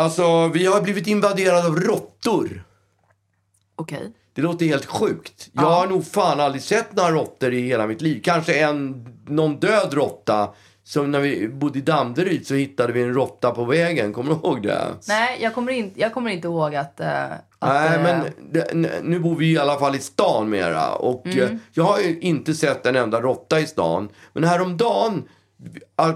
Alltså, 0.00 0.48
vi 0.48 0.66
har 0.66 0.80
blivit 0.80 1.06
invaderade 1.06 1.66
av 1.66 1.76
råttor. 1.80 2.64
Okej. 3.76 4.12
Det 4.34 4.42
låter 4.42 4.66
helt 4.66 4.86
sjukt. 4.86 5.48
Jag 5.52 5.62
har 5.62 5.86
nog 5.86 6.06
fan 6.06 6.40
aldrig 6.40 6.62
sett 6.62 6.96
några 6.96 7.10
råttor 7.10 7.52
i 7.54 7.60
hela 7.60 7.86
mitt 7.86 8.00
liv. 8.00 8.20
Kanske 8.24 8.60
en, 8.60 9.06
någon 9.28 9.56
död 9.60 9.94
råtta. 9.94 10.48
Som 10.84 11.10
när 11.10 11.20
vi 11.20 11.48
bodde 11.48 11.78
i 11.78 11.82
Danderyd 11.82 12.46
så 12.46 12.54
hittade 12.54 12.92
vi 12.92 13.02
en 13.02 13.14
råtta 13.14 13.50
på 13.50 13.64
vägen. 13.64 14.12
Kommer 14.12 14.30
du 14.30 14.36
ihåg 14.36 14.62
det? 14.62 14.80
Nej, 15.08 15.38
jag 15.42 15.54
kommer, 15.54 15.72
inte, 15.72 16.00
jag 16.00 16.14
kommer 16.14 16.30
inte 16.30 16.48
ihåg 16.48 16.74
att... 16.74 17.00
eh, 17.00 17.24
att 17.32 17.40
Nej, 17.60 17.96
eh, 17.96 18.02
men 18.02 18.26
det, 18.52 18.74
nu 19.02 19.18
bor 19.18 19.36
vi 19.36 19.52
i 19.52 19.58
alla 19.58 19.78
fall 19.78 19.96
i 19.96 19.98
stan 19.98 20.50
mera. 20.50 20.92
Och 20.94 21.26
Mm. 21.26 21.38
eh, 21.42 21.48
jag 21.72 21.84
har 21.84 21.98
ju 22.00 22.20
inte 22.20 22.54
sett 22.54 22.86
en 22.86 22.96
enda 22.96 23.20
råtta 23.20 23.60
i 23.60 23.66
stan. 23.66 24.08
Men 24.32 24.44
häromdagen, 24.44 25.22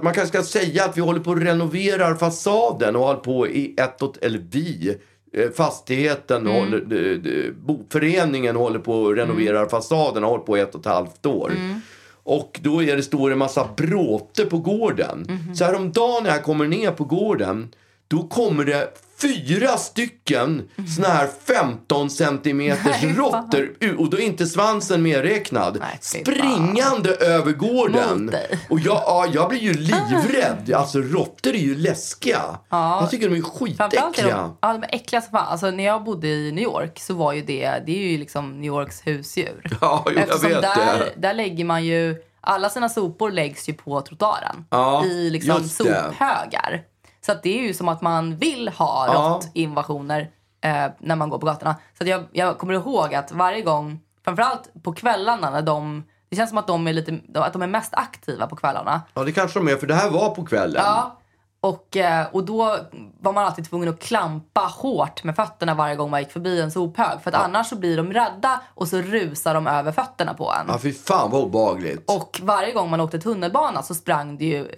man 0.03 0.15
kanske 0.15 0.27
ska 0.27 0.43
säga 0.43 0.85
att 0.85 0.97
vi 0.97 1.01
håller 1.01 1.21
på 1.21 1.33
att 1.33 1.43
renovera 1.43 2.17
fasaden 2.17 2.97
och 2.97 3.03
håller 3.03 3.21
på 3.21 3.49
i 3.49 3.75
ett 3.79 4.03
och, 4.03 4.17
eller 4.23 4.43
vi, 4.51 4.97
eh, 5.33 5.51
fastigheten, 5.51 6.47
Mm. 6.47 6.53
håller, 6.55 7.53
boföreningen 7.67 8.57
håller 8.57 8.79
på 8.79 9.09
att 9.09 9.17
renovera 9.17 9.69
fasaden 9.69 10.25
och 10.25 10.31
hållit 10.31 10.47
på 10.47 10.59
i 10.59 10.61
ett 10.61 10.75
och 10.75 10.81
ett 10.81 10.87
halvt 10.87 11.27
år. 11.27 11.51
Mm. 11.57 11.81
Och 12.27 12.61
då 12.63 12.83
är 12.83 12.97
det, 12.97 13.03
står 13.03 13.29
det 13.29 13.35
en 13.35 13.39
massa 13.39 13.69
bråte 13.77 14.45
på 14.45 14.59
gården. 14.59 15.27
Mhm. 15.29 15.55
Så 15.55 15.65
häromdagen 15.65 16.23
när 16.25 16.31
jag 16.31 16.43
kommer 16.43 16.67
ner 16.67 16.91
på 16.91 17.05
gården, 17.05 17.69
då 18.09 18.23
kommer 18.29 18.65
det 18.65 18.89
fyra 19.21 19.77
stycken 19.77 20.69
såna 20.97 21.09
här 21.09 21.29
15 21.47 22.11
centimeters. 22.11 23.03
Nej, 23.03 23.15
råttor. 23.17 23.75
Och 23.99 24.11
då 24.11 24.17
är 24.17 24.21
inte 24.23 24.47
svansen 24.47 25.03
medräknad. 25.03 25.77
Nej, 25.81 25.99
fy 26.13 26.25
fan. 26.25 26.35
Springande 26.35 27.15
över 27.15 27.53
gården. 27.53 28.35
Och 28.71 28.81
jag, 28.81 29.03
ja, 29.07 29.27
jag 29.33 29.49
blir 29.49 29.59
ju 29.61 29.73
livrädd. 29.75 30.73
Alltså 30.77 30.99
råttor 30.99 31.55
är 31.55 31.59
ju 31.59 31.75
läskiga. 31.77 32.59
Ja. 32.71 33.01
Jag 33.01 33.11
tycker 33.11 33.29
de 33.31 33.37
är 33.37 33.43
Framförallt 33.77 33.95
är 33.95 33.99
skitäckliga. 34.01 34.37
de, 34.37 34.57
ja, 34.61 34.73
de 34.73 34.83
är 34.83 34.95
äckliga 34.95 35.23
som 35.23 35.31
fan. 35.31 35.47
Alltså, 35.49 35.71
när 35.71 35.85
jag 35.85 36.05
bodde 36.05 36.29
i 36.29 36.53
New 36.53 36.65
York 36.65 37.01
så 37.01 37.15
var 37.15 37.33
ju 37.33 37.43
det, 37.43 37.83
det 37.87 37.93
är 38.05 38.11
ju 38.11 38.19
liksom 38.19 38.61
New 38.61 38.69
Yorks 38.69 39.07
husdjur. 39.07 39.63
Ja, 39.81 40.03
jag 40.07 40.17
Eftersom 40.17 40.49
vet 40.49 40.63
där, 40.63 40.99
det. 40.99 41.13
där 41.29 41.35
lägger 41.35 41.65
man 41.65 41.85
ju, 41.85 42.17
alla 42.41 42.69
sina 42.71 42.89
sopor 42.89 43.31
läggs 43.31 43.69
ju 43.69 43.73
på 43.75 44.01
trottoaren. 44.01 44.65
Ja, 44.71 45.05
I 45.05 45.31
liksom 45.31 45.69
sophögar. 45.69 46.83
Så 47.27 47.33
det 47.43 47.59
är 47.59 47.63
ju 47.63 47.75
som 47.75 47.89
att 47.89 48.01
man 48.03 48.37
vill 48.37 48.69
ha 48.69 49.07
Ja. 49.07 49.13
råttinvasioner 49.15 50.31
eh, 50.65 50.87
när 50.99 51.17
man 51.17 51.29
går 51.31 51.39
på 51.39 51.47
gatorna. 51.47 51.77
Så 51.99 52.09
jag, 52.09 52.25
jag 52.33 52.59
kommer 52.59 52.75
ihåg 52.75 53.15
att 53.15 53.33
varje 53.33 53.63
gång, 53.63 54.01
framförallt 54.25 54.71
på 54.83 54.93
kvällarna 54.93 55.51
när 55.51 55.63
de, 55.63 56.05
det 56.29 56.37
känns 56.37 56.49
som 56.51 56.59
att 56.59 56.67
de 56.67 56.87
är 56.89 56.93
lite, 56.93 57.19
att 57.35 57.53
de 57.53 57.63
är 57.63 57.67
mest 57.67 57.95
aktiva 57.95 58.47
på 58.47 58.57
kvällarna. 58.57 59.03
Ja, 59.15 59.25
det 59.25 59.33
kanske 59.33 59.59
de 59.59 59.69
är, 59.69 59.77
för 59.77 59.87
det 59.87 59.95
här 59.95 60.11
var 60.11 60.31
på 60.31 60.45
kvällen. 60.47 60.83
Ja. 60.87 61.21
Och, 61.61 61.97
eh, 61.97 62.27
och 62.33 62.45
då 62.45 62.77
var 63.21 63.33
man 63.33 63.45
alltid 63.45 63.69
tvungen 63.71 63.89
att 63.89 64.01
klampa 64.01 64.61
hårt 64.61 65.25
med 65.25 65.37
fötterna 65.37 65.75
varje 65.75 65.97
gång 65.97 66.11
man 66.11 66.21
gick 66.21 66.33
förbi 66.33 66.61
en 66.61 66.71
sophög. 66.71 67.21
För 67.23 67.31
att 67.31 67.45
annars 67.45 67.67
så 67.67 67.77
blir 67.77 67.97
de 67.97 68.13
rädda 68.13 68.61
och 68.75 68.89
så 68.89 68.97
rusar 68.97 69.55
de 69.55 69.67
över 69.67 69.93
fötterna 69.93 70.35
på 70.35 70.53
en. 70.61 70.67
Ja, 70.69 70.79
fy 70.79 70.93
fan 70.93 71.31
vad 71.31 71.43
obehagligt. 71.43 72.11
Och 72.11 72.41
varje 72.43 72.73
gång 72.73 72.91
man 72.91 73.01
åkte 73.01 73.19
tunnelbana 73.19 73.83
så 73.83 73.95
sprang 73.95 74.39
det 74.39 74.45
ju 74.45 74.69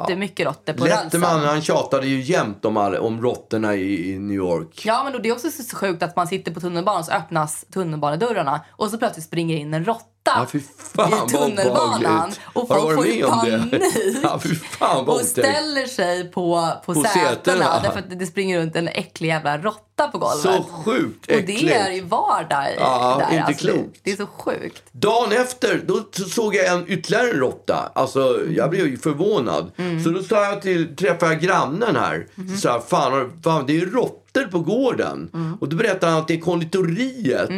jättemycket 0.00 0.46
råttor 0.46 0.72
på 0.72 0.84
Letterman 0.84 1.40
han 1.40 1.62
tjatade 1.62 2.06
ju 2.06 2.20
jämt 2.20 2.64
om, 2.64 2.76
all, 2.76 2.96
om 2.96 3.22
råttorna 3.22 3.74
i, 3.74 4.12
i 4.12 4.18
New 4.18 4.36
York. 4.36 4.82
Ja, 4.84 5.04
men 5.04 5.12
då, 5.12 5.18
det 5.18 5.28
är 5.28 5.32
också 5.32 5.50
så 5.50 5.76
sjukt 5.76 6.02
att 6.02 6.16
man 6.16 6.26
sitter 6.26 6.54
på 6.54 6.60
tunnelbanan 6.60 7.04
så 7.04 7.12
öppnas 7.12 7.64
tunnelbanedörrarna 7.72 8.60
och 8.70 8.90
så 8.90 8.98
plötsligt 8.98 9.26
springer 9.26 9.56
in 9.56 9.74
en 9.74 9.84
råtta 9.84 10.15
Ja, 10.26 10.46
fy 10.52 10.60
fan 10.94 11.12
i 11.26 11.30
tunnelbanan. 11.30 12.32
Och 12.52 12.68
folk 12.68 12.94
får 12.94 13.06
ju 13.06 13.22
panik. 13.26 13.82
Ja, 14.22 14.40
fan 14.78 15.08
och 15.08 15.20
ställer 15.20 15.86
sig 15.86 16.30
på, 16.30 16.68
på, 16.86 16.94
På 16.94 17.02
sätena, 17.02 17.28
sätena. 17.28 17.80
därför 17.82 17.98
att 17.98 18.18
det 18.18 18.26
springer 18.26 18.60
runt 18.60 18.76
en 18.76 18.88
äcklig 18.88 19.28
jävla 19.28 19.58
råtta 19.58 20.08
på 20.08 20.18
golvet. 20.18 20.42
Så 20.42 20.62
sjukt 20.84 21.26
och 21.26 21.32
äckligt. 21.32 21.60
det 21.68 21.74
är 21.74 21.90
ju 21.92 22.00
vardag 22.00 22.66
Ja, 22.78 23.16
där. 23.30 23.36
inte 23.36 23.46
alltså, 23.46 23.66
klokt. 23.66 24.00
Det 24.02 24.12
är 24.12 24.16
så 24.16 24.26
sjukt. 24.26 24.82
Dagen 24.92 25.32
efter 25.32 25.82
då 25.86 26.04
såg 26.28 26.54
jag 26.54 26.66
en 26.66 26.84
ytterligare 26.88 27.30
en 27.30 27.36
råtta. 27.36 27.92
Alltså, 27.94 28.40
jag 28.50 28.70
blev 28.70 28.86
ju 28.86 28.98
förvånad. 28.98 29.70
Mm. 29.76 30.04
Så 30.04 30.10
då 30.10 30.22
sa 30.22 30.44
jag 30.44 30.62
till, 30.62 30.96
träffade 30.96 31.32
jag 31.32 31.40
grannen 31.42 31.96
här. 31.96 32.26
Så 32.54 32.60
sa 32.60 32.80
fan, 32.88 33.32
fan 33.44 33.66
det 33.66 33.80
är 33.80 33.86
råttor 33.86 34.44
på 34.50 34.58
gården. 34.58 35.30
Mm. 35.34 35.54
Och 35.60 35.68
då 35.68 35.76
berättade 35.76 36.12
han 36.12 36.20
att 36.20 36.28
det 36.28 36.34
är 36.34 36.40
konditoriet 36.40 37.50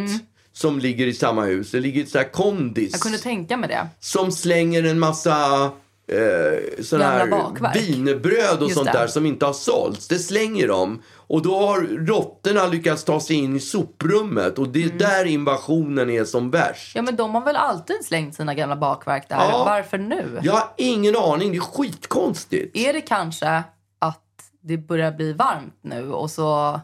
som 0.59 0.79
ligger 0.79 1.07
i 1.07 1.13
samma 1.13 1.43
hus. 1.45 1.71
Det 1.71 1.79
ligger 1.79 2.03
ett 2.03 2.09
sånt 2.09 2.23
här 2.23 2.31
kondis. 2.31 2.91
Jag 2.91 3.01
kunde 3.01 3.17
tänka 3.17 3.57
mig 3.57 3.69
det. 3.69 3.87
som 3.99 4.31
slänger 4.31 4.83
en 4.83 4.99
massa 4.99 5.63
eh, 6.07 6.83
sån 6.83 6.99
Gamla 6.99 7.17
här 7.17 7.27
bakverk. 7.27 7.75
wienerbröd 7.75 8.57
och 8.57 8.63
Just 8.63 8.73
sånt 8.75 8.91
det. 8.91 8.97
där 8.97 9.07
som 9.07 9.25
inte 9.25 9.45
har 9.45 9.53
sålts. 9.53 10.07
Det 10.07 10.19
slänger 10.19 10.67
de. 10.67 11.01
Och 11.15 11.41
då 11.41 11.59
har 11.67 11.81
råttorna 11.81 12.67
lyckats 12.67 13.03
ta 13.03 13.19
sig 13.19 13.35
in 13.35 13.55
i 13.55 13.59
soprummet. 13.59 14.59
Och 14.59 14.69
det 14.69 14.79
är 14.79 14.85
Mm. 14.85 14.97
där 14.97 15.25
invasionen 15.25 16.09
är 16.09 16.25
som 16.25 16.51
värst. 16.51 16.95
Ja, 16.95 17.01
men 17.01 17.15
de 17.15 17.35
har 17.35 17.41
väl 17.45 17.55
alltid 17.55 17.95
slängt 18.05 18.35
sina 18.35 18.53
gamla 18.53 18.75
bakverk 18.75 19.29
där. 19.29 19.35
Ja. 19.35 19.63
Varför 19.65 19.97
nu? 19.97 20.39
Jag 20.43 20.53
har 20.53 20.73
ingen 20.77 21.15
aning. 21.15 21.51
Det 21.51 21.57
är 21.57 21.61
skitkonstigt. 21.61 22.77
Är 22.77 22.93
det 22.93 23.01
kanske 23.01 23.63
att 23.99 24.23
det 24.61 24.77
börjar 24.77 25.11
bli 25.11 25.33
varmt 25.33 25.77
nu 25.81 26.11
och 26.11 26.31
så, 26.31 26.79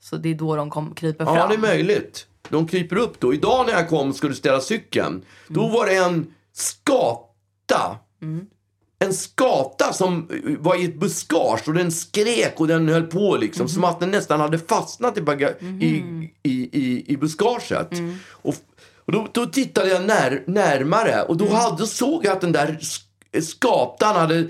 så 0.00 0.16
det 0.16 0.28
är 0.30 0.34
då 0.34 0.56
de 0.56 0.70
kom, 0.70 0.94
kryper 0.94 1.24
fram? 1.24 1.36
Ja, 1.36 1.46
det 1.46 1.54
är 1.54 1.58
möjligt. 1.58 2.26
De 2.48 2.68
kryper 2.68 2.96
upp 2.96 3.20
då. 3.20 3.34
Idag 3.34 3.66
när 3.66 3.72
jag 3.72 3.88
kom 3.88 4.08
och 4.08 4.16
skulle 4.16 4.34
ställa 4.34 4.60
cykeln. 4.60 5.24
Då 5.48 5.60
Mm. 5.60 5.72
var 5.72 5.86
det 5.86 5.94
en 5.96 6.26
skata. 6.52 7.96
En 8.98 9.14
skata 9.14 9.92
som 9.92 10.30
var 10.58 10.76
i 10.80 10.84
ett 10.84 11.00
buskage 11.00 11.62
och 11.68 11.74
den 11.74 11.92
skrek 11.92 12.60
och 12.60 12.68
den 12.68 12.88
höll 12.88 13.02
på 13.02 13.36
liksom. 13.36 13.60
Mm. 13.60 13.68
Som 13.68 13.84
att 13.84 14.00
den 14.00 14.10
nästan 14.10 14.40
hade 14.40 14.58
fastnat 14.58 15.18
i, 15.18 15.22
baga- 15.22 15.58
i, 15.60 16.02
i, 16.42 16.68
i, 16.72 17.04
i 17.12 17.16
buskaget. 17.16 17.92
Mm. 17.92 18.16
Och, 18.30 18.54
och 19.04 19.12
då, 19.12 19.28
då 19.32 19.46
tittade 19.46 19.88
jag 19.88 20.04
när, 20.06 20.42
närmare 20.46 21.22
och 21.22 21.34
Mm. 21.40 21.48
då 21.48 21.54
hade, 21.56 21.86
såg 21.86 22.24
jag 22.24 22.32
att 22.32 22.40
den 22.40 22.52
där 22.52 22.78
sk- 22.80 23.40
skatan 23.40 24.16
hade 24.16 24.48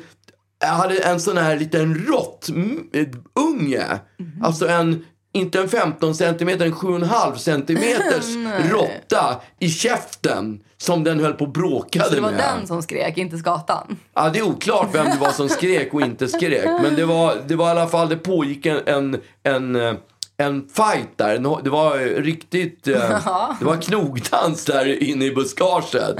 hade 0.64 0.98
en 0.98 1.20
sån 1.20 1.38
här 1.38 1.58
liten 1.58 1.94
råttunge. 1.94 4.00
Mm. 4.18 4.32
Alltså 4.42 4.68
en, 4.68 5.04
inte 5.34 5.60
en 5.60 5.68
15 5.68 6.14
centimeter, 6.14 6.66
en 6.66 6.74
7,5 6.74 7.36
centimeters 7.36 8.24
råtta 8.70 9.40
i 9.58 9.68
käften. 9.68 10.60
Som 10.76 11.04
den 11.04 11.20
höll 11.20 11.32
på 11.32 11.44
och 11.44 11.52
bråkade 11.52 12.04
Så 12.04 12.14
det 12.14 12.20
var 12.20 12.30
med. 12.30 12.40
den 12.40 12.66
som 12.66 12.82
skrek, 12.82 13.18
inte 13.18 13.38
skatan? 13.38 13.96
Ja, 14.14 14.30
det 14.30 14.38
är 14.38 14.42
oklart 14.42 14.88
vem 14.92 15.04
det 15.06 15.16
var 15.20 15.30
som 15.30 15.48
skrek 15.48 15.94
och 15.94 16.00
inte 16.00 16.28
skrek. 16.28 16.64
Men 16.82 16.94
det 16.94 17.04
var, 17.04 17.36
det 17.46 17.56
var 17.56 17.66
i 17.66 17.70
alla 17.70 17.86
fall, 17.86 18.08
det 18.08 18.16
pågick 18.16 18.66
en, 18.66 18.80
en, 18.86 19.20
en, 19.42 19.76
eh, 19.76 19.94
en 20.36 20.68
fight 20.68 21.08
där. 21.16 21.62
Det 21.62 21.70
var 21.70 21.96
eh, 21.98 22.22
riktigt, 22.22 22.88
eh, 22.88 22.94
det 23.58 23.64
var 23.64 23.76
knogdans 23.82 24.64
där 24.64 25.02
inne 25.02 25.24
i 25.24 25.30
buskaget. 25.34 26.16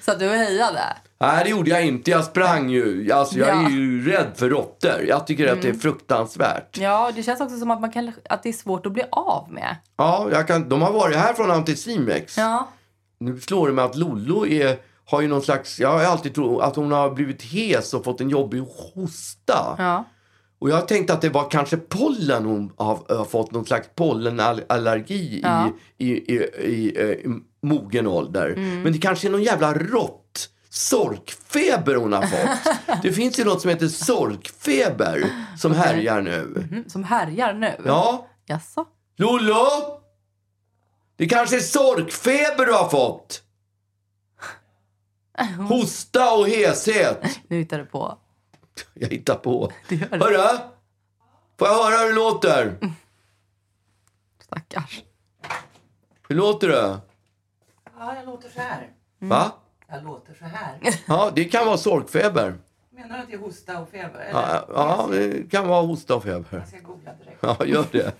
Så 0.00 0.12
att 0.12 0.18
du 0.18 0.28
hejade? 0.28 0.82
Nej, 1.20 1.44
det 1.44 1.50
gjorde 1.50 1.70
jag 1.70 1.86
inte. 1.86 2.10
Jag 2.10 2.24
sprang 2.24 2.70
ju. 2.70 3.12
Alltså, 3.12 3.38
jag 3.38 3.48
Ja. 3.48 3.52
Mm. 3.52 3.66
är 3.66 3.70
ju 3.70 4.10
rädd 4.10 4.32
för 4.34 4.48
råttor. 4.50 5.02
Jag 5.08 5.26
tycker 5.26 5.52
att 5.52 5.62
det 5.62 5.68
är 5.68 5.74
fruktansvärt. 5.74 6.78
Ja, 6.78 7.12
det 7.14 7.22
känns 7.22 7.40
också 7.40 7.58
som 7.58 7.70
att, 7.70 7.80
man 7.80 7.92
kan, 7.92 8.12
att 8.30 8.42
det 8.42 8.48
är 8.48 8.52
svårt 8.52 8.86
att 8.86 8.92
bli 8.92 9.02
av 9.10 9.52
med. 9.52 9.76
Ja, 9.96 10.28
jag 10.32 10.46
kan, 10.48 10.68
de 10.68 10.82
har 10.82 10.92
varit 10.92 11.16
här 11.16 11.34
från 11.34 11.50
Anticimex. 11.50 12.38
Ja. 12.38 12.68
Nu 13.20 13.40
slår 13.40 13.66
det 13.68 13.72
mig 13.74 13.84
att 13.84 13.96
Lollo 13.96 14.46
är, 14.46 14.76
har 15.04 15.20
ju 15.20 15.28
någon 15.28 15.42
slags... 15.42 15.80
Jag 15.80 15.88
har 15.92 16.04
alltid 16.04 16.34
trott 16.34 16.62
att 16.62 16.76
hon 16.76 16.92
har 16.92 17.10
blivit 17.10 17.42
hes 17.42 17.94
och 17.94 18.04
fått 18.04 18.20
en 18.20 18.30
jobbig 18.30 18.60
hosta. 18.94 19.74
ja. 19.78 20.04
Och 20.58 20.70
jag 20.70 20.88
tänkte 20.88 21.12
att 21.12 21.20
det 21.20 21.28
var 21.28 21.50
kanske 21.50 21.76
pollen 21.76 22.44
hon 22.44 22.72
har, 22.76 23.16
har 23.16 23.24
fått 23.24 23.52
någon 23.52 23.64
slags 23.66 23.88
pollenallergi 23.94 25.40
Ja. 25.42 25.70
i, 25.98 26.06
i, 26.06 26.34
i, 26.34 26.42
i, 26.64 27.00
eh, 27.02 27.08
i 27.10 27.40
mogen 27.62 28.06
ålder. 28.06 28.48
Mm. 28.48 28.82
Men 28.82 28.92
det 28.92 28.98
kanske 28.98 29.28
är 29.28 29.30
någon 29.30 29.42
jävla 29.42 29.74
rått 29.74 30.48
sorkfeber 30.76 31.94
hon 31.94 32.12
har 32.12 32.22
fått. 32.26 32.76
det 33.02 33.12
finns 33.12 33.38
ju 33.38 33.44
något 33.44 33.60
som 33.60 33.70
heter 33.70 33.88
sorkfeber 33.88 35.30
som 35.58 35.74
härjar 35.74 36.20
nu. 36.22 36.68
Mm, 36.72 36.88
Som 36.88 37.04
härjar 37.04 37.52
nu? 37.52 37.76
Ja, 37.84 38.26
Jaså? 38.46 38.86
Lollo! 39.16 39.56
Det 41.16 41.26
kanske 41.28 41.56
är 41.56 41.60
sorkfeber 41.60 42.66
du 42.66 42.72
har 42.72 42.88
fått. 42.88 43.42
Hosta 45.68 46.34
och 46.34 46.48
heshet. 46.48 47.40
Nu 47.48 47.58
hittar 47.58 47.78
du 47.78 47.84
på. 47.86 48.18
Jag 48.94 49.08
hittar 49.08 49.34
på. 49.34 49.72
Hörru! 50.10 50.58
Får 51.58 51.68
jag 51.68 51.84
höra 51.84 51.96
hur 51.98 52.08
det 52.08 52.14
låter? 52.14 52.78
Stackars. 54.44 55.02
Hur 56.28 56.36
låter 56.36 56.68
det? 56.68 56.98
Ja, 57.98 58.16
jag 58.16 58.26
låter 58.26 58.48
så 58.48 58.60
här. 58.60 58.90
Va? 59.18 59.52
Jag 59.90 60.04
låter 60.04 60.34
så 60.34 60.44
här. 60.44 60.78
Ja, 61.06 61.30
det 61.34 61.44
kan 61.44 61.66
vara 61.66 61.76
sorkfeber. 61.76 62.54
Menar 62.94 63.16
du 63.16 63.22
att 63.22 63.28
det 63.28 63.34
är 63.34 63.38
hosta 63.38 63.78
och 63.80 63.88
feber? 63.90 64.20
Eller? 64.20 64.40
Ja, 64.40 64.64
ja, 64.74 65.08
det 65.10 65.50
kan 65.50 65.68
vara 65.68 65.82
hosta 65.86 66.14
och 66.16 66.22
feber. 66.22 66.46
Jag 66.50 66.68
ska 66.68 66.78
googla 66.78 67.10
direkt. 67.14 67.38
Ja, 67.40 67.56
gör 67.66 67.84
det. 67.92 68.12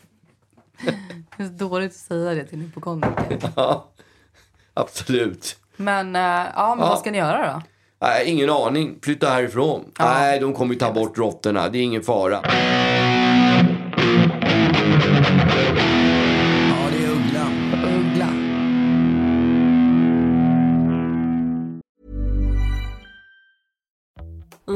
Det 1.36 1.42
är 1.42 1.46
så 1.46 1.52
dåligt 1.52 1.90
att 1.90 1.96
säga 1.96 2.34
det 2.34 2.44
till 2.44 2.58
en 2.58 2.64
hypokondriker. 2.64 3.38
Ja, 3.56 3.88
absolut. 4.74 5.56
Men, 5.76 6.16
eh, 6.16 6.22
ja, 6.22 6.74
men 6.74 6.84
Ja. 6.84 6.88
vad 6.90 6.98
ska 6.98 7.10
ni 7.10 7.18
göra 7.18 7.52
då? 7.54 7.62
Nej, 7.98 8.30
ingen 8.30 8.50
aning. 8.50 8.98
Flytta 9.02 9.28
härifrån. 9.28 9.84
Nej, 9.98 10.40
de 10.40 10.54
kommer 10.54 10.74
ju 10.74 10.78
ta 10.80 10.92
bort 10.92 11.18
råttorna. 11.18 11.68
Det 11.68 11.78
är 11.78 11.82
ingen 11.82 12.02
fara. 12.02 12.40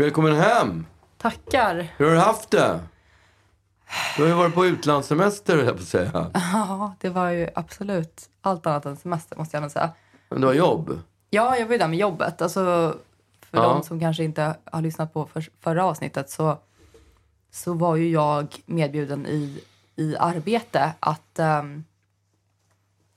Välkommen 0.00 0.34
hem! 0.36 0.86
Tackar. 1.18 1.88
Hur 1.96 2.06
har 2.06 2.12
du 2.12 2.18
haft 2.18 2.50
det? 2.50 2.80
Du 4.16 4.22
har 4.22 4.28
ju 4.28 4.34
varit 4.34 4.54
på 4.54 4.66
utlandssemester, 4.66 5.56
höll 5.56 5.66
jag 5.66 5.76
på 5.76 5.82
att 5.82 5.88
säga. 5.88 6.30
Ja, 6.34 6.94
det 7.00 7.08
var 7.08 7.30
ju 7.30 7.48
absolut 7.54 8.30
allt 8.40 8.66
annat 8.66 8.86
än 8.86 8.96
semester 8.96 9.36
måste 9.36 9.56
jag 9.56 9.62
nog 9.62 9.70
säga. 9.70 9.90
Men 10.28 10.40
du 10.40 10.46
har 10.46 10.54
jobb? 10.54 11.00
Ja, 11.30 11.56
jag 11.56 11.66
var 11.66 11.72
ju 11.72 11.78
där 11.78 11.88
med 11.88 11.98
jobbet. 11.98 12.42
Alltså, 12.42 12.60
för 13.40 13.58
Ja. 13.58 13.62
de 13.62 13.82
som 13.82 14.00
kanske 14.00 14.24
inte 14.24 14.56
har 14.64 14.82
lyssnat 14.82 15.12
på 15.12 15.26
för, 15.26 15.48
förra 15.60 15.84
avsnittet 15.84 16.30
så, 16.30 16.58
så 17.50 17.74
var 17.74 17.96
ju 17.96 18.10
jag 18.10 18.56
medbjuden 18.66 19.26
i, 19.26 19.64
i 19.96 20.16
arbete 20.16 20.92
att, 21.00 21.38
ehm, 21.38 21.84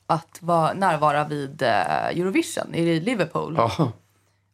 att 0.07 0.37
vara 0.41 0.73
närvara 0.73 1.27
vid 1.27 1.61
eh, 1.61 2.05
Eurovision 2.07 2.75
i 2.75 2.99
Liverpool. 2.99 3.55
Ja. 3.57 3.91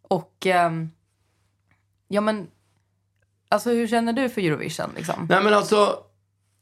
Och 0.02 0.46
ehm, 0.46 0.90
ja 2.10 2.22
men, 2.22 2.48
alltså 3.50 3.70
hur 3.70 3.88
känner 3.88 4.14
du 4.14 4.30
för 4.30 4.42
Eurovision 4.42 4.90
liksom? 4.96 5.28
Nej 5.30 5.44
men 5.44 5.54
alltså, 5.54 5.98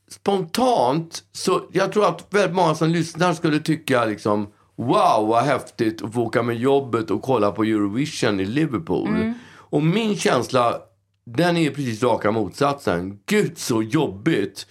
spontant 0.08 1.24
så, 1.32 1.70
jag 1.72 1.92
tror 1.92 2.06
att 2.06 2.34
väldigt 2.34 2.56
många 2.56 2.76
som 2.76 2.90
lyssnar 2.90 3.34
skulle 3.34 3.60
tycka 3.60 4.06
liksom 4.06 4.48
Wow, 4.80 5.28
vad 5.28 5.44
häftigt 5.44 6.02
att 6.02 6.14
få 6.14 6.22
åka 6.22 6.44
med 6.44 6.58
jobbet 6.58 7.12
och 7.12 7.22
kolla 7.22 7.52
på 7.52 7.64
Eurovision 7.64 8.40
i 8.40 8.46
Liverpool. 8.46 9.34
Och 9.50 9.84
min 9.84 10.16
känsla, 10.16 10.82
den 11.26 11.58
är 11.58 11.70
precis 11.70 12.04
raka 12.04 12.32
motsatsen. 12.32 13.20
Gud 13.26 13.58
så 13.58 13.84
jobbigt 13.84 14.68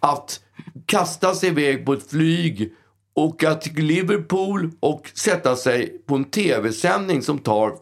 att 0.00 0.40
kasta 0.86 1.34
sig 1.34 1.48
iväg 1.48 1.86
på 1.86 1.92
ett 1.92 2.10
flyg, 2.10 2.74
åka 3.14 3.54
till 3.54 3.84
Liverpool 3.84 4.70
och 4.80 5.10
sätta 5.14 5.56
sig 5.56 6.02
på 6.06 6.14
en 6.14 6.24
tv-sändning 6.24 7.22
som 7.22 7.38
tar 7.38 7.72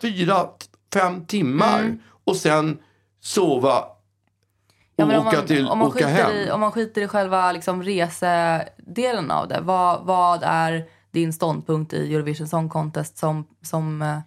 fyra, 0.00 0.48
fem 0.92 1.26
timmar. 1.26 1.98
Och 2.24 2.36
sen 2.36 2.78
sova 3.20 3.78
och 3.80 5.12
Ja, 5.12 5.20
åka 5.20 5.36
man, 5.36 5.46
till, 5.46 5.68
om 5.68 5.78
man 5.78 5.88
åka 5.88 6.06
hem. 6.06 6.30
I, 6.32 6.50
om 6.50 6.60
man 6.60 6.72
skiter 6.72 7.02
i 7.02 7.08
själva 7.08 7.52
liksom, 7.52 7.82
resedelen 7.82 9.30
av 9.30 9.48
det, 9.48 9.60
vad, 9.62 10.04
vad 10.04 10.42
är 10.42 10.84
din 11.10 11.32
ståndpunkt 11.32 11.92
i 11.92 12.14
Eurovision 12.14 12.48
Song 12.48 12.68
Contest 12.68 13.18
som, 13.18 13.44
som 13.62 14.02
eh, 14.02 14.18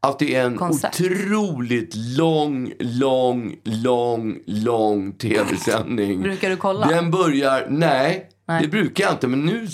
Att 0.00 0.18
det 0.18 0.34
är 0.34 0.44
en 0.46 0.56
koncept? 0.56 1.00
otroligt 1.00 1.94
lång, 1.94 2.72
lång, 2.78 3.56
lång, 3.64 4.38
lång 4.46 5.12
tv-sändning. 5.12 6.22
Brukar 6.22 6.50
du 6.50 6.56
kolla? 6.56 6.86
Den 6.86 7.10
börjar, 7.10 7.66
nej, 7.68 8.28
Nej. 8.46 8.62
det 8.62 8.68
brukar 8.68 9.04
jag 9.04 9.12
inte. 9.12 9.26
Men 9.28 9.46
nu 9.46 9.68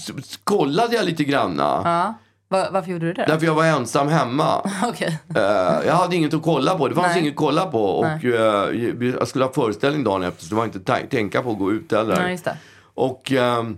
kollade 0.45 0.97
jag 0.97 1.05
lite 1.05 1.25
granna. 1.25 1.81
Ja. 1.85 2.15
Va, 2.55 2.69
varför 2.73 2.91
gjorde 2.91 3.07
du 3.07 3.13
det? 3.13 3.25
Därför 3.29 3.47
jag 3.47 3.55
var 3.55 3.65
ensam 3.65 4.09
hemma. 4.09 4.71
Okej. 4.85 5.19
Eh, 5.37 5.43
jag 5.87 5.95
hade 5.95 6.17
inget 6.17 6.35
att 6.35 6.43
kolla 6.43 6.79
på. 6.79 6.89
Det 6.89 6.95
fanns 6.95 7.07
Nej. 7.09 7.21
inget 7.21 7.31
att 7.33 7.37
kolla 7.37 7.67
på. 7.67 7.85
Och 7.85 8.25
eh, 8.25 9.15
jag 9.19 9.29
skulle 9.29 9.45
ha 9.45 9.53
föreställning 9.53 10.05
dagen 10.05 10.23
efter. 10.23 10.45
Så 10.45 10.49
det 10.49 10.55
var 10.55 10.65
inte 10.65 11.07
tänka 11.11 11.43
på 11.43 11.51
att 11.51 11.59
gå 11.59 11.73
ut 11.73 11.93
heller. 11.93 12.17
Nej, 12.17 12.31
just 12.31 12.45
det. 12.45 12.57
Och, 12.95 13.33
ehm, 13.33 13.77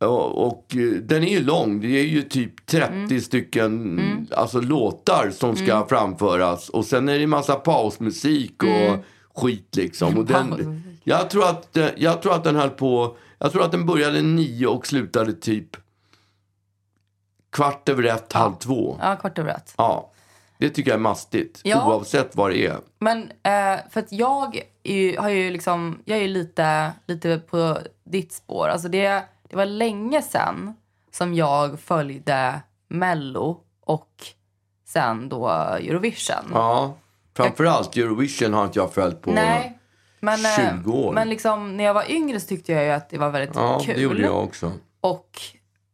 och, 0.00 0.46
och 0.46 0.76
eh, 0.76 1.00
den 1.02 1.22
är 1.24 1.28
ju 1.28 1.44
lång. 1.44 1.80
Det 1.80 1.88
är 2.00 2.04
ju 2.04 2.22
typ 2.22 2.66
30 2.66 2.92
Mm. 2.94 3.20
stycken 3.20 4.00
Alltså, 4.36 4.60
låtar 4.60 5.30
som 5.30 5.56
ska 5.56 5.86
framföras. 5.86 6.68
Och 6.68 6.84
sen 6.84 7.08
är 7.08 7.18
det 7.18 7.26
massa 7.26 7.54
pausmusik 7.54 8.62
och 8.62 8.68
Mm. 8.68 9.00
skit 9.34 9.76
liksom. 9.76 10.18
Och 10.18 10.24
den, 10.24 10.82
jag, 11.04 11.30
tror 11.30 11.44
att, 11.44 11.76
jag 11.96 12.22
tror 12.22 12.34
att 12.34 12.44
den 12.44 12.56
höll 12.56 12.70
på... 12.70 13.16
Jag 13.38 13.52
tror 13.52 13.62
att 13.64 13.70
den 13.72 13.86
började 13.86 14.22
nio 14.22 14.66
och 14.66 14.86
slutade 14.86 15.32
typ 15.32 15.68
kvart 17.50 17.88
över 17.88 18.04
ett, 18.04 18.32
halv 18.32 18.54
två. 18.54 18.98
Ja, 19.02 19.16
kvart 19.16 19.38
över 19.38 19.50
ett. 19.50 19.74
Ja, 19.76 20.10
det 20.58 20.70
tycker 20.70 20.90
jag 20.90 20.98
är 20.98 21.02
mastigt. 21.02 21.60
Ja. 21.64 21.86
Oavsett 21.86 22.36
vad 22.36 22.50
det 22.50 22.66
är. 22.66 22.78
Men 22.98 23.22
eh, 23.22 23.80
för 23.90 24.00
att 24.00 24.12
jag 24.12 24.60
är 24.82 24.94
ju, 24.94 25.18
har 25.18 25.28
ju 25.28 25.50
liksom, 25.50 26.02
jag 26.04 26.18
är 26.18 26.28
lite, 26.28 26.92
lite 27.06 27.38
på 27.38 27.78
ditt 28.04 28.32
spår. 28.32 28.68
Alltså 28.68 28.88
det, 28.88 29.24
det 29.48 29.56
var 29.56 29.66
länge 29.66 30.22
sedan 30.22 30.74
som 31.12 31.34
jag 31.34 31.80
följde 31.80 32.60
Mello 32.88 33.60
och 33.80 34.10
sen 34.86 35.28
då 35.28 35.48
Eurovision. 35.48 36.50
Ja, 36.52 36.94
framförallt 37.36 37.96
Eurovision 37.96 38.54
har 38.54 38.64
inte 38.64 38.78
jag 38.78 38.92
följt 38.92 39.22
på. 39.22 39.30
Nej, 39.30 39.78
men, 40.20 40.44
eh, 40.44 40.80
20 40.82 40.92
år. 40.92 41.12
men 41.12 41.28
liksom, 41.28 41.76
när 41.76 41.84
jag 41.84 41.94
var 41.94 42.10
yngre 42.10 42.40
så 42.40 42.46
tyckte 42.46 42.72
jag 42.72 42.84
ju 42.84 42.90
att 42.90 43.10
det 43.10 43.18
var 43.18 43.30
väldigt 43.30 43.56
Ja, 43.56 43.80
kul. 43.84 43.94
det 43.94 44.00
gjorde 44.00 44.22
jag 44.22 44.44
också. 44.44 44.72
Och, 45.00 45.40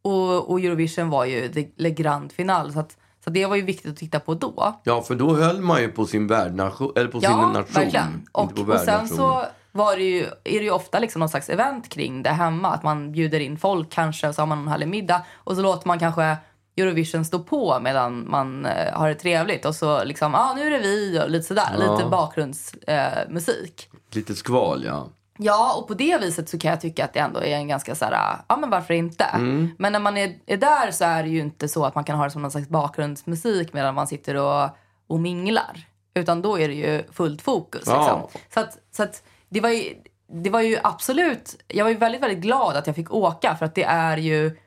och, 0.05 0.51
och 0.51 0.59
Eurovision 0.59 1.09
var 1.09 1.25
ju 1.25 1.49
the, 1.49 1.63
the 1.63 1.89
grand 1.89 2.31
final. 2.31 2.73
Så, 2.73 2.79
att, 2.79 2.97
så 3.23 3.29
det 3.29 3.45
var 3.45 3.55
ju 3.55 3.61
viktigt 3.61 3.91
att 3.91 3.97
titta 3.97 4.19
på 4.19 4.33
då. 4.33 4.81
Ja, 4.83 5.01
för 5.01 5.15
då 5.15 5.35
höll 5.35 5.61
man 5.61 5.81
ju 5.81 5.91
på 5.91 6.05
sin 6.05 6.27
värdnation, 6.27 6.93
eller 6.95 7.07
på 7.07 7.21
sin 7.21 7.29
Ja, 7.29 7.51
nation. 7.51 7.73
verkligen. 7.73 8.27
Och, 8.31 8.59
och 8.69 8.79
sen 8.79 9.07
så 9.07 9.45
var 9.71 9.95
det 9.95 10.03
ju, 10.03 10.23
är 10.23 10.59
det 10.59 10.63
ju 10.63 10.71
ofta 10.71 10.99
liksom 10.99 11.19
någon 11.19 11.29
slags 11.29 11.49
event 11.49 11.89
kring 11.89 12.23
det 12.23 12.29
hemma. 12.29 12.69
Att 12.69 12.83
man 12.83 13.11
bjuder 13.11 13.39
in 13.39 13.57
folk 13.57 13.89
kanske 13.89 14.27
och 14.27 14.35
så 14.35 14.41
har 14.41 14.47
man 14.47 14.59
en 14.59 14.67
härlig 14.67 14.87
middag. 14.87 15.21
Och 15.35 15.55
så 15.55 15.61
låter 15.61 15.87
man 15.87 15.99
kanske 15.99 16.37
Eurovision 16.77 17.25
stå 17.25 17.39
på 17.39 17.79
medan 17.81 18.29
man 18.29 18.65
eh, 18.65 18.93
har 18.93 19.09
det 19.09 19.15
trevligt. 19.15 19.65
Och 19.65 19.75
så 19.75 20.03
liksom, 20.03 20.33
ja 20.33 20.39
ah, 20.39 20.53
nu 20.53 20.67
är 20.67 20.71
det 20.71 20.79
vi 20.79 21.21
och 21.23 21.29
lite 21.29 21.47
sådär. 21.47 21.69
Lite 21.77 22.09
bakgrundsmusik. 22.09 23.89
Eh. 23.91 24.15
Lite 24.15 24.35
skval, 24.35 24.83
ja. 24.85 25.07
Ja, 25.37 25.75
och 25.77 25.87
på 25.87 25.93
det 25.93 26.17
viset 26.17 26.49
så 26.49 26.59
kan 26.59 26.71
jag 26.71 26.81
tycka 26.81 27.05
att 27.05 27.13
det 27.13 27.19
ändå 27.19 27.39
är 27.39 27.55
en 27.55 27.67
ganska 27.67 27.95
så 27.95 28.05
här, 28.05 28.37
ja 28.47 28.57
men 28.57 28.69
varför 28.69 28.93
inte? 28.93 29.23
Mm. 29.23 29.69
Men 29.77 29.91
när 29.91 29.99
man 29.99 30.17
är, 30.17 30.35
är 30.45 30.57
där 30.57 30.91
så 30.91 31.05
är 31.05 31.23
det 31.23 31.29
ju 31.29 31.39
inte 31.39 31.67
så 31.67 31.85
att 31.85 31.95
man 31.95 32.03
kan 32.03 32.17
ha 32.17 32.23
det 32.23 32.31
som 32.31 32.41
någon 32.41 32.51
slags 32.51 32.69
bakgrundsmusik 32.69 33.73
medan 33.73 33.95
man 33.95 34.07
sitter 34.07 34.35
och, 34.35 34.69
och 35.07 35.19
minglar. 35.19 35.87
Utan 36.13 36.41
då 36.41 36.59
är 36.59 36.67
det 36.67 36.73
ju 36.73 37.03
fullt 37.11 37.41
fokus. 37.41 37.83
Ja. 37.85 37.99
Liksom. 37.99 38.41
Så, 38.53 38.59
att, 38.59 38.77
så 38.91 39.03
att 39.03 39.23
det 39.49 39.61
var 39.61 39.69
ju, 39.69 39.83
det 40.27 40.49
var 40.49 40.61
ju 40.61 40.77
absolut, 40.83 41.63
jag 41.67 41.85
var 41.85 41.91
ju 41.91 41.97
väldigt, 41.97 42.23
väldigt 42.23 42.39
glad 42.39 42.75
att 42.75 42.87
jag 42.87 42.95
fick 42.95 43.13
åka 43.13 43.55
för 43.55 43.65
att 43.65 43.75
det 43.75 43.83
är 43.83 44.17
ju, 44.17 44.57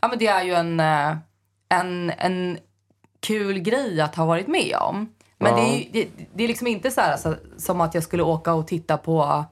ja 0.00 0.08
men 0.08 0.18
det 0.18 0.26
är 0.26 0.42
ju 0.42 0.54
en, 0.54 0.80
eh, 0.80 1.16
en, 1.68 2.12
en 2.18 2.58
kul 3.20 3.58
grej 3.58 4.00
att 4.00 4.14
ha 4.14 4.24
varit 4.24 4.48
med 4.48 4.76
om. 4.80 5.12
Men 5.38 5.54
det, 5.54 5.60
är 5.60 5.88
det, 5.92 6.08
det 6.34 6.44
är 6.44 6.48
liksom 6.48 6.66
inte 6.66 6.90
så 6.90 7.00
här 7.00 7.12
alltså, 7.12 7.36
som 7.56 7.80
att 7.80 7.94
jag 7.94 8.02
skulle 8.02 8.22
åka 8.22 8.54
och 8.54 8.66
titta 8.66 8.96
på 8.96 9.44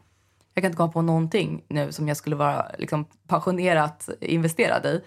jag 0.56 0.62
kan 0.62 0.68
inte 0.70 0.76
komma 0.76 0.92
på 0.92 1.02
någonting 1.02 1.64
nu 1.68 1.92
som 1.92 2.08
jag 2.08 2.16
skulle 2.16 2.36
vara 2.36 2.66
liksom, 2.78 3.04
passionerat 3.26 4.08
investerad 4.20 4.86
i. 4.86 5.00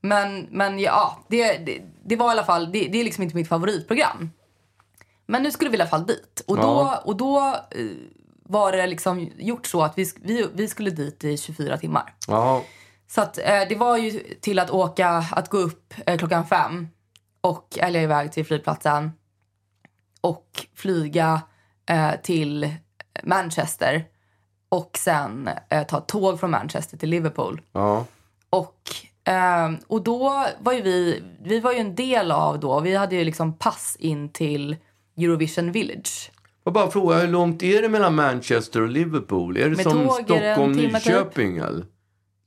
Men, 0.00 0.46
men 0.50 0.78
ja, 0.78 1.18
det, 1.28 1.58
det, 1.58 1.82
det 2.04 2.16
var 2.16 2.28
i 2.28 2.30
alla 2.30 2.44
fall, 2.44 2.72
det, 2.72 2.88
det 2.88 3.00
är 3.00 3.04
liksom 3.04 3.22
inte 3.22 3.36
mitt 3.36 3.48
favoritprogram. 3.48 4.30
Men 5.26 5.42
nu 5.42 5.50
skulle 5.50 5.70
vi 5.70 5.76
i 5.76 5.80
alla 5.80 5.90
fall 5.90 6.06
dit. 6.06 6.42
Och 6.46 6.56
då, 6.56 6.62
Ja. 6.62 7.02
och 7.04 7.16
då 7.16 7.38
eh, 7.70 7.86
var 8.42 8.72
det 8.72 8.86
liksom 8.86 9.30
gjort 9.38 9.66
så 9.66 9.82
att 9.82 9.98
vi, 9.98 10.06
vi, 10.22 10.46
vi 10.54 10.68
skulle 10.68 10.90
dit 10.90 11.24
i 11.24 11.36
24 11.36 11.78
timmar. 11.78 12.14
Ja, 12.28 12.62
Så 13.08 13.20
att, 13.20 13.38
eh, 13.38 13.60
det 13.68 13.76
var 13.76 13.96
ju 13.96 14.10
till 14.40 14.58
att 14.58 14.70
åka, 14.70 15.08
att 15.32 15.48
gå 15.50 15.58
upp 15.58 15.94
eh, 16.06 16.18
klockan 16.18 16.46
fem 16.46 16.88
och 17.40 17.78
älga 17.78 18.02
iväg 18.02 18.32
till 18.32 18.46
flygplatsen 18.46 19.12
och 20.20 20.66
flyga 20.74 21.42
eh, 21.90 22.12
till 22.22 22.74
Manchester 23.22 24.04
och 24.68 24.98
sen 24.98 25.50
eh, 25.68 25.86
ta 25.86 26.00
tåg 26.00 26.40
från 26.40 26.50
Manchester 26.50 26.96
till 26.96 27.10
Liverpool. 27.10 27.60
ja. 27.72 28.04
Och 28.50 29.06
Ehm, 29.26 29.78
och 29.86 30.02
då 30.02 30.46
var 30.60 30.72
ju 30.72 30.82
vi, 30.82 31.22
vi 31.42 31.60
var 31.60 31.72
ju 31.72 31.78
en 31.78 31.94
del 31.94 32.32
av 32.32 32.60
då, 32.60 32.80
vi 32.80 32.94
hade 32.96 33.16
ju 33.16 33.24
liksom 33.24 33.52
pass 33.52 33.96
in 34.00 34.28
till 34.28 34.76
Eurovision 35.18 35.72
Village. 35.72 36.30
Jag 36.64 36.72
bara 36.72 36.90
fråga, 36.90 37.16
hur 37.16 37.28
långt 37.28 37.62
är 37.62 37.82
det 37.82 37.88
mellan 37.88 38.14
Manchester 38.14 38.82
och 38.82 38.88
Liverpool? 38.88 39.56
Är 39.56 39.70
det 39.70 39.76
Med 39.76 39.80
som 39.80 39.92
tåg 39.92 40.30
är 40.30 40.40
det 40.40 40.48
en 40.48 40.54
Stockholm, 40.54 40.74
timme 40.74 41.00
typ. 41.00 41.06
Nyköping 41.08 41.56
eller? 41.56 41.84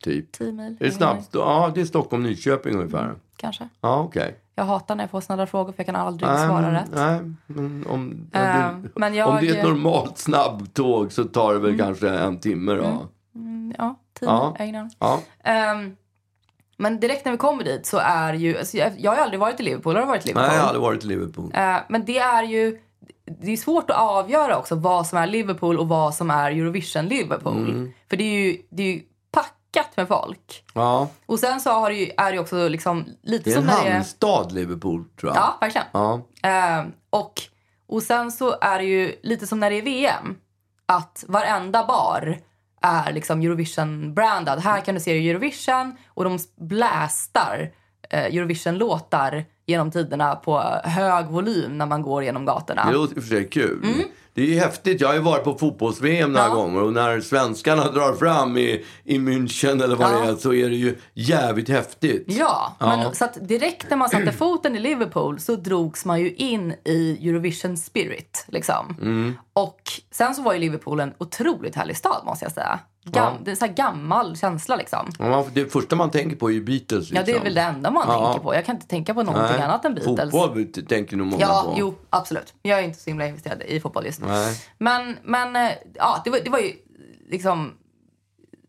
Typ. 0.04 0.32
10 0.32 0.52
mil. 0.52 0.78
Är 0.80 0.86
det 0.86 0.92
snabbt? 0.92 1.30
Ja, 1.34 1.72
det 1.76 1.82
är 1.82 1.86
Stockholm, 1.86 2.24
Nyköping 2.24 2.76
ungefär. 2.76 3.16
Kanske. 3.36 3.70
Ja, 3.82 4.00
okej. 4.00 4.36
Jag 4.60 4.66
hatar 4.66 4.96
när 4.96 5.04
jag 5.04 5.12
får 5.12 5.38
där 5.38 5.46
frågor 5.46 5.72
för 5.72 5.80
jag 5.80 5.86
kan 5.86 5.96
aldrig 5.96 6.30
Nej, 6.30 6.48
svara 6.48 6.74
rätt. 6.74 6.90
Nej, 6.94 7.20
men 7.48 7.86
om, 7.90 8.30
ja, 8.34 8.40
Ehm, 8.40 8.82
det, 8.84 8.90
men 8.96 9.14
jag- 9.14 9.30
om 9.30 9.38
det 9.42 9.50
är 9.50 9.58
ett 9.58 9.64
normalt 9.64 10.18
snabbtåg 10.18 11.12
så 11.12 11.24
tar 11.24 11.54
det 11.54 11.60
väl 11.60 11.78
kanske 11.78 12.10
en 12.10 12.40
timme 12.40 12.74
då. 12.74 13.08
Mm, 13.36 13.74
Ja, 13.78 13.96
10 14.20 14.26
Ja. 14.30 14.56
Jag 14.60 14.68
ingen 14.68 14.82
aning. 14.82 14.92
Ja. 15.00 15.20
Ehm, 15.44 15.96
men 16.78 17.00
direkt 17.00 17.26
när 17.26 17.32
vi 17.32 17.38
kommer 17.38 17.64
dit 17.64 17.86
så 17.86 17.98
är 17.98 18.34
ju, 18.34 18.58
alltså 18.58 18.78
jag, 18.78 18.92
jag 18.98 19.12
har 19.12 19.18
aldrig 19.18 19.40
varit 19.40 19.60
i 19.60 19.64
Liverpool, 19.64 19.96
har 19.96 20.02
du 20.02 20.08
varit 20.08 20.26
i 20.26 20.28
Liverpool? 20.28 20.48
Nej, 20.48 20.56
jag 20.56 20.62
har 20.64 20.68
aldrig 20.68 20.82
varit 20.84 21.04
i 21.04 21.08
Liverpool. 21.08 21.52
Eh, 21.56 21.76
men 21.90 22.06
det 22.06 22.18
är 22.20 22.44
ju 22.44 22.80
det 23.42 23.52
är 23.52 23.58
svårt 23.58 23.90
att 23.90 23.98
avgöra 23.98 24.58
också 24.58 24.76
vad 24.76 25.08
som 25.08 25.18
är 25.18 25.28
Liverpool 25.28 25.78
och 25.80 25.88
vad 25.88 26.14
som 26.16 26.32
är 26.32 26.52
Eurovision 26.52 27.06
Liverpool. 27.06 27.58
Mm. 27.58 27.92
För 28.10 28.18
det 28.18 28.24
är 28.24 28.40
ju, 28.46 28.58
det 28.70 28.84
är 28.84 28.94
ju 28.94 29.02
packat 29.74 29.98
med 29.98 30.08
folk. 30.08 30.64
Ja, 30.74 31.10
Och 31.26 31.40
sen 31.40 31.62
så 31.62 31.70
har 31.70 31.90
det 31.90 31.96
ju, 31.96 32.12
är 32.18 32.32
det 32.32 32.40
också 32.40 32.68
liksom 32.68 33.06
lite 33.24 33.52
som 33.52 33.62
en 33.62 33.68
när 33.68 33.84
det 33.84 33.90
är... 33.90 33.94
hamnstad, 33.94 34.52
Liverpool, 34.52 35.06
tror 35.20 35.32
jag. 35.34 35.38
Ja, 35.38 35.58
verkligen. 35.62 35.88
Ja. 35.92 36.22
Eh, 36.44 36.86
och, 37.10 37.34
och 37.88 38.04
sen 38.04 38.32
så 38.32 38.56
är 38.62 38.80
det 38.80 38.86
ju 38.86 39.16
lite 39.24 39.48
som 39.48 39.60
när 39.60 39.70
det 39.70 39.78
är 39.78 39.82
VM. 39.82 40.36
Att 40.86 41.26
varenda 41.28 41.86
bar 41.86 42.38
är 42.82 43.14
liksom 43.14 43.42
Eurovision-brandad. 43.42 44.60
Här 44.60 44.82
kan 44.82 44.96
du 44.96 45.02
se 45.02 45.30
Eurovision 45.30 45.96
och 46.08 46.24
de 46.24 46.40
blästar 46.56 47.72
eh, 48.10 48.26
Eurovision-låtar 48.26 49.46
genom 49.66 49.92
tiderna 49.92 50.36
på 50.36 50.60
hög 50.84 51.26
volym 51.26 51.78
när 51.78 51.86
man 51.86 52.02
går 52.02 52.24
genom 52.24 52.46
gatorna. 52.46 52.86
Det 52.86 52.94
låter 52.94 53.16
i 53.16 53.20
och 53.20 53.24
för 53.24 53.30
sig 53.30 53.50
kul. 53.50 54.04
Det 54.34 54.42
är 54.42 54.46
ju 54.46 54.60
häftigt. 54.60 55.02
Jag 55.02 55.08
har 55.08 55.16
ju 55.16 55.22
varit 55.22 55.44
på 55.44 55.58
fotbolls-VM 55.58 56.32
några. 56.34 56.46
Ja. 56.48 56.54
gånger 56.54 56.82
och 56.84 56.94
när 56.94 57.22
svenskarna 57.22 57.92
drar 57.92 58.14
fram 58.14 58.58
i, 58.58 58.86
i 59.04 59.18
München 59.18 59.84
eller 59.84 59.96
vad 59.96 60.12
Ja. 60.14 60.20
det 60.20 60.28
är 60.32 60.36
så 60.36 60.54
är 60.54 60.70
det 60.70 60.76
ju 60.76 60.98
jävligt 61.14 61.70
häftigt. 61.70 62.24
Ja, 62.28 62.76
Ja. 62.80 62.98
Men, 62.98 63.16
så 63.16 63.28
direkt 63.42 63.90
när 63.90 63.98
man 63.98 64.10
satte 64.10 64.32
foten 64.38 64.76
i 64.76 64.80
Liverpool 64.80 65.40
så 65.40 65.56
drogs 65.56 66.06
man 66.06 66.20
ju 66.20 66.32
in 66.34 66.74
i 66.86 67.30
Eurovision 67.30 67.78
spirit. 67.78 68.46
Liksom. 68.48 68.96
Mm. 69.02 69.36
Och 69.54 69.82
sen 70.12 70.36
så 70.36 70.42
var 70.42 70.54
ju 70.54 70.60
Liverpool 70.60 71.00
en 71.00 71.14
otroligt 71.18 71.76
härlig 71.76 71.98
stad 71.98 72.22
måste 72.26 72.46
jag 72.46 72.52
säga. 72.52 72.80
Gam, 73.12 73.34
Det 73.44 73.52
är 73.52 73.62
här 73.62 73.68
gammal 73.74 74.38
känsla 74.38 74.76
liksom. 74.76 75.12
Ja, 75.20 75.46
Det 75.54 75.66
första 75.66 75.96
man 75.96 76.12
tänker 76.12 76.36
på 76.36 76.50
är 76.50 76.54
ju 76.54 76.64
Beatles. 76.64 76.92
Liksom. 77.00 77.16
Ja, 77.18 77.24
det 77.26 77.32
är 77.32 77.44
väl 77.44 77.54
det 77.54 77.62
enda 77.62 77.92
man 77.92 78.04
Ja. 78.08 78.26
tänker 78.26 78.44
på. 78.44 78.56
Jag 78.56 78.66
kan 78.66 78.76
inte 78.76 78.88
tänka 78.88 79.14
på 79.14 79.24
någonting 79.24 79.56
Nej. 79.58 79.62
annat 79.66 79.86
än 79.86 79.96
Beatles. 79.96 80.32
Fotboll 80.32 80.66
tänker 80.90 81.18
nog 81.18 81.28
många 81.28 81.42
Ja, 81.42 81.64
på. 81.66 81.74
jo, 81.78 81.96
absolut. 82.10 82.54
Jag 82.62 82.80
är 82.80 82.84
inte 82.84 83.00
så 83.00 83.10
himla 83.10 83.28
investerad 83.28 83.62
i 83.62 83.80
fotboll 83.80 84.06
just 84.06 84.22
nu. 84.22 84.28
Men, 84.78 85.18
men 85.24 85.56
eh, 85.56 85.72
ja, 85.94 86.22
det 86.24 86.30
var, 86.30 86.40
det 86.44 86.50
var 86.50 86.60
ju 86.60 86.74
liksom 87.30 87.74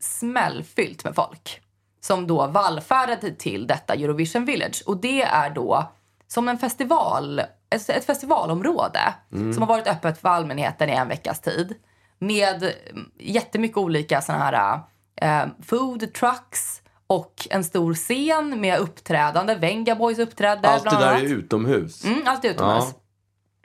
smällfyllt 0.00 1.04
med 1.04 1.14
folk 1.14 1.60
som 2.00 2.26
då 2.26 2.46
vallfärdade 2.46 3.30
till 3.30 3.66
detta 3.66 3.94
Eurovision 3.94 4.44
Village. 4.44 4.82
Och 4.86 4.96
det 4.96 5.22
är 5.22 5.50
då 5.50 5.92
som 6.26 6.48
en 6.48 6.58
festival, 6.58 7.38
ett, 7.70 7.88
ett 7.90 8.04
festivalområde 8.04 9.00
Mm. 9.32 9.52
som 9.52 9.62
har 9.62 9.68
varit 9.68 9.86
öppet 9.86 10.20
för 10.20 10.28
allmänheten 10.28 10.88
i 10.88 10.92
en 10.92 11.08
veckas 11.08 11.40
tid. 11.40 11.74
Med 12.22 12.74
jättemycket 13.18 13.76
olika 13.76 14.20
såna 14.22 14.38
här 14.38 14.80
eh, 15.16 15.48
food 15.62 16.14
trucks 16.14 16.82
och 17.06 17.46
en 17.50 17.64
stor 17.64 17.94
scen 17.94 18.60
med 18.60 18.78
uppträdande. 18.78 19.54
Venga 19.54 19.94
Boys 19.94 20.18
uppträdde 20.18 20.68
Allt 20.68 20.84
det 20.84 20.90
bland 20.90 21.04
där 21.04 21.10
annat. 21.10 21.22
är 21.22 21.26
utomhus. 21.26 22.04
Mm, 22.04 22.22
allt 22.26 22.44
är 22.44 22.50
utomhus. 22.50 22.94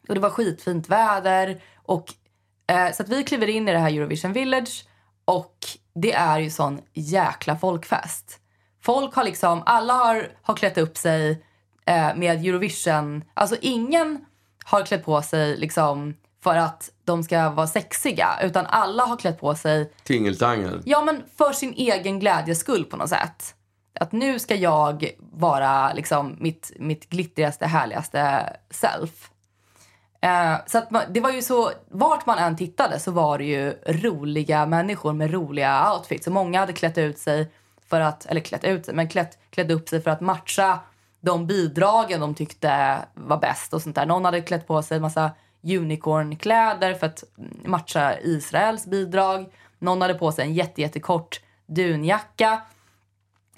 Och 0.07 0.15
det 0.15 0.21
var 0.21 0.29
skitfint 0.29 0.89
väder. 0.89 1.62
Och, 1.75 2.13
eh, 2.67 2.91
så 2.91 3.03
att 3.03 3.09
vi 3.09 3.24
kliver 3.24 3.47
in 3.47 3.67
i 3.67 3.71
det 3.71 3.79
här 3.79 3.89
Eurovision 3.91 4.33
Village 4.33 4.85
och 5.25 5.57
det 5.95 6.13
är 6.13 6.39
ju 6.39 6.50
sån 6.50 6.81
jäkla 6.93 7.57
folkfest. 7.57 8.39
Folk 8.81 9.15
har 9.15 9.24
liksom, 9.24 9.63
alla 9.65 9.93
har, 9.93 10.31
har 10.41 10.55
klätt 10.55 10.77
upp 10.77 10.97
sig 10.97 11.43
eh, 11.85 12.15
med 12.15 12.45
Eurovision. 12.45 13.24
Alltså 13.33 13.55
ingen 13.62 14.25
har 14.65 14.85
klätt 14.85 15.05
på 15.05 15.21
sig 15.21 15.57
liksom 15.57 16.13
för 16.46 16.56
att 16.56 16.90
de 17.06 17.24
ska 17.24 17.50
vara 17.50 17.68
sexiga. 17.68 18.28
Utan 18.42 18.66
alla 18.66 19.04
har 19.04 19.18
klätt 19.18 19.40
på 19.40 19.56
sig 19.56 19.94
Tingeltangel. 20.04 20.82
Ja, 20.86 21.02
men 21.02 21.24
för 21.38 21.52
sin 21.52 21.74
egen 21.74 22.20
glädjes 22.20 22.60
skull 22.60 22.86
på 22.86 22.98
något 22.98 23.10
sätt. 23.10 23.56
Att 24.00 24.12
nu 24.12 24.40
ska 24.40 24.56
jag 24.56 25.10
vara 25.20 25.94
liksom 25.94 26.38
mitt, 26.40 26.72
mitt 26.80 27.10
glittrigaste, 27.10 27.66
härligaste 27.66 28.54
self. 28.70 29.30
Eh, 30.22 30.56
så 30.68 30.78
att 30.78 30.92
man, 30.92 31.02
det 31.10 31.20
var 31.20 31.32
ju 31.32 31.42
så, 31.42 31.72
vart 31.90 32.25
man 32.25 32.38
än 32.38 32.58
tittade 32.58 33.00
så 33.00 33.12
var 33.12 33.38
det 33.38 33.46
ju 33.46 33.72
roliga 33.86 34.66
människor 34.66 35.14
med 35.14 35.34
roliga 35.34 35.94
outfits. 35.94 36.25
Så 36.25 36.32
många 36.32 36.60
hade 36.60 36.74
klätt 36.74 36.98
ut 36.98 37.20
sig 37.20 37.52
för 37.90 38.02
att, 38.02 38.25
eller 38.25 38.42
klätt 38.42 38.64
ut 38.64 38.86
sig, 38.86 38.94
men 38.96 39.10
klätt, 39.10 39.38
klätt 39.50 39.72
upp 39.72 39.90
sig 39.90 40.02
för 40.02 40.12
att 40.12 40.22
matcha 40.22 40.80
de 41.22 41.48
bidragen 41.48 42.22
de 42.22 42.36
tyckte 42.36 43.00
var 43.14 43.38
bäst 43.38 43.74
och 43.74 43.82
sånt 43.82 43.96
där. 43.96 44.06
Någon 44.06 44.25
hade 44.25 44.42
klätt 44.42 44.68
på 44.68 44.84
sig 44.84 45.00
massa 45.00 45.32
unicornkläder 45.65 46.93
för 46.93 47.07
att 47.07 47.24
matcha 47.65 48.19
Israels 48.19 48.86
bidrag. 48.86 49.45
Någon 49.79 50.01
hade 50.01 50.13
på 50.13 50.31
sig 50.31 50.45
en 50.45 50.53
jätte, 50.53 50.81
jättekort 50.81 51.41
dunjacka 51.67 52.62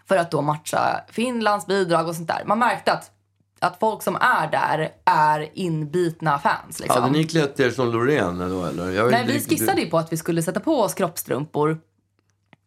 för 0.07 0.17
att 0.17 0.31
då 0.31 0.41
matcha 0.41 1.01
Finlands 1.09 1.67
bidrag 1.67 2.07
och 2.07 2.15
sånt 2.15 2.27
där. 2.27 2.43
Man 2.45 2.59
märkte 2.59 2.93
att, 2.93 3.11
att 3.59 3.79
folk 3.79 4.03
som 4.03 4.15
är 4.15 4.51
där 4.51 4.91
är 5.05 5.49
inbitna 5.53 6.39
fans. 6.39 6.79
Liksom. 6.79 7.01
Hade 7.01 7.13
ni 7.13 7.23
klätt 7.23 7.59
er 7.59 7.69
som 7.69 7.91
Loreen 7.91 8.41
eller? 8.41 8.67
eller? 8.67 9.11
Nej, 9.11 9.25
vi 9.27 9.39
skissade 9.39 9.81
ju 9.81 9.89
på 9.89 9.97
att 9.97 10.13
vi 10.13 10.17
skulle 10.17 10.43
sätta 10.43 10.59
på 10.59 10.81
oss 10.81 10.93
kroppstrumpor 10.93 11.79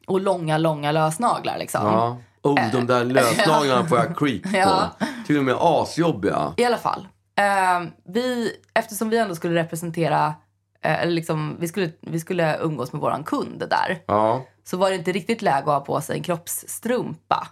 och 0.07 0.21
långa, 0.21 0.59
långa 0.59 0.93
lösnaglar. 0.93 1.59
Liksom. 1.59 1.87
Ja. 1.87 2.19
Oh, 2.43 2.71
de 2.73 2.87
där 2.87 3.05
lösnaglarna 3.05 3.89
får 3.89 3.99
jag 3.99 4.17
creep 4.19 4.43
på. 4.43 4.57
Ja. 4.57 4.91
Till 5.27 5.39
och 5.39 5.45
med 5.45 5.55
asjobbiga. 5.59 6.55
I 6.57 6.65
alla 6.65 6.77
fall. 6.77 7.09
Eh, 7.41 7.89
vi, 8.05 8.57
eftersom 8.75 9.11
vi 9.11 9.19
ändå 9.19 9.35
skulle 9.35 9.55
representera, 9.55 10.35
eh, 10.83 11.03
eller 11.03 11.13
liksom, 11.13 11.57
vi, 11.61 11.69
skulle, 11.69 11.93
vi 12.01 12.21
skulle 12.21 12.59
umgås 12.59 12.93
med 12.93 13.03
våran 13.03 13.25
kund 13.25 13.65
där, 13.71 14.03
Ja. 14.07 14.45
så 14.65 14.77
var 14.77 14.91
det 14.91 14.97
inte 14.97 15.13
riktigt 15.13 15.43
läge 15.43 15.59
att 15.59 15.65
ha 15.65 15.81
på 15.81 16.01
sig 16.01 16.17
en 16.17 16.23
kroppsstrumpa. 16.23 17.49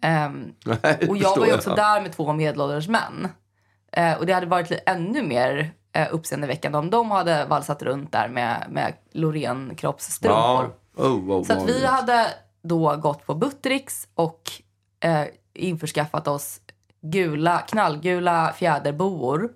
Nej, 0.64 1.08
och 1.08 1.16
jag 1.16 1.36
var 1.36 1.46
ju 1.46 1.54
också 1.54 1.74
där 1.74 2.00
med 2.00 2.12
två 2.12 2.32
medelålders 2.32 2.88
män. 2.88 3.28
Eh, 3.92 4.18
och 4.18 4.26
det 4.26 4.32
hade 4.32 4.46
varit 4.46 4.82
ännu 4.86 5.22
mer 5.22 5.72
eh, 5.92 6.08
uppseendeväckande 6.10 6.78
om 6.78 6.90
de 6.90 7.10
hade 7.10 7.44
valsat 7.44 7.82
runt 7.82 8.12
där 8.12 8.28
med, 8.28 8.66
med 8.70 8.94
Loreen 9.12 9.74
kroppsstrumpor. 9.76 10.74
Ja. 10.96 11.04
Oh, 11.04 11.24
vad 11.26 11.46
Så 11.46 11.52
att 11.52 11.68
vi 11.68 11.86
hade 11.86 12.26
då 12.62 12.96
gått 12.96 13.26
på 13.26 13.34
Buttericks 13.34 14.08
och 14.14 14.42
eh, 15.00 15.24
införskaffat 15.54 16.28
oss 16.28 16.60
gula, 17.04 17.58
knallgula 17.58 18.52
fjäderboor 18.56 19.48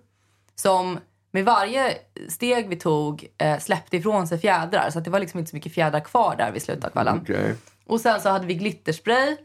som 0.55 0.99
med 1.31 1.45
varje 1.45 1.95
steg 2.29 2.69
vi 2.69 2.77
tog 2.77 3.27
eh, 3.39 3.59
släppte 3.59 3.97
ifrån 3.97 4.27
sig 4.27 4.39
fjädrar. 4.39 4.91
Så 4.91 5.01
det 5.01 5.11
var 5.11 5.19
liksom 5.21 5.39
inte 5.39 5.51
så 5.51 5.57
mycket 5.57 5.73
fjädrar 5.75 6.01
kvar 6.01 6.35
där 6.39 6.53
vid 6.53 6.63
slutet 6.63 6.85
av 6.85 6.91
kvällen. 6.91 7.19
Okej. 7.23 7.55
Och 7.87 8.01
sen 8.01 8.21
så 8.21 8.29
hade 8.29 8.47
vi 8.47 8.55
glitterspray. 8.55 9.37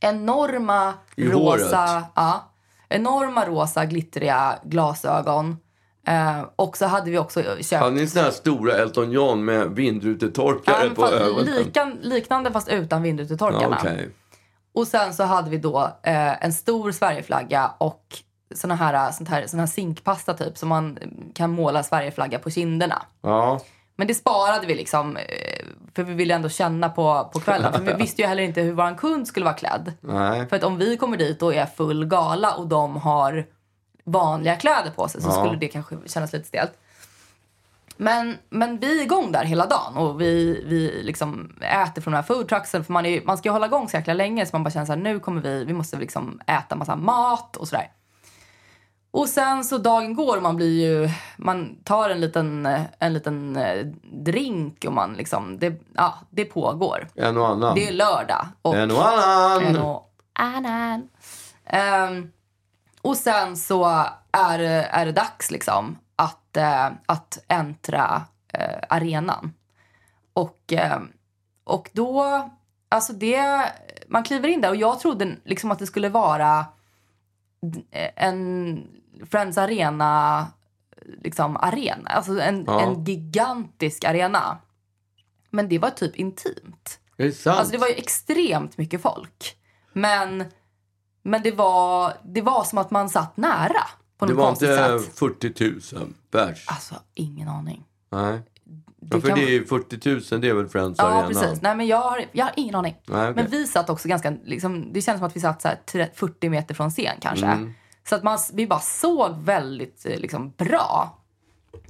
Enorma 0.00 0.94
I 1.16 1.24
rosa, 1.28 1.76
håret? 1.86 2.04
ja, 2.14 2.50
enorma 2.88 3.46
rosa 3.46 3.84
glittriga 3.84 4.58
glasögon. 4.64 5.56
Eh, 6.06 6.40
och 6.56 6.76
så 6.76 6.86
hade 6.86 7.10
vi 7.10 7.18
också 7.18 7.42
köpt 7.42 7.72
Hade 7.82 7.94
ni 7.94 8.06
såna 8.06 8.24
här 8.24 8.30
stora 8.32 8.72
Elton 8.74 9.12
John 9.12 9.44
med 9.44 9.60
Ja, 9.60 9.66
vindrutetorkare 9.66 10.84
men 10.86 10.94
på 10.94 11.06
ögonen? 11.06 11.98
liknande 12.02 12.52
fast 12.52 12.68
utan 12.68 12.98
Ja, 12.98 13.02
vindrutetorkarna. 13.02 13.80
Och 14.74 14.86
sen 14.86 15.14
så 15.14 15.24
hade 15.24 15.50
vi 15.50 15.58
då 15.58 15.80
eh, 16.02 16.44
en 16.44 16.52
stor 16.52 16.92
Sverigeflagga 16.92 17.70
och 17.78 18.04
såna 18.54 18.74
här, 18.74 19.10
sånt 19.12 19.28
här, 19.28 19.46
sån 19.46 19.60
här 19.60 19.66
zinkpasta 19.66 20.34
typ 20.34 20.58
som 20.58 20.68
man 20.68 20.98
kan 21.34 21.50
måla 21.50 21.82
Sverigeflagga 21.82 22.38
på 22.38 22.50
kinderna. 22.50 23.02
Ja. 23.22 23.60
Men 23.96 24.06
det 24.06 24.14
sparade 24.14 24.66
vi 24.66 24.74
liksom 24.74 25.16
eh, 25.16 25.22
för 25.94 26.02
vi 26.02 26.14
ville 26.14 26.34
ändå 26.34 26.48
känna 26.48 26.88
på, 26.88 27.30
på 27.32 27.40
kvällen. 27.40 27.72
För 27.72 27.80
vi 27.80 27.92
visste 27.92 28.22
ju 28.22 28.28
heller 28.28 28.42
inte 28.42 28.60
hur 28.60 28.72
vår 28.72 28.98
kund 28.98 29.28
skulle 29.28 29.44
vara 29.44 29.54
klädd. 29.54 29.92
Nej. 30.00 30.46
För 30.48 30.56
att 30.56 30.64
om 30.64 30.78
vi 30.78 30.96
kommer 30.96 31.16
dit 31.16 31.42
och 31.42 31.54
är 31.54 31.66
full 31.66 32.04
gala 32.06 32.54
och 32.54 32.66
de 32.66 32.96
har 32.96 33.46
vanliga 34.04 34.56
kläder 34.56 34.90
på 34.90 35.08
sig 35.08 35.22
så 35.22 35.28
Ja. 35.28 35.32
skulle 35.44 35.58
det 35.58 35.68
kanske 35.68 35.96
kännas 36.06 36.32
lite 36.32 36.48
stelt. 36.48 36.72
Men, 38.02 38.38
men 38.50 38.78
vi 38.78 38.98
är 38.98 39.02
igång 39.02 39.32
där 39.32 39.44
hela 39.44 39.66
dagen 39.66 39.96
och 39.96 40.20
vi, 40.20 40.62
vi 40.66 41.02
liksom 41.02 41.56
äter 41.60 42.02
från 42.02 42.12
de 42.12 42.16
här 42.16 42.22
foodtrucksen. 42.22 42.84
För 42.84 42.92
man, 42.92 43.06
är, 43.06 43.22
man 43.24 43.38
ska 43.38 43.48
ju 43.48 43.52
hålla 43.52 43.66
igång 43.66 43.88
så 43.88 43.96
jäkla 43.96 44.14
länge 44.14 44.46
så 44.46 44.56
man 44.56 44.64
bara 44.64 44.70
känner 44.70 44.86
så 44.86 44.92
här, 44.92 45.00
nu 45.00 45.20
kommer 45.20 45.42
vi, 45.42 45.64
vi 45.64 45.72
måste 45.72 45.96
liksom 45.96 46.40
äta 46.46 46.76
massa 46.76 46.96
mat 46.96 47.56
och 47.56 47.68
sådär. 47.68 47.90
Och 49.10 49.28
sen 49.28 49.64
så 49.64 49.78
dagen 49.78 50.14
går 50.14 50.36
och 50.36 50.42
man 50.42 50.56
blir 50.56 50.82
ju, 50.82 51.10
man 51.36 51.76
tar 51.84 52.10
en 52.10 52.20
liten, 52.20 52.68
en 52.98 53.12
liten 53.12 53.56
eh, 53.56 53.86
drink 54.12 54.84
och 54.86 54.92
man 54.92 55.14
liksom, 55.14 55.58
det, 55.58 55.82
ja, 55.94 56.14
det 56.30 56.44
pågår. 56.44 57.08
En 57.14 57.36
och 57.36 57.48
annan. 57.48 57.74
Det 57.74 57.88
är 57.88 57.92
lördag 57.92 58.46
och 58.62 58.76
En 58.76 58.90
och 58.90 59.08
annan. 59.08 59.62
en 59.62 59.76
och 59.78 60.08
Annan. 60.32 61.08
Ehm, 61.64 62.32
och 63.02 63.16
sen 63.16 63.56
så 63.56 64.06
är, 64.32 64.58
är 64.90 65.06
det 65.06 65.12
dags 65.12 65.50
liksom 65.50 65.96
att, 66.16 66.56
eh, 66.56 66.90
att 67.06 67.44
äntra 67.48 68.22
eh, 68.48 68.78
arenan. 68.88 69.52
Och, 70.32 70.72
eh, 70.72 71.00
och 71.64 71.90
då, 71.92 72.24
alltså 72.88 73.12
det, 73.12 73.72
man 74.08 74.24
kliver 74.24 74.48
in 74.48 74.60
där 74.60 74.70
och 74.70 74.76
jag 74.76 75.00
trodde 75.00 75.36
liksom 75.44 75.70
att 75.70 75.78
det 75.78 75.86
skulle 75.86 76.08
vara 76.08 76.66
en 78.16 78.86
Friends 79.30 79.58
Arena 79.58 80.46
liksom 81.22 81.56
arena, 81.56 82.10
alltså 82.10 82.40
en, 82.40 82.64
Ja. 82.66 82.80
en 82.80 83.04
gigantisk 83.04 84.04
arena. 84.04 84.58
Men 85.50 85.68
det 85.68 85.78
var 85.78 85.90
typ 85.90 86.16
intimt. 86.16 86.98
Är 87.16 87.24
det 87.24 87.32
sant? 87.32 87.58
Alltså 87.58 87.72
det 87.72 87.78
var 87.78 87.88
ju 87.88 87.94
extremt 87.94 88.78
mycket 88.78 89.02
folk. 89.02 89.56
Men, 89.92 90.44
men 91.22 91.42
det, 91.42 91.50
var, 91.52 92.12
det 92.24 92.42
var 92.42 92.64
som 92.64 92.78
att 92.78 92.90
man 92.90 93.08
satt 93.08 93.36
nära 93.36 93.84
på 94.26 94.32
det 94.32 94.34
var 94.34 94.48
inte 94.48 95.00
sätt. 95.06 95.18
40 95.18 95.94
000 95.96 96.12
pers? 96.30 96.64
Alltså, 96.68 96.94
ingen 97.14 97.48
aning. 97.48 97.84
Nej. 98.10 98.40
Det 98.64 99.16
Ja, 99.16 99.20
för 99.20 99.28
kan- 99.28 99.38
det 99.38 99.56
är 99.56 99.64
40 99.64 100.32
000, 100.34 100.40
det 100.40 100.48
är 100.48 100.54
väl 100.54 100.68
Friends 100.68 100.98
Ja, 100.98 101.04
Arena? 101.04 101.28
precis. 101.28 101.62
Nej, 101.62 101.76
men 101.76 101.86
jag 101.86 101.96
har, 101.98 102.24
jag 102.32 102.44
har 102.44 102.52
ingen 102.56 102.74
aning. 102.74 102.96
Nej, 103.06 103.30
okej. 103.30 103.42
Men 103.42 103.50
vi 103.50 103.66
satt 103.66 103.90
också 103.90 104.08
ganska, 104.08 104.30
liksom, 104.44 104.92
det 104.92 105.02
känns 105.02 105.18
som 105.18 105.26
att 105.26 105.36
vi 105.36 105.40
satt 105.40 105.62
så 105.62 105.68
här 105.68 105.78
30 105.86 106.16
40 106.18 106.48
meter 106.48 106.74
från 106.74 106.90
scen 106.90 107.16
kanske. 107.20 107.46
Mm. 107.46 107.72
Så 108.08 108.14
att 108.14 108.22
man, 108.22 108.38
vi 108.52 108.66
bara 108.66 108.80
såg 108.80 109.36
väldigt 109.38 110.06
eh, 110.06 110.18
liksom, 110.18 110.50
bra. 110.50 111.18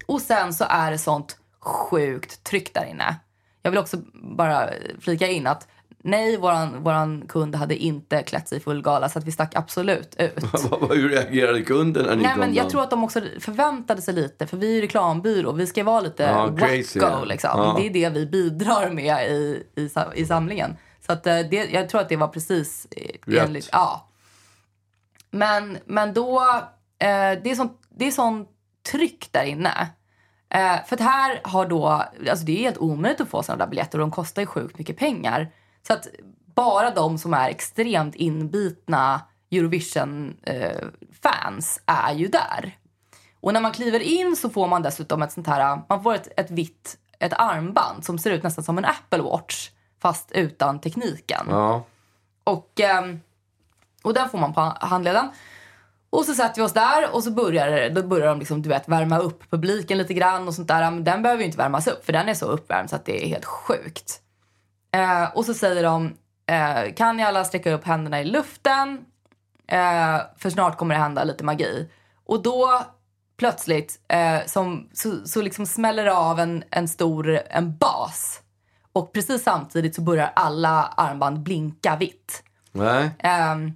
Och 0.06 0.20
sen 0.20 0.54
så 0.54 0.64
är 0.68 0.90
det 0.90 0.98
sånt 0.98 1.38
sjukt 1.60 2.44
tryck 2.44 2.74
där 2.74 2.84
inne. 2.84 3.16
Jag 3.62 3.70
vill 3.70 3.80
också 3.80 3.96
bara 4.36 4.70
flika 5.00 5.26
in 5.28 5.46
att 5.46 5.68
nej, 6.02 6.36
våran, 6.36 6.82
våran 6.82 7.24
kund 7.28 7.54
hade 7.54 7.76
inte 7.76 8.22
klätt 8.22 8.48
sig 8.48 8.58
i 8.58 8.60
full 8.60 8.82
gala 8.82 9.08
så 9.08 9.18
att 9.18 9.24
vi 9.24 9.32
stack 9.32 9.54
absolut 9.56 10.16
ut. 10.18 10.44
Hur 10.90 11.08
reagerade 11.08 11.62
kunden 11.62 12.06
när 12.06 12.16
ni 12.16 12.22
Nej, 12.22 12.36
men 12.36 12.54
jag 12.54 12.70
tror 12.70 12.82
att 12.82 12.90
de 12.90 13.04
också 13.04 13.20
förväntade 13.40 14.02
sig 14.02 14.14
lite, 14.14 14.46
för 14.46 14.56
vi 14.56 14.70
är 14.70 14.74
ju 14.74 14.80
reklambyrå. 14.80 15.52
Vi 15.52 15.66
ska 15.66 15.84
vara 15.84 16.00
lite 16.00 16.32
wacko 16.32 16.56
crazy, 16.56 16.98
ja. 17.00 17.24
liksom. 17.24 17.50
Ja. 17.54 17.76
Det 17.78 17.86
är 17.86 17.90
det 17.90 18.18
vi 18.18 18.26
bidrar 18.26 18.90
med 18.90 19.30
i, 19.30 19.64
i, 19.76 19.90
i 20.14 20.26
samlingen. 20.26 20.76
Så 21.06 21.12
att 21.12 21.26
eh, 21.26 21.38
det, 21.38 21.70
jag 21.72 21.88
tror 21.88 22.00
att 22.00 22.08
det 22.08 22.16
var 22.16 22.28
precis 22.28 22.86
eh, 22.90 23.30
Rätt. 23.30 23.46
enligt, 23.46 23.68
ja. 23.72 24.08
Men, 25.30 25.78
men 25.84 26.14
då, 26.14 26.40
eh, 26.98 27.38
det 27.42 27.50
är 27.50 27.54
sånt, 27.54 27.80
det 27.88 28.06
är 28.06 28.10
sånt 28.10 28.48
tryck 28.90 29.28
där 29.30 29.44
inne. 29.44 29.88
Eh, 30.54 30.84
för 30.86 30.96
att 30.96 31.00
här 31.00 31.40
har 31.44 31.66
då, 31.66 31.88
alltså 32.30 32.44
det 32.44 32.52
är 32.52 32.62
helt 32.62 32.78
omöjligt 32.78 33.20
att 33.20 33.28
få 33.28 33.42
sådana 33.42 33.64
där 33.64 33.70
biljetter 33.70 33.98
och 33.98 34.00
de 34.00 34.10
kostar 34.10 34.42
ju 34.42 34.46
sjukt 34.46 34.78
mycket 34.78 34.96
pengar. 34.96 35.52
Så 35.86 35.92
att 35.92 36.08
bara 36.54 36.90
de 36.90 37.18
som 37.18 37.34
är 37.34 37.48
extremt 37.48 38.14
inbitna 38.14 39.20
Eurovision-fans 39.50 41.80
är 41.86 42.12
ju 42.12 42.28
där. 42.28 42.76
Och 43.40 43.52
när 43.52 43.60
man 43.60 43.72
kliver 43.72 44.00
in 44.00 44.36
så 44.36 44.50
får 44.50 44.68
man 44.68 44.82
dessutom 44.82 45.22
ett 45.22 45.32
sånt 45.32 45.46
här, 45.46 45.82
man 45.88 46.02
får 46.02 46.14
ett, 46.14 46.28
ett 46.36 46.50
vitt 46.50 46.98
ett 47.22 47.32
armband 47.32 48.04
som 48.04 48.18
ser 48.18 48.30
ut 48.30 48.42
nästan 48.42 48.64
som 48.64 48.78
en 48.78 48.84
Apple 48.84 49.22
Watch 49.22 49.70
fast 50.00 50.32
utan 50.32 50.80
tekniken. 50.80 51.46
Ja. 51.50 51.84
Och, 52.44 52.80
ehm, 52.80 53.20
och 54.02 54.14
den 54.14 54.28
får 54.28 54.38
man 54.38 54.54
på 54.54 54.60
handleden. 54.80 55.30
Och 56.10 56.24
så 56.24 56.34
sätter 56.34 56.60
vi 56.60 56.66
oss 56.66 56.72
där 56.72 57.14
och 57.14 57.24
så 57.24 57.30
börjar, 57.30 57.90
då 57.90 58.02
börjar 58.02 58.26
de 58.26 58.38
liksom, 58.38 58.62
du 58.62 58.68
vet, 58.68 58.88
värma 58.88 59.18
upp 59.18 59.50
publiken 59.50 59.98
lite 59.98 60.14
grann 60.14 60.48
och 60.48 60.54
sånt 60.54 60.68
där. 60.68 60.90
Men 60.90 61.04
den 61.04 61.22
behöver 61.22 61.40
ju 61.40 61.46
inte 61.46 61.58
värmas 61.58 61.86
upp 61.86 62.04
för 62.04 62.12
den 62.12 62.28
är 62.28 62.34
så 62.34 62.46
uppvärmd 62.46 62.90
så 62.90 62.96
att 62.96 63.04
det 63.04 63.24
är 63.24 63.28
helt 63.28 63.44
sjukt. 63.44 64.20
Eh, 64.92 65.24
och 65.34 65.44
så 65.44 65.54
säger 65.54 65.82
de, 65.82 66.14
eh, 66.46 66.94
kan 66.94 67.16
ni 67.16 67.22
alla 67.22 67.44
sträcka 67.44 67.72
upp 67.72 67.84
händerna 67.84 68.20
i 68.20 68.24
luften? 68.24 69.04
Eh, 69.66 70.20
för 70.38 70.50
snart 70.50 70.78
kommer 70.78 70.94
det 70.94 71.00
hända 71.00 71.24
lite 71.24 71.44
magi. 71.44 71.88
Och 72.26 72.42
då 72.42 72.84
plötsligt 73.36 74.00
eh, 74.08 74.46
som, 74.46 74.88
så, 74.92 75.26
så 75.26 75.42
liksom 75.42 75.66
smäller 75.66 76.04
det 76.04 76.14
av 76.14 76.40
en, 76.40 76.64
en 76.70 76.88
stor 76.88 77.40
en 77.50 77.76
bas. 77.76 78.40
Och 78.92 79.12
precis 79.12 79.42
samtidigt 79.42 79.94
så 79.94 80.02
börjar 80.02 80.32
alla 80.36 80.84
armband 80.96 81.40
blinka 81.40 81.96
vitt. 81.96 82.42
Nej. 82.72 83.10
Ehm, 83.18 83.72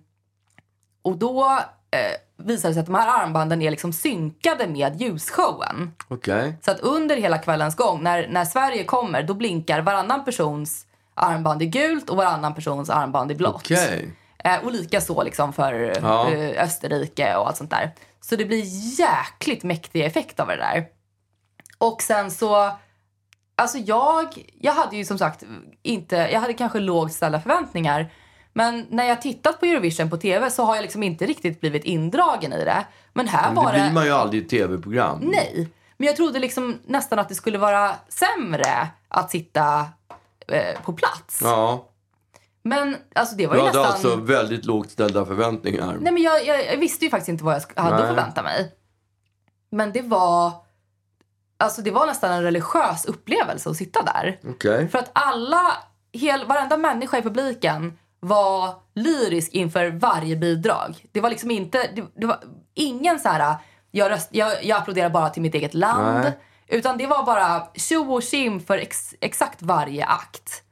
och 1.03 1.17
då 1.17 1.61
eh, 1.91 2.45
visar 2.45 2.69
det 2.69 2.75
sig 2.75 2.81
att 2.81 2.87
de 2.87 2.95
här 2.95 3.23
armbanden 3.23 3.63
är 3.63 3.71
liksom 3.71 3.93
synkade 3.93 4.67
med 4.67 5.01
ljusshowen. 5.01 5.95
Okej. 6.09 6.59
Så 6.63 6.71
att 6.71 6.81
under 6.81 7.17
hela 7.17 7.39
kvällens 7.39 7.77
gång, 7.77 8.03
när, 8.03 8.29
när 8.29 8.45
Sverige 8.45 8.85
kommer, 8.85 9.23
då 9.23 9.35
blinkar 9.35 9.81
varannan 9.81 10.25
persons 10.25 10.87
armband 11.17 11.63
i 11.63 11.67
gult 11.67 12.11
och 12.11 12.17
varannan 12.17 12.55
persons 12.55 12.91
armband 12.91 13.33
i 13.33 13.35
blått. 13.35 13.55
Okej. 13.55 14.11
Eh, 14.45 14.65
och 14.65 14.73
lika 14.73 15.01
så 15.01 15.23
liksom 15.23 15.53
för 15.53 15.93
Ja. 16.03 16.31
eh, 16.31 16.63
Österrike 16.65 17.37
och 17.37 17.47
allt 17.49 17.57
sånt 17.57 17.71
där. 17.71 17.95
Så 18.21 18.37
det 18.37 18.45
blir 18.45 18.63
jäkligt 19.01 19.63
mäktig 19.65 20.05
effekt 20.05 20.41
av 20.41 20.47
det 20.49 20.57
där. 20.57 20.87
Och 21.79 22.03
sen 22.03 22.31
så, 22.31 22.71
alltså 23.57 23.79
jag, 23.79 24.47
jag 24.61 24.73
hade 24.73 24.97
ju 24.97 25.05
som 25.05 25.19
sagt 25.19 25.43
inte, 25.83 26.17
jag 26.17 26.41
hade 26.41 26.53
kanske 26.55 26.79
lågt 26.81 27.13
ställda 27.13 27.41
förväntningar. 27.41 28.13
Men 28.53 28.87
när 28.91 29.05
jag 29.05 29.23
tittat 29.23 29.61
på 29.61 29.67
Eurovision 29.67 30.11
på 30.11 30.17
tv 30.17 30.51
så 30.51 30.65
har 30.65 30.75
jag 30.75 30.83
liksom 30.83 31.03
inte 31.03 31.27
riktigt 31.27 31.61
blivit 31.61 31.85
indragen 31.85 32.53
i 32.53 32.65
det. 32.65 32.87
Men 33.13 33.29
här 33.29 33.47
Men 33.47 33.55
var 33.55 33.73
det 33.73 33.79
det... 33.79 33.85
blir 33.85 33.95
man 33.95 34.05
ju 34.05 34.11
aldrig 34.13 34.43
i 34.43 34.49
tv-program. 34.49 35.19
Nej. 35.23 35.69
Men 35.97 36.07
jag 36.07 36.17
trodde 36.17 36.39
liksom 36.39 36.79
nästan 36.87 37.19
att 37.19 37.29
det 37.29 37.35
skulle 37.35 37.59
vara 37.59 37.93
sämre 38.09 38.89
att 39.09 39.31
sitta 39.31 39.87
eh, 40.49 40.83
på 40.83 40.93
plats. 40.93 41.41
Ja. 41.43 41.89
Men 42.63 42.97
alltså 43.15 43.37
det 43.37 43.47
var 43.47 43.55
Du 43.55 43.61
ju 43.61 43.67
hade 43.67 43.79
nästan... 43.79 43.93
alltså 43.93 44.17
väldigt 44.17 44.65
lågt 44.65 44.91
ställda 44.91 45.27
förväntningar. 45.27 45.97
Nej 46.01 46.13
men 46.13 46.23
jag, 46.23 46.47
jag, 46.47 46.67
jag 46.67 46.77
visste 46.77 47.05
ju 47.05 47.11
faktiskt 47.11 47.29
inte 47.29 47.45
vad 47.45 47.55
jag 47.75 47.83
hade 47.83 47.97
att 47.97 48.09
förvänta 48.09 48.43
mig. 48.43 48.73
Men 49.71 49.93
det 49.93 50.03
var... 50.03 50.53
Alltså 51.59 51.83
det 51.83 51.91
var 51.91 52.07
nästan 52.07 52.33
en 52.33 52.43
religiös 52.43 53.05
upplevelse 53.05 53.71
att 53.71 53.77
sitta 53.77 54.03
där. 54.03 54.41
Okej. 54.49 54.89
För 54.89 54.99
att 54.99 55.11
alla, 55.13 55.63
hel, 56.13 56.47
varenda 56.47 56.77
människa 56.77 57.19
i 57.19 57.23
publiken 57.23 57.99
var 58.21 58.75
lyrisk 58.95 59.53
inför 59.53 59.91
varje 59.91 60.37
bidrag. 60.37 61.07
Det 61.13 61.21
var 61.21 61.31
liksom 61.31 61.51
inte, 61.51 61.91
det, 61.95 62.05
det 62.15 62.27
var 62.27 62.45
ingen 62.75 63.21
så 63.21 63.29
här, 63.29 63.57
jag, 63.91 64.11
röst, 64.11 64.29
jag, 64.33 64.65
jag 64.65 64.79
applåderar 64.79 65.11
bara 65.11 65.31
till 65.31 65.43
mitt 65.43 65.55
eget 65.55 65.75
land. 65.75 66.21
Nej. 66.21 66.39
Utan 66.69 66.99
det 66.99 67.07
var 67.07 67.23
bara 67.27 67.67
tjo 67.75 68.15
och 68.15 68.23
tjim 68.23 68.61
för 68.61 68.79
ex, 68.79 69.15
exakt 69.21 69.63
varje 69.63 70.05
akt. 70.07 70.63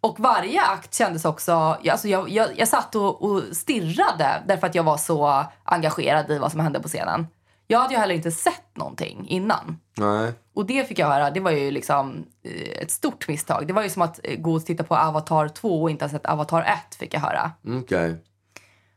Och 0.00 0.20
varje 0.20 0.62
akt 0.62 0.94
kändes 0.94 1.24
också, 1.24 1.52
alltså 1.52 2.08
jag, 2.08 2.28
jag, 2.28 2.48
jag 2.56 2.68
satt 2.68 2.94
och, 2.94 3.22
och 3.22 3.42
stirrade 3.52 4.42
därför 4.46 4.66
att 4.66 4.74
jag 4.74 4.82
var 4.82 4.96
så 4.96 5.44
engagerad 5.64 6.30
i 6.30 6.38
vad 6.38 6.50
som 6.50 6.60
hände 6.60 6.80
på 6.80 6.88
scenen. 6.88 7.26
Jag 7.66 7.78
hade 7.78 7.94
ju 7.94 8.00
heller 8.00 8.14
inte 8.14 8.30
sett 8.30 8.76
någonting 8.76 9.26
innan. 9.28 9.78
Nej. 9.96 10.32
Och 10.54 10.66
det 10.66 10.88
fick 10.88 10.98
jag 10.98 11.06
höra, 11.06 11.30
det 11.30 11.40
var 11.40 11.50
ju 11.50 11.70
liksom 11.70 12.24
eh, 12.44 12.82
ett 12.82 12.90
stort 12.90 13.28
misstag. 13.28 13.66
Det 13.66 13.72
var 13.72 13.82
ju 13.82 13.90
som 13.90 14.02
att 14.02 14.20
eh, 14.24 14.36
gå 14.40 14.52
och 14.54 14.66
titta 14.66 14.84
på 14.84 14.96
Avatar 14.96 15.48
2 15.48 15.82
och 15.82 15.90
inte 15.90 16.04
ha 16.04 16.10
sett 16.10 16.26
Avatar 16.26 16.62
1 16.62 16.94
fick 16.94 17.14
jag 17.14 17.20
höra. 17.20 17.50
Okej. 17.82 18.16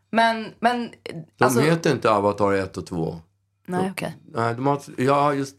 Men, 0.09 0.53
men... 0.59 0.83
eh, 0.85 1.15
De 1.37 1.43
alltså, 1.45 1.59
heter 1.59 1.91
inte 1.91 2.11
Avatar 2.11 2.53
1 2.53 2.77
och 2.77 2.85
2. 2.85 3.19
Nej, 3.67 3.91
okej. 3.91 4.15
Nej, 4.25 4.53
de 4.55 4.67
har, 4.67 5.11
har 5.13 5.33
just 5.33 5.55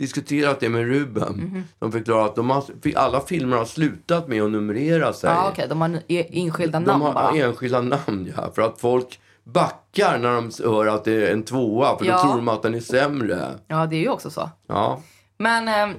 diskuterat 0.00 0.60
det 0.60 0.68
med 0.68 0.86
Ruben. 0.86 1.32
Mhm. 1.32 1.64
De 1.78 1.92
förklarar 1.92 2.24
att 2.26 2.36
de 2.36 2.50
har, 2.50 2.64
alla 2.96 3.20
filmer 3.20 3.56
har 3.56 3.64
slutat 3.64 4.28
med 4.28 4.42
att 4.42 4.50
numrera 4.50 5.12
sig. 5.12 5.30
Ja, 5.30 5.48
okej. 5.52 5.66
De 5.68 5.80
har 5.80 6.00
e- 6.08 6.26
enskilda 6.30 6.80
De 6.80 6.84
namn 6.86 7.02
har 7.02 7.12
bara. 7.12 7.30
enskilda 7.36 7.80
namn, 7.80 8.32
ja. 8.36 8.52
För 8.54 8.62
att 8.62 8.80
folk 8.80 9.20
backar 9.44 10.18
när 10.18 10.34
de 10.34 10.50
hör 10.64 10.86
att 10.86 11.04
det 11.04 11.12
är 11.28 11.32
en 11.32 11.42
tvåa. 11.42 11.98
För 11.98 12.04
Ja. 12.04 12.16
då 12.16 12.22
tror 12.22 12.36
de 12.36 12.48
att 12.48 12.62
den 12.62 12.74
är 12.74 12.80
sämre. 12.80 13.48
Ja, 13.66 13.86
det 13.86 13.96
är 13.96 14.00
ju 14.00 14.08
också 14.08 14.30
så. 14.30 14.50
Ja. 14.66 15.00
Men, 15.38 15.68
eh, 15.68 15.96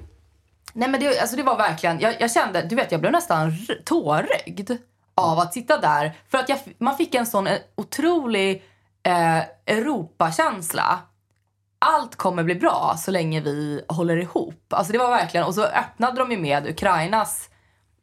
nej 0.73 0.89
men 0.89 0.99
det, 0.99 1.19
alltså 1.19 1.35
det 1.35 1.43
var 1.43 1.57
verkligen, 1.57 1.99
jag, 1.99 2.15
jag 2.19 2.31
kände, 2.31 2.61
du 2.69 2.75
vet 2.75 2.91
jag 2.91 3.01
blev 3.01 3.11
nästan 3.13 3.51
tårögd 3.85 4.71
av 5.15 5.39
att 5.39 5.53
sitta 5.53 5.77
där. 5.77 6.11
För 6.29 6.37
att 6.37 6.49
jag, 6.49 6.59
man 6.77 6.97
fick 6.97 7.15
en 7.15 7.25
sån 7.25 7.47
eh, 7.47 7.57
otrolig 7.75 8.63
eh, 9.03 9.37
Europakänsla. 9.65 10.99
Allt 11.85 12.15
kommer 12.15 12.43
bli 12.43 12.55
bra 12.55 12.95
så 12.97 13.11
länge 13.11 13.41
vi 13.41 13.81
håller 13.89 14.17
ihop. 14.17 14.73
Alltså 14.73 14.93
det 14.93 14.99
var 14.99 15.09
verkligen, 15.09 15.45
och 15.45 15.55
så 15.55 15.63
öppnade 15.63 16.17
de 16.19 16.31
ju 16.31 16.37
med 16.37 16.67
Ukrainas 16.67 17.49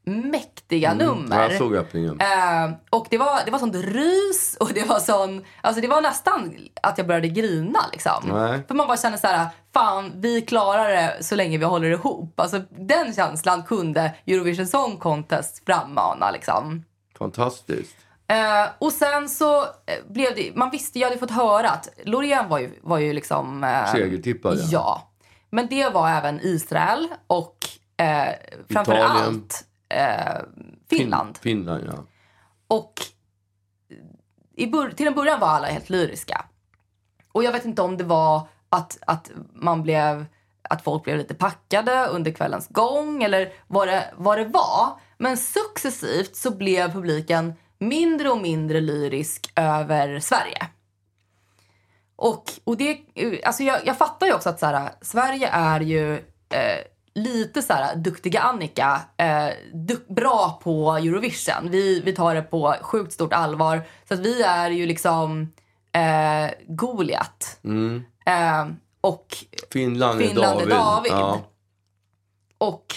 mäktiga 0.04 0.94
nummer. 0.94 1.36
Mm, 1.36 1.50
Jag 1.50 1.58
såg 1.58 1.74
öppningen. 1.76 2.20
Eh, 2.20 2.70
och 2.90 3.06
det 3.10 3.18
var, 3.18 3.40
det 3.44 3.50
var 3.50 3.58
sånt 3.58 3.74
rys 3.74 4.56
och 4.60 4.70
det 4.74 4.84
var 4.88 4.98
sån, 4.98 5.44
alltså 5.60 5.80
det 5.82 5.88
var 5.88 6.00
nästan 6.00 6.54
att 6.82 6.98
jag 6.98 7.06
började 7.06 7.28
grina 7.28 7.78
liksom. 7.92 8.22
Nej. 8.32 8.60
För 8.68 8.74
man 8.74 8.86
bara 8.86 8.96
kände 8.96 9.18
så 9.18 9.26
här, 9.26 9.46
fan 9.74 10.12
vi 10.14 10.42
klarar 10.42 10.88
det 10.88 11.16
så 11.20 11.34
länge 11.34 11.58
vi 11.58 11.64
håller 11.64 11.90
ihop. 11.90 12.40
Alltså 12.40 12.60
den 12.70 13.14
känslan 13.14 13.62
kunde 13.62 14.14
Eurovision 14.26 14.66
Song 14.66 14.96
Contest 14.96 15.62
frammana 15.66 16.30
liksom. 16.30 16.84
Fantastiskt. 17.18 17.96
Eh, 18.28 18.68
och 18.78 18.92
sen 18.92 19.28
så 19.28 19.62
eh, 19.62 19.68
blev 20.08 20.34
det, 20.34 20.52
man 20.56 20.70
visste, 20.70 20.98
jag 20.98 21.08
hade 21.08 21.20
fått 21.20 21.30
höra 21.30 21.70
att 21.70 21.88
Loreen 22.04 22.48
var 22.48 22.58
ju, 22.58 22.78
var 22.82 22.98
ju 22.98 23.12
liksom... 23.12 23.64
Eh, 23.64 23.92
Segertippade. 23.92 24.60
Ja. 24.70 25.10
Men 25.50 25.66
det 25.68 25.88
var 25.88 26.08
även 26.10 26.40
Israel 26.40 27.08
och 27.26 27.56
eh, 27.96 28.34
framför 28.70 28.92
Italien. 28.92 29.10
allt 29.10 29.64
eh, 29.88 30.42
Finland. 30.90 31.38
Fin- 31.38 31.42
Finland, 31.42 31.84
ja. 31.86 32.04
Och 32.68 32.92
i 34.56 34.72
till 34.96 35.06
en 35.06 35.14
början 35.14 35.40
var 35.40 35.48
alla 35.48 35.66
helt 35.66 35.90
lyriska. 35.90 36.44
Och 37.32 37.44
jag 37.44 37.52
vet 37.52 37.64
inte 37.64 37.82
om 37.82 37.96
det 37.96 38.04
var 38.04 38.48
att, 38.68 38.98
att 39.06 39.30
man 39.52 39.82
blev 39.82 40.26
att 40.62 40.82
folk 40.84 41.04
blev 41.04 41.16
lite 41.18 41.34
packade 41.34 42.06
under 42.06 42.30
kvällens 42.30 42.68
gång 42.68 43.22
eller 43.22 43.52
vad 43.66 43.88
det, 43.88 44.14
vad 44.16 44.38
det 44.38 44.44
var. 44.44 45.00
Men 45.18 45.36
successivt 45.36 46.36
så 46.36 46.50
blev 46.50 46.92
publiken 46.92 47.54
mindre 47.78 48.30
och 48.30 48.38
mindre 48.38 48.80
lyrisk 48.80 49.52
över 49.56 50.20
Sverige. 50.20 50.68
Och, 52.16 52.44
och 52.64 52.76
det, 52.76 53.00
alltså 53.44 53.62
jag, 53.62 53.86
jag 53.86 53.98
fattar 53.98 54.26
ju 54.26 54.34
också 54.34 54.48
att 54.48 54.60
så 54.60 54.66
här, 54.66 54.90
Sverige 55.00 55.48
är 55.48 55.80
ju 55.80 56.14
eh, 56.48 56.84
lite 57.14 57.62
så 57.62 57.72
här 57.72 57.96
duktiga 57.96 58.40
Annika, 58.40 59.00
eh, 59.16 59.48
duk, 59.74 60.08
bra 60.08 60.60
på 60.62 60.92
Eurovision. 60.92 61.70
Vi, 61.70 62.00
vi 62.00 62.12
tar 62.12 62.34
det 62.34 62.42
på 62.42 62.74
sjukt 62.80 63.12
stort 63.12 63.32
allvar. 63.32 63.82
Så 64.08 64.14
att 64.14 64.20
vi 64.20 64.42
är 64.42 64.70
ju 64.70 64.86
liksom 64.86 65.52
eh, 65.92 66.50
Goliat. 66.66 67.60
Eh, 68.26 68.66
och 69.00 69.36
Finland, 69.70 70.20
Finland 70.20 70.60
är 70.60 70.66
David. 70.66 70.70
David. 70.70 71.12
Ja. 71.12 71.40
och 72.58 72.94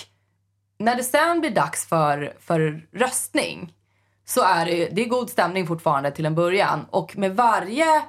när 0.77 0.95
det 0.95 1.03
sen 1.03 1.39
blir 1.39 1.51
dags 1.51 1.87
för, 1.87 2.33
för 2.39 2.87
röstning 2.91 3.73
så 4.25 4.41
är 4.41 4.65
det, 4.65 4.89
det 4.89 5.01
är 5.01 5.09
god 5.09 5.29
stämning 5.29 5.67
fortfarande 5.67 6.11
till 6.11 6.25
en 6.25 6.35
början. 6.35 6.85
Och 6.89 7.17
med 7.17 7.35
varje, 7.35 8.01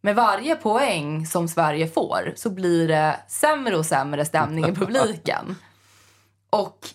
med 0.00 0.14
varje 0.16 0.56
poäng 0.56 1.26
som 1.26 1.48
Sverige 1.48 1.88
får 1.88 2.32
så 2.36 2.50
blir 2.50 2.88
det 2.88 3.20
sämre 3.28 3.76
och 3.76 3.86
sämre 3.86 4.24
stämning 4.24 4.64
i 4.68 4.74
publiken. 4.74 5.56
Och 6.50 6.88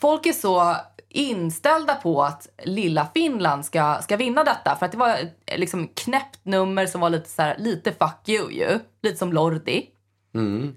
folk 0.00 0.26
är 0.26 0.32
så 0.32 0.76
inställda 1.08 1.94
på 1.94 2.22
att 2.22 2.48
lilla 2.64 3.08
Finland 3.14 3.64
ska, 3.64 4.02
ska 4.02 4.16
vinna 4.16 4.44
detta. 4.44 4.76
För 4.76 4.86
att 4.86 4.92
det 4.92 4.98
var 4.98 5.18
liksom 5.56 5.88
knäppt 5.88 6.40
nummer 6.42 6.86
som 6.86 7.00
var 7.00 7.10
lite, 7.10 7.28
så 7.28 7.42
här, 7.42 7.58
lite 7.58 7.92
fuck 7.92 8.28
you 8.28 8.50
ju. 8.50 8.78
Lite 9.02 9.16
som 9.16 9.32
Lordi. 9.32 9.90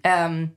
Ehm, 0.03 0.49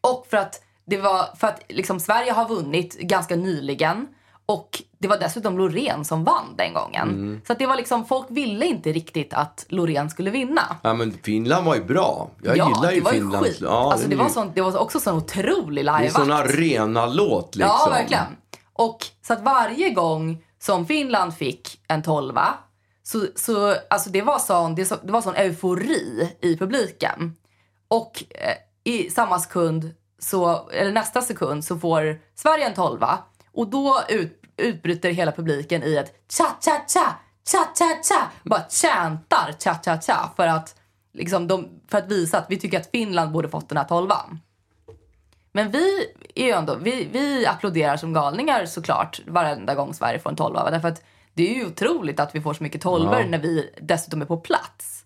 och 0.00 0.26
för 0.30 0.36
att, 0.36 0.62
det 0.84 0.96
var, 0.96 1.36
för 1.36 1.46
att 1.46 1.62
liksom 1.68 2.00
Sverige 2.00 2.32
har 2.32 2.48
vunnit 2.48 2.98
ganska 2.98 3.36
nyligen. 3.36 4.06
Och 4.48 4.82
det 4.98 5.08
var 5.08 5.18
dessutom 5.18 5.58
Loreen 5.58 6.04
som 6.04 6.24
vann 6.24 6.56
den 6.56 6.74
gången. 6.74 7.40
Så 7.46 7.52
att 7.52 7.58
det 7.58 7.66
var 7.66 7.76
liksom, 7.76 8.04
folk 8.04 8.26
ville 8.30 8.66
inte 8.66 8.92
riktigt 8.92 9.32
att 9.32 9.66
Loreen 9.68 10.10
skulle 10.10 10.30
vinna. 10.30 10.76
ja, 10.82 10.94
men 10.94 11.12
Finland 11.22 11.66
var 11.66 11.74
ju 11.74 11.84
bra. 11.84 12.30
Jag 12.42 12.56
ja, 12.56 12.68
gillar 12.68 12.92
ju 12.92 13.00
det 13.00 13.04
var 13.04 13.12
ju 13.12 13.30
skit. 13.30 13.58
Ja, 13.60 13.92
alltså, 13.92 14.08
det, 14.08 14.16
var 14.16 14.28
sån, 14.28 14.52
det 14.54 14.62
var 14.62 14.78
också 14.78 15.00
sån 15.00 15.16
otrolig 15.16 15.84
Det 15.84 15.90
är 15.90 16.08
sån 16.08 16.32
arena-låt 16.32 17.56
liksom. 17.56 17.76
Ja, 17.80 17.88
verkligen. 17.90 18.36
Och 18.72 19.06
så 19.22 19.32
att 19.32 19.42
varje 19.42 19.90
gång 19.90 20.44
som 20.58 20.86
Finland 20.86 21.34
fick 21.34 21.80
en 21.88 22.02
tolva 22.02 22.54
så, 23.08 23.26
så 23.36 23.76
alltså 23.90 24.10
det 24.10 24.22
var 24.22 24.38
sån, 24.38 24.74
det, 24.74 24.84
så, 24.84 24.96
det 25.02 25.12
var 25.12 25.20
sån 25.20 25.34
eufori 25.34 26.36
i 26.40 26.56
publiken. 26.56 27.36
Och 27.88 28.24
eh, 28.30 28.92
i 28.92 29.10
samma 29.10 29.38
sekund, 29.38 29.94
så, 30.18 30.68
eller 30.68 30.92
nästa 30.92 31.22
sekund, 31.22 31.64
så 31.64 31.78
får 31.78 32.20
Sverige 32.34 32.66
en 32.66 32.74
tolva. 32.74 33.18
Och 33.52 33.68
då 33.68 34.00
ut, 34.08 34.37
utbryter 34.58 35.10
hela 35.10 35.32
publiken 35.32 35.82
i 35.82 35.94
ett 35.94 36.12
cha-cha-cha, 36.32 37.14
cha-cha-cha. 37.50 38.30
Bara 38.42 38.64
chantar 38.70 39.54
cha-cha-cha 39.58 40.30
för 40.36 40.46
att, 40.46 40.74
liksom, 41.12 41.48
de, 41.48 41.68
för 41.88 41.98
att 41.98 42.12
visa 42.12 42.38
att 42.38 42.46
vi 42.48 42.58
tycker 42.58 42.80
att 42.80 42.90
Finland 42.90 43.32
borde 43.32 43.48
fått 43.48 43.68
den 43.68 43.78
här 43.78 43.84
tolvan. 43.84 44.40
Men 45.52 45.70
vi 45.70 46.06
är 46.34 46.56
ändå, 46.56 46.74
vi, 46.74 47.08
vi 47.12 47.46
applåderar 47.46 47.96
som 47.96 48.12
galningar 48.12 48.66
såklart 48.66 49.20
varenda 49.26 49.74
gång 49.74 49.94
Sverige 49.94 50.18
får 50.18 50.30
en 50.30 50.36
tolva. 50.36 50.70
Därför 50.70 50.88
att 50.88 51.02
det 51.34 51.50
är 51.50 51.54
ju 51.54 51.66
otroligt 51.66 52.20
att 52.20 52.34
vi 52.34 52.40
får 52.40 52.54
så 52.54 52.62
mycket 52.62 52.80
tolvor 52.80 53.24
när 53.28 53.38
vi 53.38 53.70
dessutom 53.80 54.22
är 54.22 54.26
på 54.26 54.36
plats. 54.36 55.04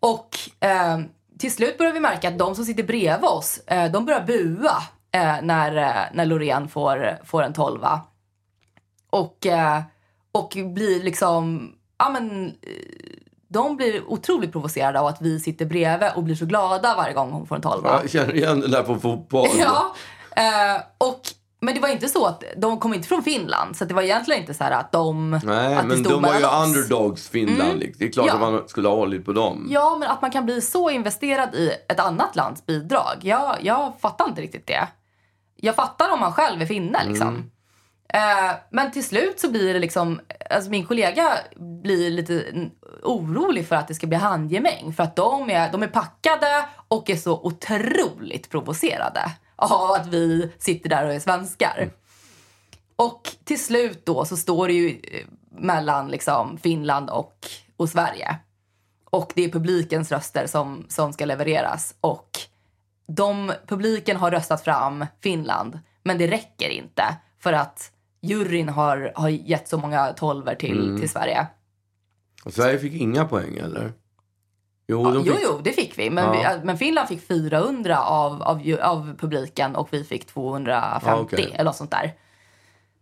Och 0.00 0.38
eh, 0.60 0.98
till 1.38 1.52
slut 1.52 1.78
börjar 1.78 1.92
vi 1.92 2.00
märka 2.00 2.28
att 2.28 2.38
de 2.38 2.54
som 2.54 2.64
sitter 2.64 2.82
bredvid 2.82 3.28
oss, 3.28 3.58
eh, 3.66 3.90
de 3.90 4.04
börjar 4.04 4.20
bua 4.20 4.82
eh, 5.12 5.36
när, 5.42 5.76
eh, 5.76 6.04
när 6.12 6.26
Loreen 6.26 6.68
får, 6.68 7.18
får 7.24 7.42
en 7.42 7.52
tolva. 7.52 8.00
Och, 9.10 9.46
eh, 9.46 9.80
och 10.32 10.56
blir 10.74 11.02
liksom, 11.02 11.72
ja 11.98 12.08
men, 12.08 12.46
eh, 12.46 12.52
de 13.48 13.76
blir 13.76 14.02
otroligt 14.10 14.52
provocerade 14.52 15.00
av 15.00 15.06
att 15.06 15.22
vi 15.22 15.40
sitter 15.40 15.66
bredvid 15.66 16.08
och 16.16 16.22
blir 16.22 16.34
så 16.34 16.44
glada 16.46 16.94
varje 16.96 17.14
gång 17.14 17.30
hon 17.32 17.46
får 17.46 17.56
en 17.56 17.62
tolva. 17.62 18.00
Jag 18.02 18.10
känner 18.10 18.34
igen 18.36 18.60
den 18.60 18.70
där 18.70 18.82
på 18.82 18.98
fotboll. 18.98 19.48
Ja, 19.58 19.94
eh, 20.36 20.82
och, 20.98 21.20
men 21.60 21.74
det 21.74 21.80
var 21.80 21.88
inte 21.88 22.08
så 22.08 22.26
att 22.26 22.44
de 22.56 22.78
kom 22.80 22.94
inte 22.94 23.08
från 23.08 23.22
Finland. 23.22 23.76
Så 23.76 23.84
det 23.84 23.94
var 23.94 24.02
egentligen 24.02 24.40
inte 24.40 24.54
så 24.54 24.64
här 24.64 24.70
att 24.70 24.92
de... 24.92 25.30
Nej, 25.30 25.74
att 25.76 25.82
det 25.82 25.88
men 25.88 26.02
de 26.02 26.22
var 26.22 26.38
ju 26.38 26.44
oss. 26.46 26.66
underdogs, 26.66 27.28
Finland. 27.28 27.78
liksom. 27.78 27.96
Det 27.98 28.04
är 28.04 28.12
klart 28.12 28.26
Ja. 28.26 28.34
att 28.34 28.40
man 28.40 28.68
skulle 28.68 28.88
ha 28.88 28.94
hållit 28.96 29.24
på 29.24 29.32
dem. 29.32 29.66
Ja, 29.70 29.96
men 30.00 30.08
att 30.10 30.22
man 30.22 30.30
kan 30.30 30.44
bli 30.44 30.60
så 30.60 30.90
investerad 30.90 31.54
i 31.54 31.72
ett 31.88 32.00
annat 32.00 32.36
lands 32.36 32.66
bidrag. 32.66 33.16
Jag, 33.22 33.56
jag 33.62 33.92
fattar 34.00 34.28
inte 34.28 34.40
riktigt 34.40 34.66
det. 34.66 34.88
Jag 35.56 35.74
fattar 35.74 36.12
om 36.12 36.20
man 36.20 36.32
själv 36.32 36.62
är 36.62 36.66
finne 36.66 37.04
liksom. 37.06 37.50
Eh, 38.14 38.56
men 38.70 38.90
till 38.92 39.04
slut 39.04 39.40
så 39.40 39.50
blir 39.50 39.74
det 39.74 39.80
liksom, 39.80 40.20
alltså 40.50 40.70
min 40.70 40.86
kollega 40.86 41.38
blir 41.82 42.10
lite 42.10 42.42
mm, 42.42 42.70
orolig 43.02 43.68
för 43.68 43.76
att 43.76 43.88
det 43.88 43.94
ska 43.94 44.06
bli 44.06 44.16
handgemäng. 44.16 44.92
För 44.92 45.02
att 45.02 45.16
de 45.16 45.50
är, 45.50 45.72
de 45.72 45.82
är 45.82 45.88
packade 45.88 46.68
och 46.88 47.10
är 47.10 47.16
så 47.16 47.40
otroligt 47.42 48.50
provocerade 48.50 49.20
av 49.56 49.90
att 49.90 50.06
vi 50.06 50.52
sitter 50.58 50.90
där 50.90 51.06
och 51.06 51.12
är 51.12 51.20
svenskar. 51.20 51.90
Och 52.96 53.28
till 53.44 53.64
slut 53.64 54.06
då 54.06 54.24
så 54.24 54.36
står 54.36 54.68
det 54.68 54.74
ju 54.74 54.88
eh, 54.88 55.26
mellan 55.50 56.08
liksom 56.08 56.58
Finland 56.58 57.10
och, 57.10 57.46
och 57.76 57.88
Sverige. 57.88 58.36
Och 59.10 59.32
det 59.34 59.44
är 59.44 59.48
publikens 59.48 60.12
röster 60.12 60.46
som, 60.46 60.86
som 60.88 61.12
ska 61.12 61.24
levereras. 61.24 61.94
Och 62.00 62.30
de, 63.06 63.52
publiken 63.66 64.16
har 64.16 64.30
röstat 64.30 64.64
fram 64.64 65.06
Finland, 65.22 65.78
men 66.02 66.18
det 66.18 66.26
räcker 66.26 66.68
inte 66.68 67.16
för 67.38 67.52
att 67.52 67.92
juryn 68.20 68.68
har, 68.68 69.12
har 69.14 69.28
gett 69.28 69.68
så 69.68 69.78
många 69.78 70.06
tolver 70.12 70.54
till, 70.54 70.96
till 71.00 71.08
Sverige. 71.10 71.46
Och 72.44 72.52
Sverige 72.52 72.78
fick 72.78 72.92
inga 72.92 73.24
poäng, 73.24 73.56
eller? 73.56 73.92
Jo, 74.88 75.02
Ja, 75.04 75.10
de 75.10 75.22
jo, 75.26 75.32
fick... 75.34 75.42
jo, 75.44 75.60
det 75.64 75.72
fick 75.72 75.98
vi. 75.98 76.10
Men, 76.10 76.24
Ja. 76.24 76.52
vi, 76.58 76.64
men 76.66 76.78
Finland 76.78 77.08
fick 77.08 77.26
400 77.28 77.98
av, 78.02 78.42
av, 78.42 78.62
av 78.82 79.16
publiken 79.18 79.76
och 79.76 79.88
vi 79.90 80.04
fick 80.04 80.26
250 80.26 81.06
Ja, 81.06 81.16
okej. 81.20 81.50
eller 81.54 81.64
något 81.64 81.76
sånt 81.76 81.90
där. 81.90 82.12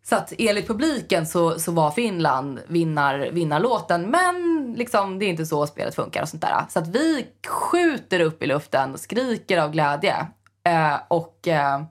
Så 0.02 0.16
att 0.16 0.32
enligt 0.38 0.66
publiken 0.66 1.26
så, 1.26 1.58
så 1.58 1.72
var 1.72 1.90
Finland 1.90 2.60
vinnar, 2.66 3.18
vinnarlåten. 3.32 4.02
Men 4.10 4.74
liksom, 4.78 5.18
det 5.18 5.24
är 5.24 5.28
inte 5.28 5.46
så 5.46 5.66
spelet 5.66 5.94
funkar 5.94 6.22
och 6.22 6.28
sånt 6.28 6.42
där. 6.42 6.64
Så 6.68 6.78
att 6.78 6.88
vi 6.88 7.26
skjuter 7.48 8.20
upp 8.20 8.42
i 8.42 8.46
luften 8.46 8.92
och 8.92 9.00
skriker 9.00 9.58
av 9.58 9.70
glädje. 9.70 10.26
Eh, 10.64 10.94
och 11.08 11.48
eh, 11.48 11.82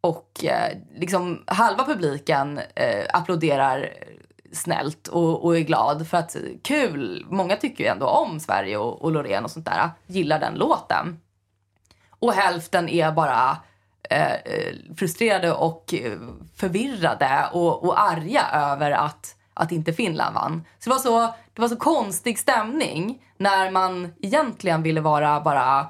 och 0.00 0.44
eh, 0.44 0.76
liksom 0.94 1.44
halva 1.46 1.84
publiken 1.84 2.60
eh, 2.74 3.06
applåderar 3.12 3.92
snällt 4.52 5.08
och, 5.08 5.44
och 5.44 5.56
är 5.56 5.60
glad 5.60 6.08
för 6.08 6.16
att 6.18 6.36
kul. 6.62 7.26
Många 7.30 7.56
tycker 7.56 7.84
ju 7.84 7.90
ändå 7.90 8.06
om 8.06 8.40
Sverige 8.40 8.76
och, 8.76 9.02
och 9.02 9.12
Loreen 9.12 9.44
och 9.44 9.50
sånt 9.50 9.66
där. 9.66 9.90
Gillar 10.06 10.40
den 10.40 10.54
låten. 10.54 11.20
Och 12.10 12.32
hälften 12.32 12.88
är 12.88 13.12
bara 13.12 13.56
eh, 14.10 14.32
eh 14.32 14.74
frustrerade 14.96 15.52
och 15.52 15.94
eh, 15.94 16.18
förvirrade 16.56 17.48
och, 17.52 17.84
och 17.84 18.00
arga 18.00 18.42
över 18.52 18.90
att, 18.90 19.36
att 19.54 19.72
inte 19.72 19.92
Finland 19.92 20.34
vann. 20.34 20.64
Så 20.78 20.90
det 20.90 20.94
var 20.94 21.00
så, 21.00 21.34
det 21.54 21.60
var 21.62 21.68
så 21.68 21.76
konstig 21.76 22.38
stämning 22.38 23.22
när 23.36 23.70
man 23.70 24.14
egentligen 24.22 24.82
ville 24.82 25.00
vara 25.00 25.40
bara 25.40 25.80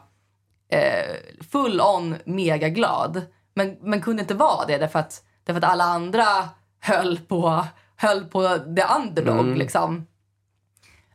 eh, 0.68 1.16
full 1.50 1.80
on 1.80 2.16
mega 2.24 2.68
glad. 2.68 3.22
Men, 3.54 3.76
men 3.80 4.00
kunde 4.00 4.22
inte 4.22 4.34
vara 4.34 4.66
det 4.66 4.78
därför 4.78 4.98
att, 4.98 5.24
därför 5.44 5.58
att 5.58 5.72
alla 5.72 5.84
andra 5.84 6.24
höll 6.80 7.18
på, 7.18 7.66
höll 7.96 8.24
på 8.24 8.58
the 8.76 8.84
underdog 8.96 9.56
liksom. 9.56 10.06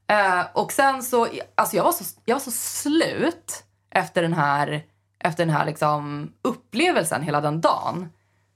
Eh, 0.08 0.46
och 0.54 0.72
sen 0.72 1.04
så, 1.04 1.28
alltså 1.56 1.76
jag 1.76 1.84
var 1.84 1.92
så, 1.92 2.04
jag 2.26 2.36
var 2.36 2.42
så 2.42 2.52
slut 2.52 3.64
efter 3.90 4.22
den 4.22 4.34
här, 4.34 4.84
efter 5.20 5.46
den 5.46 5.56
här 5.56 5.66
liksom 5.66 6.32
upplevelsen 6.42 7.22
hela 7.22 7.42
den 7.42 7.62
dagen. 7.62 8.10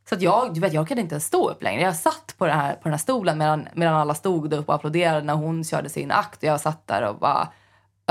Så 0.09 0.15
att 0.15 0.21
jag, 0.21 0.53
du 0.53 0.59
vet, 0.59 0.73
jag 0.73 0.87
kunde 0.87 1.01
inte 1.01 1.13
ens 1.13 1.25
stå 1.25 1.49
upp 1.49 1.63
längre. 1.63 1.81
Jag 1.81 1.95
satt 1.95 2.35
på 2.37 2.45
den 2.45 2.59
här, 2.59 2.73
på 2.73 2.83
den 2.83 2.93
här 2.93 2.97
stolen 2.97 3.37
medan, 3.37 3.67
medan 3.73 3.95
alla 3.95 4.15
stod 4.15 4.53
upp 4.53 4.69
och 4.69 4.75
applåderade 4.75 5.21
när 5.21 5.33
hon 5.33 5.63
körde 5.63 5.89
sin 5.89 6.11
akt. 6.11 6.37
Och 6.37 6.43
jag 6.43 6.61
satt 6.61 6.87
där 6.87 7.09
och 7.09 7.15
bara, 7.15 7.47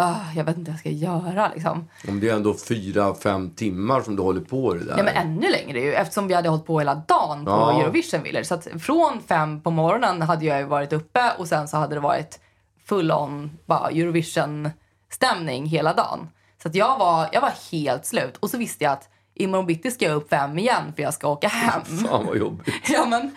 "Ah, 0.00 0.32
jag 0.36 0.44
vet 0.44 0.56
inte 0.56 0.70
vad 0.70 0.74
jag 0.74 0.80
ska 0.80 0.90
göra 0.90 1.50
liksom. 1.54 1.88
Om 2.08 2.20
det 2.20 2.28
är 2.28 2.34
ändå 2.34 2.54
fyra, 2.54 3.14
fem 3.14 3.50
timmar 3.50 4.00
som 4.00 4.16
du 4.16 4.22
håller 4.22 4.40
på 4.40 4.74
det 4.74 4.84
där. 4.84 4.94
Ja, 4.98 5.02
men 5.04 5.14
ännu 5.16 5.50
längre 5.50 5.80
ju, 5.80 5.94
eftersom 5.94 6.28
vi 6.28 6.34
hade 6.34 6.48
hållit 6.48 6.66
på 6.66 6.78
hela 6.78 6.94
dagen 6.94 7.44
på 7.44 7.50
Ja. 7.50 7.82
Eurovision 7.82 8.22
Village. 8.22 8.46
Så 8.46 8.60
från 8.80 9.22
fem 9.28 9.60
på 9.60 9.70
morgonen 9.70 10.22
hade 10.22 10.44
jag 10.44 10.66
varit 10.66 10.92
uppe 10.92 11.32
och 11.38 11.48
sen 11.48 11.68
så 11.68 11.76
hade 11.76 11.94
det 11.94 12.00
varit 12.00 12.40
full 12.84 13.12
on 13.12 13.58
bara 13.66 13.90
Eurovision-stämning 13.90 15.66
hela 15.66 15.94
dagen. 15.94 16.28
Så 16.62 16.70
jag 16.72 16.98
var, 16.98 17.28
jag 17.32 17.40
var 17.40 17.52
helt 17.72 18.06
slut. 18.06 18.36
Och 18.36 18.50
så 18.50 18.58
visste 18.58 18.84
jag 18.84 18.92
att 18.92 19.08
imorgon 19.34 19.66
bitti 19.66 19.90
ska 19.90 20.04
jag 20.04 20.14
upp 20.14 20.28
fem 20.30 20.58
igen 20.58 20.92
för 20.96 21.02
jag 21.02 21.14
ska 21.14 21.28
åka 21.28 21.48
hem. 21.48 21.82
Fan 21.84 22.26
vad 22.26 22.36
jobbigt. 22.38 22.74
ja, 22.88 23.06
men, 23.06 23.36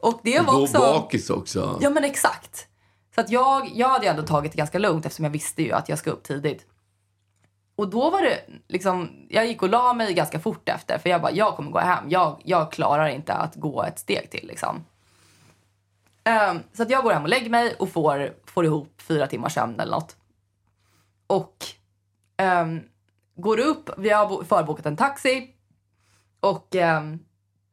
och 0.00 0.20
det 0.22 0.40
var 0.40 0.52
var 0.52 0.62
också... 0.62 0.78
bakis 0.78 1.30
också. 1.30 1.78
Ja 1.80 1.90
men 1.90 2.04
exakt. 2.04 2.66
Så 3.14 3.20
att 3.20 3.30
jag, 3.30 3.70
jag 3.74 3.88
hade 3.88 4.06
ändå 4.06 4.22
tagit 4.22 4.52
det 4.52 4.58
ganska 4.58 4.78
lugnt 4.78 5.06
eftersom 5.06 5.24
jag 5.24 5.30
visste 5.30 5.62
ju 5.62 5.72
att 5.72 5.88
jag 5.88 5.98
ska 5.98 6.10
upp 6.10 6.22
tidigt. 6.22 6.66
Och 7.76 7.88
då 7.88 8.10
var 8.10 8.22
det 8.22 8.40
liksom, 8.68 9.10
jag 9.28 9.46
gick 9.46 9.62
och 9.62 9.68
la 9.68 9.94
mig 9.94 10.14
ganska 10.14 10.38
fort 10.38 10.68
efter 10.68 10.98
för 10.98 11.10
jag 11.10 11.22
bara, 11.22 11.32
jag 11.32 11.56
kommer 11.56 11.70
gå 11.70 11.78
hem. 11.78 12.10
Jag, 12.10 12.40
jag 12.44 12.72
klarar 12.72 13.08
inte 13.08 13.32
att 13.32 13.54
gå 13.54 13.82
ett 13.82 13.98
steg 13.98 14.30
till 14.30 14.46
liksom. 14.46 14.84
Um, 16.24 16.60
så 16.72 16.82
att 16.82 16.90
jag 16.90 17.02
går 17.02 17.12
hem 17.12 17.22
och 17.22 17.28
lägger 17.28 17.50
mig 17.50 17.74
och 17.78 17.88
får, 17.88 18.34
får 18.46 18.64
ihop 18.64 19.00
fyra 19.00 19.26
timmars 19.26 19.54
sömn 19.54 19.80
eller 19.80 19.92
något. 19.92 20.16
Och 21.26 21.56
um, 22.42 22.80
går 23.34 23.58
upp, 23.58 23.90
vi 23.98 24.10
har 24.10 24.44
förbokat 24.44 24.86
en 24.86 24.96
taxi 24.96 25.54
och, 26.40 26.74
um, 26.74 27.18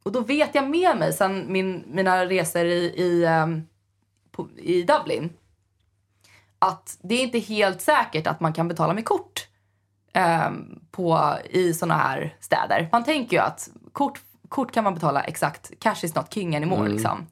och 0.03 0.11
då 0.11 0.19
vet 0.19 0.55
jag 0.55 0.69
med 0.69 0.97
mig 0.97 1.13
sen 1.13 1.45
min, 1.53 1.83
mina 1.87 2.25
resor 2.25 2.65
i, 2.65 2.93
i, 2.97 3.25
um, 3.25 3.67
på, 4.43 4.59
i 4.59 4.83
Dublin 4.83 5.33
att 6.59 6.97
det 7.01 7.15
är 7.15 7.23
inte 7.23 7.39
helt 7.39 7.81
säkert 7.81 8.27
att 8.27 8.39
man 8.39 8.53
kan 8.53 8.67
betala 8.67 8.93
med 8.93 9.05
kort 9.05 9.47
ehm, 10.13 10.79
på, 10.91 11.35
i 11.49 11.73
såna 11.73 11.93
här 11.93 12.35
städer. 12.39 12.89
Man 12.91 13.03
tänker 13.03 13.37
ju 13.37 13.43
att 13.43 13.69
kort, 13.91 14.21
kort 14.49 14.71
kan 14.71 14.83
man 14.83 14.93
betala 14.93 15.21
exakt, 15.21 15.79
cash 15.79 16.03
is 16.03 16.15
not 16.15 16.33
king 16.33 16.55
anymore 16.55 16.89
liksom. 16.89 17.27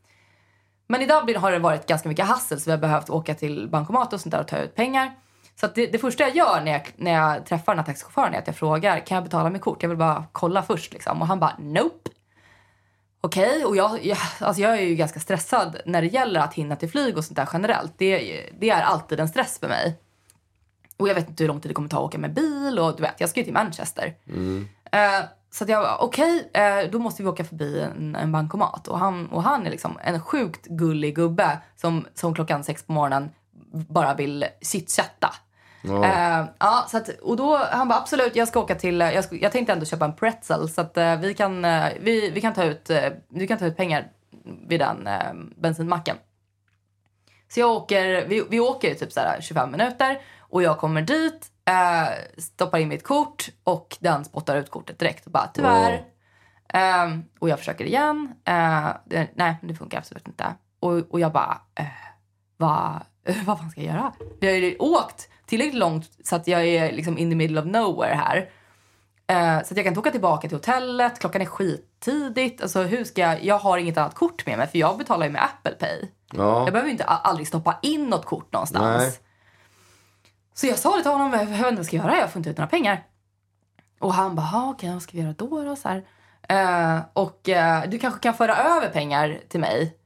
Men 0.88 1.02
i 1.02 1.06
Dublin 1.06 1.38
har 1.38 1.52
det 1.52 1.60
varit 1.60 1.88
ganska 1.88 2.10
mycket 2.10 2.26
hassel 2.26 2.60
så 2.60 2.66
vi 2.66 2.72
har 2.72 2.78
behövt 2.78 3.10
åka 3.10 3.36
till 3.36 3.70
bankomat 3.70 4.14
och 4.14 4.22
sånt 4.22 4.32
där 4.32 4.42
och 4.42 4.48
ta 4.48 4.58
ut 4.58 4.76
pengar. 4.76 5.12
Så 5.60 5.68
det, 5.76 5.88
det 5.88 5.98
första 5.98 6.24
jag 6.24 6.36
gör 6.36 6.62
när 6.62 6.72
jag, 6.72 6.82
när 6.96 7.12
jag 7.12 7.46
träffar 7.46 7.74
den 7.74 7.80
här 7.80 7.86
taxichauffören 7.86 8.34
är 8.34 8.40
att 8.40 8.48
jag 8.48 8.56
frågar 8.56 9.00
kan 9.00 9.16
jag 9.16 9.24
betala 9.24 9.50
med 9.50 9.62
kort? 9.62 9.84
Jag 9.84 9.90
vill 9.90 9.98
bara 9.98 10.26
kolla 10.32 10.64
först 10.64 10.94
liksom. 10.94 11.22
Och 11.22 11.28
han 11.28 11.40
bara 11.40 11.56
nope. 11.60 12.10
Okej, 13.22 13.66
och 13.66 13.76
jag, 13.76 14.06
jag, 14.06 14.18
alltså 14.40 14.62
jag 14.62 14.78
är 14.78 14.82
ju 14.82 14.96
ganska 14.96 15.20
stressad 15.20 15.78
när 15.86 16.02
det 16.02 16.08
gäller 16.08 16.40
att 16.40 16.54
hinna 16.54 16.76
till 16.76 16.90
flyg 16.90 17.18
och 17.18 17.26
sånt 17.26 17.36
där 17.36 17.50
generellt. 17.54 17.94
Det, 17.98 18.18
det 18.60 18.70
är 18.70 18.82
alltid 18.82 19.20
en 19.20 19.28
stress 19.28 19.60
för 19.60 19.68
mig. 19.68 20.00
Och 20.98 21.10
jag 21.10 21.16
vet 21.16 21.30
inte 21.30 21.44
hur 21.44 21.48
lång 21.48 21.62
tid 21.62 21.70
det 21.70 21.74
kommer 21.76 21.90
ta 21.90 21.98
att 21.98 22.04
åka 22.04 22.18
med 22.18 22.34
bil 22.34 22.80
och 22.80 22.96
du 22.96 23.02
vet, 23.02 23.20
jag 23.20 23.30
ska 23.30 23.40
ju 23.40 23.44
till 23.44 23.54
Manchester. 23.54 24.16
Eh, 24.92 25.26
så 25.52 25.66
jag 25.68 25.84
bara, 25.84 25.98
okej, 25.98 26.50
eh, 26.54 26.92
då 26.92 27.00
måste 27.00 27.24
vi 27.24 27.30
åka 27.30 27.44
förbi 27.44 27.80
en, 27.80 28.16
en 28.16 28.32
bankomat. 28.32 28.88
Och 28.88 29.00
han, 29.00 29.28
och 29.28 29.44
han 29.44 29.66
är 29.66 29.72
liksom 29.72 30.00
en 30.04 30.20
sjukt 30.20 30.66
gullig 30.66 31.16
gubbe 31.16 31.58
som, 31.76 32.06
som 32.14 32.34
klockan 32.34 32.64
sex 32.64 32.84
på 32.84 32.92
morgonen 32.92 33.30
bara 33.72 34.14
vill 34.14 34.46
chitchatta. 34.62 35.34
Eh, 35.84 36.46
ja, 36.60 36.86
så 36.90 36.98
att, 36.98 37.10
och 37.10 37.38
då, 37.38 37.58
han 37.72 37.88
bara 37.88 38.00
absolut, 38.00 38.36
jag 38.36 38.48
ska 38.48 38.60
åka 38.60 38.76
till, 38.76 39.00
jag, 39.00 39.24
ska, 39.24 39.36
jag 39.36 39.52
tänkte 39.52 39.74
ändå 39.74 39.86
köpa 39.86 40.06
en 40.06 40.16
pretzel 40.16 40.70
så 40.70 40.82
att 40.82 40.98
eh, 40.98 41.16
vi, 41.20 41.34
kan, 41.34 41.66
eh, 41.66 41.88
vi, 42.00 42.30
vi, 42.30 42.42
kan 42.42 42.54
ta 42.54 42.64
ut, 42.64 42.90
eh, 42.90 43.10
vi 43.30 43.48
kan 43.48 43.58
ta 43.58 43.66
ut 43.66 43.78
pengar 43.78 44.12
vid 44.68 44.80
den 44.80 45.08
eh, 45.08 45.34
bensinmacken. 45.56 46.18
Så 47.50 47.60
jag 47.60 47.72
åker, 47.72 48.26
vi, 48.28 48.44
vi 48.50 48.60
åker 48.60 48.96
typ 48.96 49.12
så 49.12 49.20
här 49.20 49.42
25 49.42 49.72
minuter 49.72 50.22
och 50.40 50.64
jag 50.64 50.78
kommer 50.78 51.02
dit, 51.02 51.48
eh, 51.66 52.10
stoppar 52.38 52.80
in 52.80 52.88
mitt 52.88 53.04
kort 53.04 53.50
och 53.64 53.98
den 54.00 54.26
spottar 54.26 54.56
ut 54.58 54.70
kortet 54.70 55.00
direkt 55.00 55.26
och 55.26 55.32
bara 55.32 55.48
tyvärr. 55.54 56.04
Ehm, 56.74 57.24
och 57.40 57.50
jag 57.50 57.60
försöker 57.60 57.86
igen. 57.86 58.34
Eh, 58.46 58.90
det, 59.06 59.28
nej, 59.36 59.56
det 59.62 59.76
funkar 59.76 59.98
absolut 59.98 60.28
inte. 60.28 60.56
Och, 60.80 60.94
och 60.94 61.20
jag 61.20 61.32
bara, 61.32 61.62
eh, 61.76 61.86
vad, 62.58 63.00
vad 63.46 63.60
fan 63.60 63.72
ska 63.72 63.82
jag 63.82 63.96
göra? 63.96 64.14
Vi 64.40 64.48
har 64.48 64.56
ju 64.56 64.78
åkt 64.78 65.30
tillräckligt 65.48 65.80
långt 65.80 66.12
så 66.24 66.36
att 66.36 66.48
jag 66.48 66.66
är 66.66 66.92
liksom 66.92 67.18
in 67.18 67.30
the 67.30 67.36
middle 67.36 67.60
of 67.62 67.66
nowhere 67.66 68.14
här. 68.16 68.50
Eh, 69.28 69.64
så 69.64 69.74
att 69.74 69.78
jag 69.78 69.86
kan 69.86 69.88
inte 69.92 70.00
åka 70.00 70.12
tillbaka 70.12 70.48
till 70.48 70.58
hotellet. 70.58 71.20
Klockan 71.20 71.42
är 71.42 71.46
skittidigt. 71.46 72.62
Alltså, 72.62 72.82
hur 72.84 73.04
ska 73.04 73.22
jag, 73.22 73.44
jag 73.44 73.60
har 73.60 73.78
inget 73.78 73.98
annat 73.98 74.16
kort 74.16 74.46
med 74.46 74.58
mig 74.58 74.68
för 74.68 74.78
jag 74.78 74.98
betalar 74.98 75.26
ju 75.26 75.32
med 75.32 75.44
Apple 75.44 75.72
Pay. 75.72 76.10
Ja. 76.34 76.64
Jag 76.64 76.66
behöver 76.74 76.86
ju 76.86 76.92
inte 76.92 77.04
aldrig 77.04 77.48
stoppa 77.48 77.80
in 77.82 78.06
något 78.06 78.26
kort 78.26 78.54
någonstans. 78.54 79.04
Nej. 79.04 79.20
Så 80.54 80.68
jag 80.68 80.80
sa 80.80 80.96
det 80.96 81.02
till 81.02 81.12
honom, 81.12 81.34
jag 81.34 81.40
vet 81.40 81.50
inte 81.50 81.64
vad 81.64 81.78
jag 81.78 81.86
ska 81.86 81.96
göra, 81.96 82.18
jag 82.18 82.30
får 82.32 82.40
inte 82.40 82.50
ut 82.50 82.58
några 82.58 82.70
pengar. 82.70 83.04
Och 84.00 84.14
han 84.14 84.36
bara, 84.36 84.50
"Ja, 84.52 84.70
okej, 84.70 84.94
vad 84.94 85.02
ska 85.02 85.18
vi 85.18 85.24
göra 85.24 85.34
då? 85.38 85.64
då? 85.64 85.76
Så 85.76 85.90
här. 85.90 86.04
Eh, 86.50 87.02
och 87.14 87.50
eh, 87.50 87.90
du 87.90 88.00
kanske 88.00 88.20
kan 88.20 88.34
föra 88.34 88.56
över 88.58 88.90
pengar 88.90 89.40
till 89.50 89.60
mig 89.60 89.98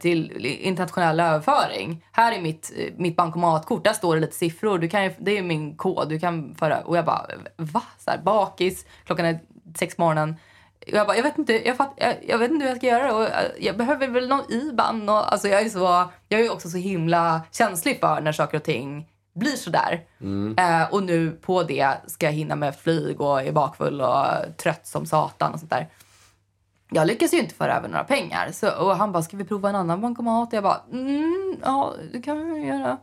till 0.00 0.46
internationell 0.46 1.20
överföring. 1.20 2.04
Här 2.12 2.32
är 2.32 2.40
mitt, 2.40 2.72
eh, 2.76 2.92
mitt 2.96 3.16
bankomatkort, 3.16 3.84
där 3.84 3.92
står 3.92 4.14
det 4.14 4.20
lite 4.20 4.36
siffror. 4.36 4.78
Du 4.78 4.88
kan, 4.88 5.10
det 5.18 5.38
är 5.38 5.42
min 5.42 5.76
kod, 5.76 6.08
du 6.08 6.20
kan 6.20 6.54
föra 6.54 6.80
Och 6.80 6.96
jag 6.96 7.04
bara, 7.04 7.26
va? 7.56 7.82
Så 7.98 8.10
här, 8.10 8.18
bakis, 8.18 8.84
klockan 9.06 9.26
är 9.26 9.40
sex 9.78 9.96
på 9.96 10.02
morgonen. 10.02 10.36
Jag, 10.86 11.06
bara, 11.06 11.16
jag, 11.16 11.22
vet 11.22 11.38
inte, 11.38 11.66
jag, 11.68 11.76
fatt, 11.76 11.94
jag, 11.96 12.14
jag 12.28 12.38
vet 12.38 12.50
inte 12.50 12.64
hur 12.64 12.70
jag 12.70 12.78
ska 12.78 12.86
göra. 12.86 13.14
Och 13.14 13.24
eh, 13.24 13.50
jag 13.58 13.76
behöver 13.76 14.08
väl 14.08 14.28
någon 14.28 14.52
IBAN. 14.52 15.08
Och, 15.08 15.32
alltså 15.32 15.48
jag, 15.48 15.60
är 15.62 15.68
så, 15.68 16.10
jag 16.28 16.40
är 16.40 16.52
också 16.52 16.68
så 16.68 16.78
himla 16.78 17.42
känslig 17.52 18.00
för 18.00 18.20
när 18.20 18.32
saker 18.32 18.56
och 18.56 18.64
ting 18.64 19.06
blir 19.34 19.56
sådär. 19.56 20.00
Eh, 20.56 20.94
och 20.94 21.02
nu 21.02 21.30
på 21.30 21.62
det 21.62 21.88
ska 22.06 22.26
jag 22.26 22.32
hinna 22.32 22.56
med 22.56 22.76
flyg 22.76 23.20
och 23.20 23.42
är 23.42 23.52
bakfull 23.52 24.00
och 24.00 24.24
trött 24.56 24.86
som 24.86 25.06
satan 25.06 25.52
och 25.52 25.58
sånt 25.58 25.70
där. 25.70 25.88
Jag 26.90 27.06
lyckas 27.06 27.34
ju 27.34 27.38
inte 27.38 27.54
föra 27.54 27.76
över 27.76 27.88
några 27.88 28.04
pengar. 28.04 28.52
Så, 28.52 28.84
och 28.84 28.96
han 28.96 29.12
bara, 29.12 29.22
ska 29.22 29.36
vi 29.36 29.44
prova 29.44 29.68
en 29.68 29.76
annan 29.76 30.00
bankomat? 30.00 30.52
Jag 30.52 30.62
bara, 30.62 30.82
mm, 30.92 31.56
ja 31.62 31.94
det 32.12 32.22
kan 32.22 32.54
vi 32.54 32.60
göra. 32.60 32.98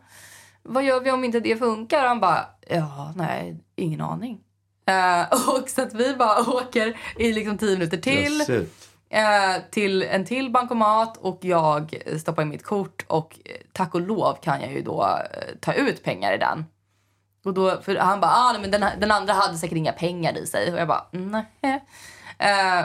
Vad 0.64 0.84
gör 0.84 1.02
vi 1.02 1.12
om 1.12 1.24
inte 1.24 1.40
det 1.40 1.58
funkar? 1.58 2.08
Han 2.08 2.20
bara, 2.20 2.46
ja 2.68 3.14
nej, 3.16 3.64
ingen 3.76 4.02
aning. 4.02 4.42
Eh, 4.86 5.22
och 5.50 5.70
så 5.70 5.82
att 5.82 5.94
vi 5.94 6.16
bara 6.16 6.50
åker 6.50 6.98
i 7.18 7.32
liksom 7.34 7.58
tio 7.58 7.74
minuter 7.74 7.98
till 7.98 8.42
eh, 9.10 9.62
till 9.72 10.04
en 10.04 10.26
till 10.26 10.52
bankomat 10.52 11.18
och 11.18 11.40
jag 11.42 11.96
stoppar 12.20 12.42
in 12.42 12.50
mitt 12.50 12.64
kort 12.64 13.06
och 13.08 13.40
eh, 13.46 13.56
tack 13.72 13.96
och 13.96 14.02
lov 14.02 14.38
kan 14.42 14.62
jag 14.62 14.72
ju 14.72 14.82
då 14.82 15.20
ta 15.60 15.74
ut 15.74 16.04
pengar 16.04 16.34
i 16.34 16.38
den. 16.38 16.66
Och 17.46 17.54
då, 17.54 17.82
för 17.82 17.96
han 17.96 18.20
bara, 18.20 18.32
ah, 18.32 18.52
nej, 18.52 18.62
men 18.62 18.72
den, 18.72 19.00
den 19.00 19.12
andra 19.12 19.34
hade 19.34 19.58
säkert 19.58 19.78
inga 19.78 19.92
pengar 19.92 20.38
i 20.38 20.48
sig. 20.48 20.74
Och 20.74 20.80
jag 20.80 20.88
bara, 20.88 21.06
nej. 21.12 21.84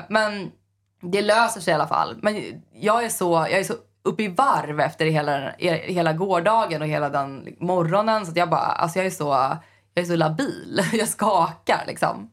Men 0.08 0.52
det 1.00 1.22
löser 1.22 1.60
sig 1.60 1.72
i 1.72 1.74
alla 1.74 1.86
fall. 1.86 2.18
Men 2.22 2.62
jag 2.72 3.04
är 3.04 3.08
så, 3.08 3.32
jag 3.32 3.58
är 3.60 3.64
så 3.64 3.74
uppe 4.02 4.22
i 4.22 4.28
varv 4.28 4.80
efter 4.80 5.06
hela, 5.06 5.52
hela 5.58 6.12
gårdagen 6.12 6.82
och 6.82 6.88
hela 6.88 7.08
den 7.08 7.56
morgonen. 7.60 8.26
Så 8.26 8.30
att 8.30 8.36
jag 8.36 8.50
bara, 8.50 8.60
alltså 8.60 8.98
jag 8.98 9.06
är 9.06 9.10
så, 9.10 9.58
jag 9.94 10.02
är 10.02 10.04
så 10.04 10.16
labil. 10.16 10.80
Jag 10.92 11.08
skakar 11.08 11.84
liksom. 11.86 12.30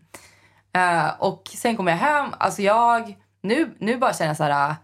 Uh, 0.78 1.10
och 1.20 1.52
sen 1.56 1.78
kommer 1.78 1.92
jag 1.92 2.00
hem. 2.00 2.34
Alltså 2.38 2.62
jag, 2.62 3.18
nu, 3.42 3.76
nu 3.80 3.98
bara 3.98 4.14
känner 4.14 4.30
jag 4.30 4.38
så 4.38 4.44
här. 4.44 4.70
Eh, 4.70 4.76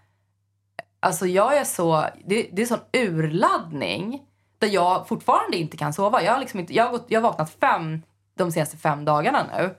alltså 1.00 1.26
jag 1.26 1.58
är 1.58 1.64
så, 1.64 2.06
det, 2.26 2.50
det 2.52 2.62
är 2.62 2.66
sån 2.66 2.80
urladdning 2.94 4.22
där 4.60 4.68
jag 4.68 5.08
fortfarande 5.08 5.58
inte 5.58 5.78
kan 5.78 5.94
sova. 5.94 6.24
Jag 6.24 6.34
har, 6.34 6.40
liksom 6.40 6.60
inte, 6.60 6.74
jag 6.74 6.84
har, 6.84 6.92
gått, 6.92 7.06
jag 7.08 7.22
har 7.22 7.30
vaknat 7.30 7.54
fem 7.60 8.02
de 8.38 8.52
senaste 8.52 8.78
fem 8.78 9.06
dagarna 9.06 9.46
nu. 9.58 9.76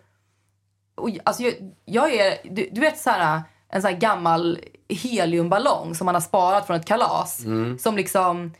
Och, 0.94 1.10
alltså 1.24 1.42
jag, 1.42 1.54
jag 1.84 2.14
är, 2.14 2.38
du, 2.44 2.68
du 2.72 2.80
vet 2.80 2.98
så 2.98 3.10
här, 3.10 3.42
en 3.74 3.82
sån 3.82 3.90
här 3.90 3.98
gammal 3.98 4.58
heliumballong 4.88 5.94
som 5.94 6.04
man 6.04 6.14
har 6.14 6.22
sparat 6.22 6.66
från 6.66 6.76
ett 6.76 6.86
kalas. 6.86 7.40
Som 7.78 7.96
liksom 7.96 8.54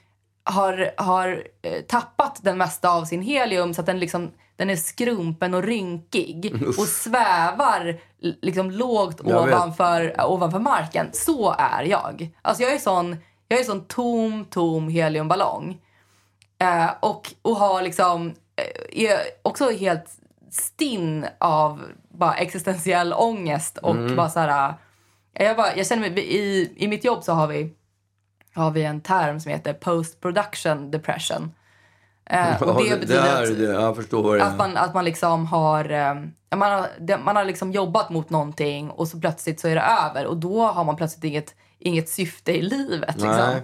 har, 0.45 0.91
har 0.97 1.43
eh, 1.63 1.83
tappat 1.83 2.39
den 2.43 2.59
mesta 2.59 2.91
av 2.91 3.05
sin 3.05 3.23
helium 3.23 3.75
så 3.75 3.81
att 3.81 3.87
den, 3.87 3.99
liksom, 3.99 4.31
den 4.57 4.71
är 4.71 4.77
skrumpen 4.77 5.55
och 5.55 5.63
rynkig 5.63 6.63
och 6.79 6.89
svävar 6.89 8.01
liksom 8.43 8.71
lågt 8.71 9.21
Jag 9.25 9.47
vet. 9.47 9.55
ovanför, 9.55 10.27
ovanför 10.27 10.59
marken. 10.59 11.09
Så 11.13 11.55
är 11.59 11.83
jag. 11.83 12.31
Alltså 12.43 12.63
jag 12.63 12.73
är 12.73 12.79
sån, 12.79 13.17
jag 13.49 13.61
är 13.61 13.65
sån 13.65 13.85
tom, 13.85 14.45
tom 14.51 14.89
heliumballong. 14.89 15.79
Eh, 16.59 16.91
och, 17.01 17.35
och 17.43 17.57
har 17.57 17.83
liksom, 17.83 18.35
eh, 18.57 19.05
är 19.05 19.19
också 19.43 19.71
helt 19.71 20.07
stinn 20.51 21.27
av 21.39 21.83
bara 22.09 22.35
existentiell 22.35 23.13
ångest 23.13 23.79
och 23.79 23.97
bara 24.17 24.31
så 24.31 24.41
här. 24.41 24.75
Jag, 25.35 25.57
bara, 25.57 25.77
jag 25.77 25.87
känner 25.87 26.11
mig, 26.11 26.19
i, 26.19 26.73
i 26.77 26.89
mitt 26.89 27.05
jobb 27.05 27.25
så 27.25 27.33
har 27.33 27.47
vi, 27.47 27.73
har 28.55 28.71
vi 28.71 28.85
en 28.85 29.01
term 29.01 29.41
som 29.41 29.51
heter 29.51 29.73
post 29.73 30.21
production 30.21 30.91
depression. 30.91 31.53
Eh, 32.27 32.63
och 32.63 32.85
det 32.85 33.01
betyder 33.01 33.43
att, 33.43 33.59
det, 33.59 33.95
förstår 34.03 34.41
att, 34.41 34.57
man, 34.57 34.77
att 34.77 34.95
man 34.95 35.05
liksom 35.05 35.47
har, 35.47 35.91
eh, 35.91 36.15
man 36.57 36.73
har, 36.73 37.19
man 37.19 37.37
har 37.37 37.45
liksom 37.45 37.73
jobbat 37.73 38.11
mot 38.11 38.31
någonting 38.31 38.91
och 38.91 39.09
så 39.09 39.21
plötsligt 39.21 39.61
så 39.61 39.69
är 39.69 39.75
det 39.75 39.85
över 40.05 40.27
och 40.27 40.37
då 40.37 40.67
har 40.67 40.85
man 40.85 40.97
plötsligt 40.97 41.25
inget, 41.25 41.55
inget 41.79 42.09
syfte 42.09 42.53
i 42.53 42.63
livet. 42.63 43.15
Liksom. 43.15 43.61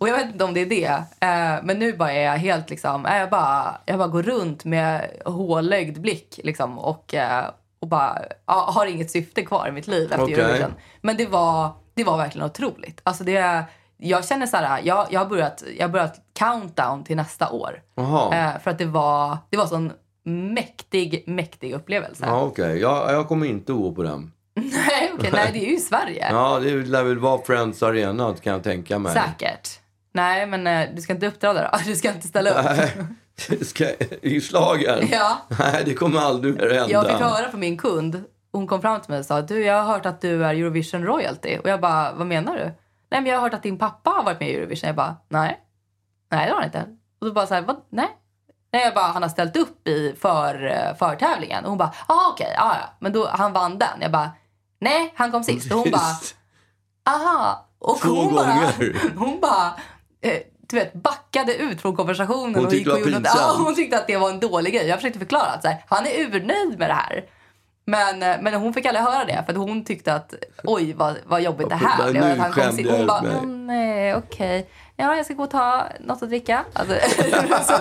Och 0.00 0.08
jag 0.08 0.16
vet 0.16 0.32
inte 0.32 0.44
om 0.44 0.54
det 0.54 0.60
är 0.60 0.66
det. 0.66 0.92
Eh, 1.20 1.64
men 1.64 1.78
nu 1.78 1.92
bara 1.92 2.12
är 2.12 2.24
jag 2.24 2.38
helt 2.38 2.70
liksom, 2.70 3.06
eh, 3.06 3.16
jag, 3.16 3.30
bara, 3.30 3.80
jag 3.86 3.98
bara 3.98 4.08
går 4.08 4.22
runt 4.22 4.64
med 4.64 5.10
hålögd 5.24 6.00
blick 6.00 6.40
liksom, 6.44 6.78
och, 6.78 7.14
eh, 7.14 7.44
och 7.80 7.88
bara 7.88 8.18
ja, 8.46 8.70
har 8.74 8.86
inget 8.86 9.10
syfte 9.10 9.42
kvar 9.42 9.68
i 9.68 9.72
mitt 9.72 9.86
liv 9.86 10.12
efter 10.12 10.22
Okej. 10.22 10.34
Eurovision. 10.34 10.74
Men 11.00 11.16
det 11.16 11.26
var, 11.26 11.70
det 11.94 12.04
var 12.04 12.16
verkligen 12.16 12.46
otroligt. 12.46 13.00
Alltså 13.02 13.24
det, 13.24 13.64
jag 13.96 14.24
känner 14.24 14.46
så 14.46 14.56
här, 14.56 14.80
jag, 14.84 15.06
jag, 15.10 15.20
har 15.20 15.26
börjat, 15.26 15.64
jag 15.78 15.84
har 15.84 15.92
börjat 15.92 16.20
countdown 16.38 17.04
till 17.04 17.16
nästa 17.16 17.50
år. 17.50 17.82
Eh, 17.96 18.58
för 18.62 18.70
att 18.70 18.78
det 18.78 18.86
var, 18.86 19.38
det 19.50 19.56
var 19.56 19.66
sån 19.66 19.92
mäktig, 20.24 21.24
mäktig 21.26 21.72
upplevelse. 21.72 22.24
Ja, 22.26 22.42
okej. 22.42 22.78
Jag, 22.80 23.12
jag 23.12 23.28
kommer 23.28 23.46
inte 23.46 23.72
att 23.72 23.78
gå 23.78 23.92
på 23.92 24.02
den. 24.02 24.32
nej, 24.54 25.12
okej, 25.14 25.30
nej, 25.32 25.50
det 25.52 25.66
är 25.66 25.70
ju 25.70 25.76
Sverige. 25.76 26.28
Ja, 26.30 26.58
det 26.58 26.70
lär 26.70 27.04
väl 27.04 27.18
vara 27.18 27.42
Friends 27.42 27.82
Arena 27.82 28.34
kan 28.42 28.52
jag 28.52 28.62
tänka 28.62 28.98
mig. 28.98 29.12
Säkert. 29.12 29.80
Nej, 30.12 30.46
men 30.46 30.66
eh, 30.66 30.88
du 30.94 31.02
ska 31.02 31.12
inte 31.12 31.26
uppdra 31.26 31.52
det 31.52 31.70
då? 31.72 31.78
Du 31.84 31.96
ska 31.96 32.12
inte 32.12 32.28
ställa 32.28 32.50
upp? 32.50 32.90
Ska, 33.64 33.86
I 34.22 34.40
slagen? 34.40 35.08
Ja. 35.10 35.38
Nej, 35.58 35.82
det 35.84 35.94
kommer 35.94 36.18
aldrig 36.20 36.54
mer 36.54 36.70
hända. 36.70 36.90
Jag 36.90 37.06
fick 37.06 37.20
höra 37.20 37.50
från 37.50 37.60
min 37.60 37.78
kund. 37.78 38.24
Hon 38.52 38.66
kom 38.66 38.80
fram 38.80 39.00
till 39.00 39.10
mig 39.10 39.18
och 39.18 39.26
sa 39.26 39.42
du, 39.42 39.64
jag 39.64 39.82
har 39.82 39.92
hört 39.92 40.06
att 40.06 40.20
du 40.20 40.44
är 40.44 40.54
Eurovision 40.54 41.04
royalty. 41.04 41.58
Och 41.58 41.68
jag 41.68 41.80
bara, 41.80 42.12
vad 42.12 42.26
menar 42.26 42.56
du? 42.56 42.64
Nej, 43.10 43.20
men 43.20 43.26
jag 43.26 43.36
har 43.36 43.42
hört 43.42 43.54
att 43.54 43.62
din 43.62 43.78
pappa 43.78 44.10
har 44.10 44.24
varit 44.24 44.40
med 44.40 44.50
i 44.50 44.54
Eurovision. 44.54 44.86
Jag 44.86 44.96
bara, 44.96 45.16
nej. 45.28 45.60
Nej, 46.30 46.46
det 46.46 46.52
har 46.52 46.58
han 46.58 46.66
inte. 46.66 46.86
Och 47.20 47.26
då 47.26 47.32
bara 47.32 47.46
så 47.46 47.54
här, 47.54 47.62
vad? 47.62 47.76
Nej. 47.88 48.08
Nej, 48.72 48.84
jag 48.84 48.94
bara, 48.94 49.04
han 49.04 49.22
har 49.22 49.28
ställt 49.28 49.56
upp 49.56 49.88
i 49.88 50.14
för, 50.20 50.66
eh, 50.66 50.96
förtävlingen. 50.96 51.64
Och 51.64 51.70
hon 51.70 51.78
bara, 51.78 51.92
ah, 52.06 52.30
okej, 52.32 52.54
ah, 52.58 52.74
ja. 52.80 52.96
Men 52.98 53.12
då, 53.12 53.28
han 53.32 53.52
vann 53.52 53.78
den. 53.78 54.00
Jag 54.00 54.12
bara, 54.12 54.30
nej, 54.78 55.12
han 55.16 55.32
kom 55.32 55.44
sist. 55.44 55.72
Och 55.72 55.78
hon 55.78 55.90
bara, 55.90 56.16
aha. 57.14 57.68
Och 57.78 57.98
Två 58.00 58.08
hon 58.08 58.34
bara, 58.34 58.46
gånger. 58.46 58.94
hon 59.16 59.40
bara, 59.40 59.74
eh, 60.20 60.40
du 60.70 60.76
vet, 60.76 60.92
backade 60.92 61.54
ut 61.54 61.80
från 61.80 61.96
konversationen. 61.96 62.54
Hon 62.54 62.64
och 62.64 62.70
tyckte 62.70 62.92
och 62.92 63.00
gjorde. 63.00 63.20
Ja, 63.24 63.56
hon 63.58 63.74
tyckte 63.74 63.98
att 63.98 64.06
det 64.06 64.16
var 64.16 64.30
en 64.30 64.40
dålig 64.40 64.74
grej. 64.74 64.86
Jag 64.86 64.98
försökte 64.98 65.18
förklara 65.18 65.46
att 65.46 65.62
så 65.62 65.68
här, 65.68 65.84
han 65.88 66.06
är 66.06 66.20
urnöjd 66.20 66.78
med 66.78 66.90
det 66.90 66.94
här. 66.94 67.24
Men, 67.84 68.18
men 68.18 68.54
hon 68.54 68.74
fick 68.74 68.86
aldrig 68.86 69.04
höra 69.04 69.24
det 69.24 69.42
för 69.46 69.52
att 69.52 69.58
hon 69.58 69.84
tyckte 69.84 70.14
att 70.14 70.34
oj 70.64 70.92
vad, 70.92 71.16
vad 71.26 71.42
jobbigt 71.42 71.68
det 71.68 71.74
här 71.74 72.10
blev. 72.10 72.24
Att 72.24 72.38
han 72.38 72.52
kom 72.52 72.84
Hon 72.90 73.06
bara, 73.06 73.22
åh 73.36 73.46
nej 73.46 74.14
okej. 74.14 74.68
Ja 75.00 75.16
jag 75.16 75.24
ska 75.24 75.34
gå 75.34 75.42
och 75.42 75.50
ta 75.50 75.86
något 76.00 76.22
att 76.22 76.28
dricka. 76.28 76.64
Alltså, 76.72 76.94
så 77.66 77.72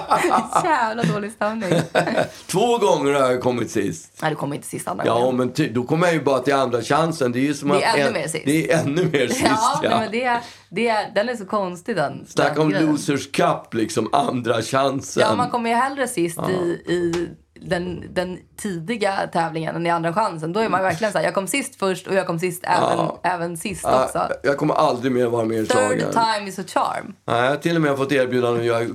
jävla 0.68 1.04
dålig 1.04 1.32
stämning. 1.32 1.70
Två 2.48 2.78
gånger 2.78 3.14
har 3.14 3.32
jag 3.32 3.42
kommit 3.42 3.72
sist. 3.72 4.18
Nej 4.22 4.30
du 4.32 4.36
kommer 4.36 4.56
inte 4.56 4.68
sist 4.68 4.88
andra 4.88 5.06
Ja, 5.06 5.14
gången. 5.20 5.36
men 5.38 5.54
ty, 5.54 5.70
då 5.70 5.84
kommer 5.84 6.08
jag 6.08 6.14
ju 6.14 6.24
bara 6.24 6.40
till 6.40 6.54
andra 6.54 6.82
chansen. 6.82 7.32
Det 7.32 7.40
är 7.40 7.42
ju 7.42 7.54
som 7.54 7.70
Det 7.70 7.84
är 7.84 7.90
att 7.90 7.96
ännu 7.96 8.08
en- 8.08 8.14
mer 8.14 8.28
sist. 8.28 8.46
Det 8.46 8.72
är 8.72 8.80
ännu 8.84 9.06
mer 9.06 9.28
sist, 9.28 9.42
Ja, 9.46 9.80
ja. 9.84 9.90
nej, 9.90 10.00
men 10.00 10.12
det, 10.12 10.40
det, 10.70 11.12
den 11.16 11.30
är 11.30 11.36
så 11.36 11.46
konstig 11.46 11.96
den. 11.96 12.26
Snacka 12.28 12.62
om 12.62 12.70
grejen. 12.70 12.86
losers 12.86 13.32
cup, 13.32 13.74
liksom 13.74 14.10
andra 14.14 14.62
chansen. 14.62 15.24
Ja, 15.28 15.36
man 15.36 15.50
kommer 15.50 15.70
ju 15.70 15.76
hellre 15.76 16.08
sist 16.08 16.40
i, 16.50 16.92
i 16.94 17.30
den, 17.62 18.04
den 18.14 18.40
tidiga 18.58 19.28
tävlingen 19.34 19.76
än 19.76 19.86
i 19.86 19.90
andra 19.90 20.14
chansen. 20.14 20.54
Då 20.54 20.60
är 20.60 20.70
man 20.70 20.82
verkligen 20.84 21.12
så 21.14 21.18
här, 21.18 21.26
jag 21.26 21.34
kom 21.34 21.48
sist 21.48 21.76
först 21.76 22.08
och 22.08 22.14
jag 22.16 22.28
kom 22.28 22.40
sist 22.40 22.64
även, 22.64 22.98
Ja. 22.98 23.20
även 23.24 23.58
sist 23.58 23.82
Ja, 23.84 24.06
också. 24.06 24.28
jag 24.44 24.58
kommer 24.58 24.74
aldrig 24.74 25.12
mer 25.12 25.26
vara 25.28 25.46
med 25.46 25.58
i 25.58 25.66
Third 25.68 26.12
time 26.12 26.48
is 26.50 26.60
a 26.60 26.64
charm. 26.68 27.14
Nej, 27.26 27.42
jag 27.42 27.50
har 27.50 27.56
till 27.58 27.76
och 27.76 27.82
med 27.82 27.98
fått 27.98 28.12
erbjudande 28.12 28.60
att 28.60 28.66
göra 28.66 28.86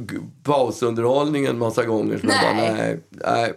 pausunderhållning 0.42 1.46
en 1.46 1.58
massa 1.58 1.84
gånger. 1.84 2.18
Så 2.18 2.26
jag 2.26 2.34
Nej. 2.56 2.66
bara, 2.68 2.74
nej, 2.76 3.00
nej. 3.10 3.52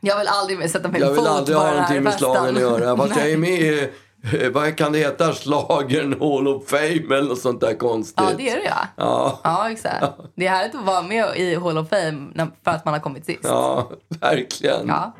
Jag 0.00 0.18
vill 0.18 0.28
aldrig 0.28 0.58
mer 0.58 0.68
sätta 0.68 0.88
min 0.88 1.00
Jag 1.02 1.08
vill 1.08 1.16
fot 1.18 1.26
aldrig 1.28 1.56
på 1.56 1.62
ha 1.62 1.70
den 1.70 1.82
här 1.82 1.82
någonting 1.82 2.02
med 2.02 2.12
festen. 2.12 2.32
slagen 2.34 2.56
att 2.56 2.62
göra. 2.62 2.96
Fast 2.96 3.08
jag 3.16 3.18
Nej. 3.24 3.32
är 3.32 3.36
med 3.38 3.60
i, 3.60 3.90
vad 4.52 4.76
kan 4.76 4.92
det 4.92 4.98
heta, 4.98 5.32
Schlagern 5.32 6.12
Hall 6.20 6.48
of 6.48 6.68
Fame 6.68 7.14
eller 7.16 7.28
något 7.28 7.38
sånt 7.40 7.60
där 7.60 7.74
konstigt. 7.74 8.14
Ja, 8.16 8.30
det 8.36 8.50
är 8.50 8.56
det 8.56 8.64
ja. 8.64 8.86
Ja, 8.96 9.40
Ja, 9.44 9.70
exakt. 9.70 10.06
Det 10.34 10.46
är 10.46 10.50
härligt 10.50 10.74
att 10.74 10.84
vara 10.84 11.02
med 11.02 11.36
i 11.36 11.54
Hall 11.54 11.78
of 11.78 11.88
Fame 11.88 12.26
när- 12.34 12.50
för 12.64 12.70
att 12.70 12.84
man 12.84 12.94
har 12.94 13.00
kommit 13.00 13.24
sist. 13.24 13.40
ja 13.42 13.90
verkligen. 14.20 14.88
Ja. 14.88 15.14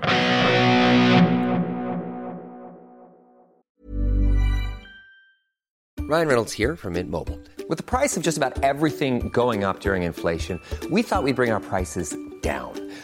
Ryan 6.08 6.28
Reynolds 6.28 6.52
here 6.54 6.76
from 6.76 6.92
Mint 6.92 7.10
Mobile. 7.10 7.38
With 7.68 7.78
the 7.78 7.82
price 7.82 8.16
of 8.16 8.22
just 8.22 8.38
about 8.38 8.62
everything 8.62 9.28
going 9.30 9.64
up 9.64 9.80
during 9.80 10.04
inflation, 10.04 10.60
we 10.90 11.02
thought 11.02 11.24
we'd 11.24 11.34
bring 11.36 11.50
our 11.52 11.60
prices 11.60 12.14
down. 12.42 12.85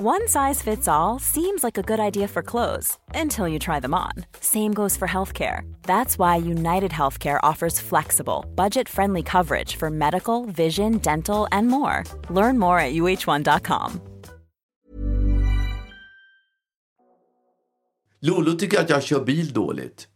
One 0.00 0.28
size 0.28 0.62
fits 0.62 0.86
all 0.86 1.18
seems 1.18 1.64
like 1.64 1.76
a 1.76 1.82
good 1.82 1.98
idea 1.98 2.28
for 2.28 2.42
clothes 2.42 2.98
until 3.14 3.48
you 3.48 3.58
try 3.58 3.80
them 3.80 3.94
on. 3.94 4.12
Same 4.40 4.72
goes 4.72 4.96
for 4.96 5.08
healthcare. 5.08 5.62
That's 5.82 6.16
why 6.18 6.36
United 6.36 6.92
Healthcare 6.92 7.40
offers 7.42 7.80
flexible, 7.80 8.44
budget 8.54 8.88
friendly 8.88 9.22
coverage 9.22 9.74
for 9.76 9.90
medical, 9.90 10.46
vision, 10.46 10.98
dental, 10.98 11.48
and 11.50 11.66
more. 11.68 12.04
Learn 12.30 12.58
more 12.58 12.78
at 12.78 12.92
uh1.com. 12.94 14.00
Lolo 18.20 18.52
tycker 18.52 18.80
att 18.80 18.90
jag 18.90 19.02
kör 19.02 19.24
bil 19.24 19.52
dåligt. 19.52 20.08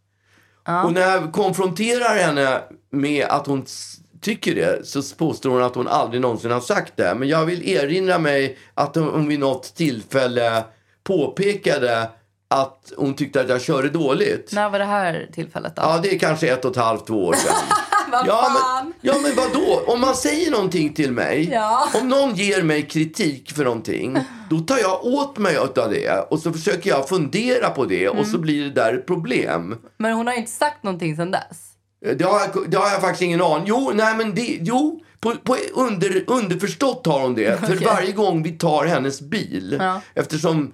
Och 0.85 0.93
när 0.93 1.01
jag 1.01 1.31
konfronterar 1.33 2.15
henne 2.17 2.61
med 2.89 3.25
att 3.25 3.47
hon 3.47 3.63
s- 3.63 3.97
tycker 4.23 4.55
det 4.55 4.87
så 4.87 5.01
påstår 5.17 5.49
hon 5.49 5.63
att 5.63 5.75
hon 5.75 5.87
aldrig 5.87 6.21
någonsin 6.21 6.51
har 6.51 6.59
sagt 6.61 6.93
det. 6.97 7.15
Men 7.15 7.27
jag 7.27 7.45
vill 7.45 7.69
erinra 7.69 8.19
mig 8.19 8.57
att 8.73 8.95
hon 8.95 9.27
vid 9.27 9.39
något 9.39 9.75
tillfälle 9.75 10.63
påpekade 11.03 12.09
att 12.49 12.91
hon 12.97 13.13
tyckte 13.13 13.41
att 13.41 13.49
jag 13.49 13.61
körde 13.61 13.89
dåligt. 13.89 14.51
När 14.53 14.69
var 14.69 14.79
det 14.79 14.85
här 14.85 15.29
tillfället 15.33 15.75
då? 15.75 15.81
Ja, 15.81 15.99
det 16.03 16.15
är 16.15 16.19
kanske 16.19 16.47
ett 16.53 16.65
och 16.65 16.71
ett 16.71 16.77
halvt, 16.77 17.07
två 17.07 17.25
år 17.25 17.33
sedan. 17.33 17.53
Vad 18.11 18.27
Ja 18.27 18.41
fan? 18.43 18.85
men, 18.85 18.93
ja, 19.01 19.13
men 19.21 19.31
vadå? 19.35 19.81
Om 19.93 20.01
man 20.01 20.15
säger 20.15 20.51
någonting 20.51 20.93
till 20.93 21.11
mig, 21.11 21.49
Ja. 21.51 21.87
om 22.01 22.09
någon 22.09 22.35
ger 22.35 22.63
mig 22.63 22.81
kritik 22.81 23.51
för 23.51 23.63
någonting, 23.63 24.17
då 24.49 24.59
tar 24.59 24.77
jag 24.77 25.05
åt 25.05 25.37
mig 25.37 25.57
av 25.57 25.73
det 25.73 26.25
och 26.29 26.39
så 26.39 26.51
försöker 26.53 26.89
jag 26.89 27.09
fundera 27.09 27.69
på 27.69 27.85
det 27.85 28.09
och 28.09 28.15
Mm. 28.17 28.29
så 28.31 28.37
blir 28.37 28.63
det 28.63 28.69
där 28.69 28.93
ett 28.93 29.05
problem. 29.07 29.75
Men 29.97 30.13
hon 30.13 30.27
har 30.27 30.33
inte 30.33 30.51
sagt 30.51 30.83
någonting 30.83 31.15
sedan 31.15 31.31
dess. 31.31 31.72
Det 32.03 32.23
har, 32.23 32.39
jag, 32.39 32.69
det 32.71 32.77
har 32.77 32.89
jag 32.89 33.01
faktiskt 33.01 33.21
ingen 33.21 33.41
aning 33.41 33.63
Jo, 33.67 33.91
nej 33.93 34.15
men 34.17 34.35
det, 34.35 34.57
jo, 34.61 35.01
på, 35.19 35.35
på 35.43 35.57
under, 35.73 36.23
underförstått 36.27 37.05
har 37.05 37.21
hon 37.21 37.35
det. 37.35 37.59
För 37.65 37.75
Okej. 37.75 37.85
varje 37.87 38.11
gång 38.11 38.43
vi 38.43 38.51
tar 38.51 38.85
hennes 38.85 39.21
bil, 39.21 39.77
Ja. 39.79 40.01
eftersom 40.13 40.73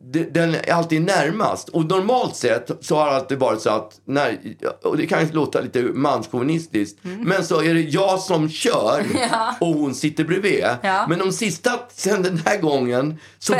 det, 0.00 0.34
den 0.34 0.54
är 0.54 0.72
alltid 0.72 1.02
närmast. 1.02 1.68
Och 1.68 1.84
normalt 1.84 2.36
sett 2.36 2.70
så 2.80 2.96
har 2.96 3.06
det 3.06 3.16
alltid 3.16 3.38
varit 3.38 3.60
så 3.60 3.70
att, 3.70 4.00
när, 4.04 4.38
och 4.82 4.96
det 4.96 5.06
kan 5.06 5.28
låta 5.28 5.60
lite 5.60 5.82
manskommunistiskt, 5.82 6.98
men 7.02 7.44
så 7.44 7.62
är 7.62 7.74
det 7.74 7.80
jag 7.80 8.20
som 8.20 8.48
kör 8.48 9.00
Mm. 9.00 9.16
Ja. 9.32 9.54
och 9.60 9.74
hon 9.74 9.94
sitter 9.94 10.24
bredvid. 10.24 10.64
Ja. 10.82 11.06
Men 11.08 11.18
de 11.18 11.32
sista, 11.32 11.70
sen 11.94 12.22
den 12.22 12.42
här 12.46 12.60
gången, 12.60 13.18
så, 13.38 13.54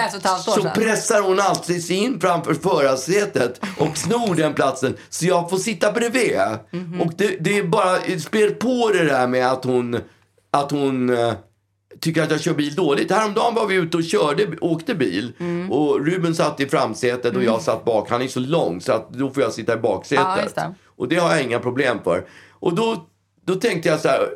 så 0.45 0.63
pressar 0.75 1.23
hon 1.23 1.41
alltid 1.41 1.85
sig 1.85 1.97
in 1.97 2.21
framför 2.21 2.55
förarsätet 2.55 3.61
och 3.79 3.97
snor 3.97 4.35
den 4.35 4.55
platsen 4.55 4.97
så 5.11 5.27
jag 5.27 5.51
får 5.51 5.57
sitta 5.59 5.93
bredvid. 5.93 6.39
Mhm. 6.71 7.01
Och 7.01 7.13
det, 7.17 7.37
det 7.41 7.59
är 7.59 7.65
bara, 7.65 7.97
spär 8.19 8.51
på 8.51 8.91
det 8.93 9.05
där 9.05 9.27
med 9.27 9.53
att 9.53 9.65
hon, 9.65 9.99
att 10.51 10.71
hon 10.71 11.11
eh, 11.19 11.33
tycker 12.01 12.23
att 12.23 12.31
jag 12.31 12.41
kör 12.41 12.55
bil 12.55 12.75
dåligt. 12.75 13.11
Häromdagen 13.11 13.55
var 13.55 13.67
vi 13.67 13.75
ute 13.75 13.97
och 13.97 14.05
körde, 14.05 14.47
åkte 14.61 14.95
bil 14.95 15.33
Mm. 15.41 15.73
och 15.73 16.07
Ruben 16.07 16.35
satt 16.35 16.61
i 16.61 16.67
framsätet 16.67 17.37
och 17.37 17.45
jag 17.45 17.63
satt 17.63 17.85
bak. 17.85 18.11
Han 18.11 18.23
är 18.23 18.29
så 18.29 18.41
lång 18.41 18.81
så 18.81 18.93
att 18.93 19.11
då 19.11 19.31
får 19.31 19.43
jag 19.43 19.53
sitta 19.53 19.75
i 19.75 19.77
baksätet. 19.77 20.53
Ja, 20.57 20.63
det. 20.63 20.75
Och 20.97 21.09
det 21.09 21.17
har 21.17 21.31
jag 21.31 21.43
inga 21.43 21.59
problem 21.59 21.99
för. 22.05 22.25
Och 22.51 22.75
då, 22.75 23.07
då 23.47 23.55
tänkte 23.55 23.89
jag 23.89 24.01
så 24.01 24.09
här, 24.09 24.29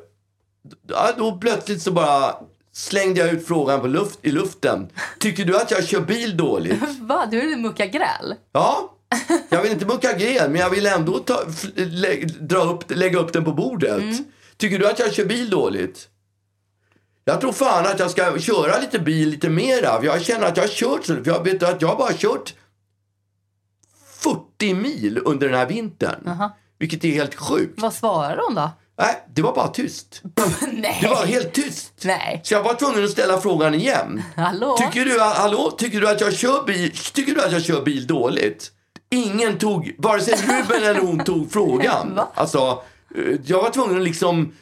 då 1.18 1.38
plötsligt 1.40 1.82
så 1.82 1.92
bara 1.92 2.34
slängde 2.72 3.20
jag 3.20 3.30
ut 3.34 3.46
frågan 3.46 3.80
på 3.80 3.86
luft, 3.86 4.18
i 4.22 4.30
luften. 4.30 4.88
Tycker 5.18 5.44
du 5.44 5.56
att 5.56 5.70
jag 5.70 5.84
kör 5.84 6.00
bil 6.00 6.36
dåligt? 6.36 6.82
Va? 7.00 7.26
Du 7.30 7.52
är 7.52 7.56
mucka 7.56 7.86
gräl? 7.86 8.34
Ja, 8.52 8.94
jag 9.48 9.62
vill 9.62 9.72
inte 9.72 9.86
mucka 9.86 10.12
gren, 10.12 10.52
men 10.52 10.60
jag 10.60 10.70
vill 10.70 10.86
ändå 10.86 11.18
ta, 11.18 11.40
lä, 11.74 12.14
dra 12.40 12.58
upp, 12.58 12.84
lägga 12.88 13.18
upp 13.18 13.32
den 13.32 13.44
på 13.44 13.52
bordet. 13.52 14.02
Tycker 14.56 14.78
du 14.78 14.86
att 14.88 14.98
jag 14.98 15.12
kör 15.12 15.24
bil 15.24 15.50
dåligt? 15.50 16.08
Jag 17.28 17.40
tror 17.40 17.52
fan 17.52 17.86
att 17.86 17.98
jag 17.98 18.10
ska 18.10 18.38
köra 18.38 18.78
lite 18.78 18.98
bil 18.98 19.28
lite 19.28 19.48
mera. 19.48 20.04
Jag 20.04 20.22
känner 20.22 20.46
att 20.46 20.56
jag 20.56 20.64
har 20.64 20.68
kört 20.68 21.04
så. 21.06 21.16
Jag 21.24 21.44
vet 21.44 21.62
att 21.62 21.82
jag 21.82 21.88
har 21.88 21.96
bara 21.96 22.12
kört 22.12 22.54
40 24.20 24.74
mil 24.74 25.20
under 25.24 25.48
den 25.48 25.58
här 25.58 25.66
vintern. 25.66 26.30
Vilket 26.78 27.04
är 27.04 27.08
helt 27.08 27.34
sjukt. 27.34 27.80
Vad 27.82 27.94
svarar 27.94 28.40
hon 28.46 28.54
då? 28.54 28.70
Nej, 28.98 29.24
det 29.34 29.42
var 29.42 29.54
bara 29.54 29.68
tyst. 29.68 30.22
Nej. 30.72 30.98
Det 31.02 31.08
var 31.08 31.26
helt 31.26 31.52
tyst. 31.52 31.92
Nej. 32.04 32.40
Så 32.44 32.54
jag 32.54 32.62
var 32.62 32.74
tvungen 32.74 33.04
att 33.04 33.10
ställa 33.10 33.40
frågan 33.40 33.74
igen. 33.74 34.22
Hallå? 34.36 34.76
Tycker 34.76 35.04
du, 35.04 35.22
att- 35.22 35.36
hallå, 35.36 35.70
tycker 35.78 36.00
du 36.00 36.08
att 36.08 36.20
jag 36.20 36.32
kör 36.34 36.62
bil, 36.66 36.90
tycker 37.14 37.34
du 37.34 37.42
att 37.42 37.52
jag 37.52 37.62
kör 37.62 37.82
bil 37.82 38.06
dåligt? 38.06 38.70
Ingen 39.10 39.58
tog, 39.58 39.94
vare 39.98 40.20
sig 40.20 40.34
Ruben 40.34 40.82
eller 40.82 41.00
hon 41.00 41.18
tog 41.24 41.52
frågan. 41.52 42.14
Va? 42.14 42.28
Alltså, 42.34 42.82
eh, 43.16 43.22
jag 43.44 43.62
var 43.62 43.70
tvungen 43.70 43.96
att 43.96 44.02
liksom 44.04 44.52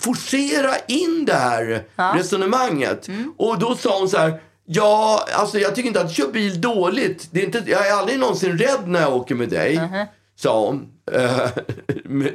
forcera 0.00 0.74
in 0.88 1.24
det 1.24 1.34
här 1.34 1.84
resonemanget. 2.14 3.08
Mm. 3.08 3.32
Och 3.38 3.58
då 3.58 3.74
sa 3.74 3.98
hon 3.98 4.08
så 4.08 4.18
här, 4.18 4.40
ja, 4.66 5.26
alltså 5.34 5.58
jag 5.58 5.74
tycker 5.74 5.88
inte 5.88 6.00
att 6.00 6.08
du 6.08 6.14
kör 6.14 6.32
bil 6.32 6.60
dåligt. 6.60 7.28
Det 7.30 7.40
är 7.40 7.44
inte, 7.44 7.62
jag 7.66 7.88
är 7.88 7.92
aldrig 7.92 8.18
någonsin 8.18 8.58
rädd 8.58 8.86
när 8.86 9.00
jag 9.00 9.16
åker 9.16 9.34
med 9.34 9.48
dig. 9.48 9.76
Uh-huh. 9.76 10.06
sa 10.36 10.66
hon. 10.66 10.88
Eh, 11.12 11.46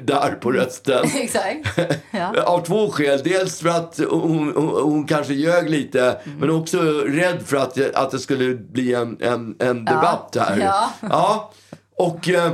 darr 0.04 0.38
på 0.42 0.52
rösten. 0.52 1.06
Exakt. 1.16 1.80
Ja. 2.12 2.44
Av 2.46 2.66
två 2.66 2.92
skäl. 2.92 3.22
Dels 3.24 3.60
för 3.62 3.70
att 3.70 4.00
hon, 4.10 4.54
hon, 4.56 4.84
hon 4.84 5.08
kanske 5.08 5.34
ljög 5.34 5.70
lite, 5.70 6.18
Mm. 6.26 6.40
men 6.40 6.50
också 6.50 6.82
rädd 7.02 7.42
för 7.46 7.58
att, 7.58 7.96
att 7.96 8.12
det 8.12 8.20
skulle 8.20 8.56
bli 8.56 8.94
en, 8.94 9.18
en, 9.22 9.56
en 9.60 9.86
debatt 9.86 10.38
här. 10.40 10.58
Ja. 10.60 10.90
Ja. 11.10 11.52
Och 11.98 12.30
eh, 12.30 12.52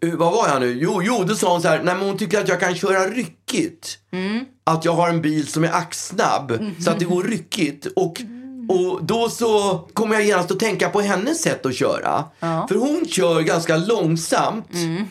vad 0.00 0.32
var 0.32 0.48
jag 0.48 0.60
nu? 0.60 0.78
Jo, 0.82 1.00
jo, 1.02 1.24
då 1.24 1.34
sa 1.34 1.52
hon 1.52 1.62
så 1.62 1.68
här, 1.68 1.82
nej 1.82 1.94
men 1.94 2.06
hon 2.06 2.18
tycker 2.18 2.40
att 2.40 2.48
jag 2.48 2.60
kan 2.60 2.74
köra 2.74 3.06
ryckigt. 3.06 3.98
Mm. 4.12 4.44
Att 4.64 4.84
jag 4.84 4.92
har 4.92 5.08
en 5.08 5.22
bil 5.22 5.46
som 5.46 5.64
är 5.64 5.72
axsnabb, 5.72 6.58
så 6.84 6.90
att 6.90 6.98
det 6.98 7.04
går 7.04 7.22
ryckigt. 7.22 7.86
Och, 7.96 8.22
och 8.68 9.04
då 9.04 9.28
så 9.28 9.78
kommer 9.92 10.14
jag 10.14 10.24
genast 10.24 10.50
att 10.50 10.60
tänka 10.60 10.88
på 10.88 11.00
hennes 11.00 11.42
sätt 11.42 11.66
att 11.66 11.74
köra. 11.74 12.24
För 12.40 12.74
hon 12.74 13.06
kör 13.08 13.40
ganska 13.40 13.76
långsamt. 13.76 14.72
Mm. 14.74 15.04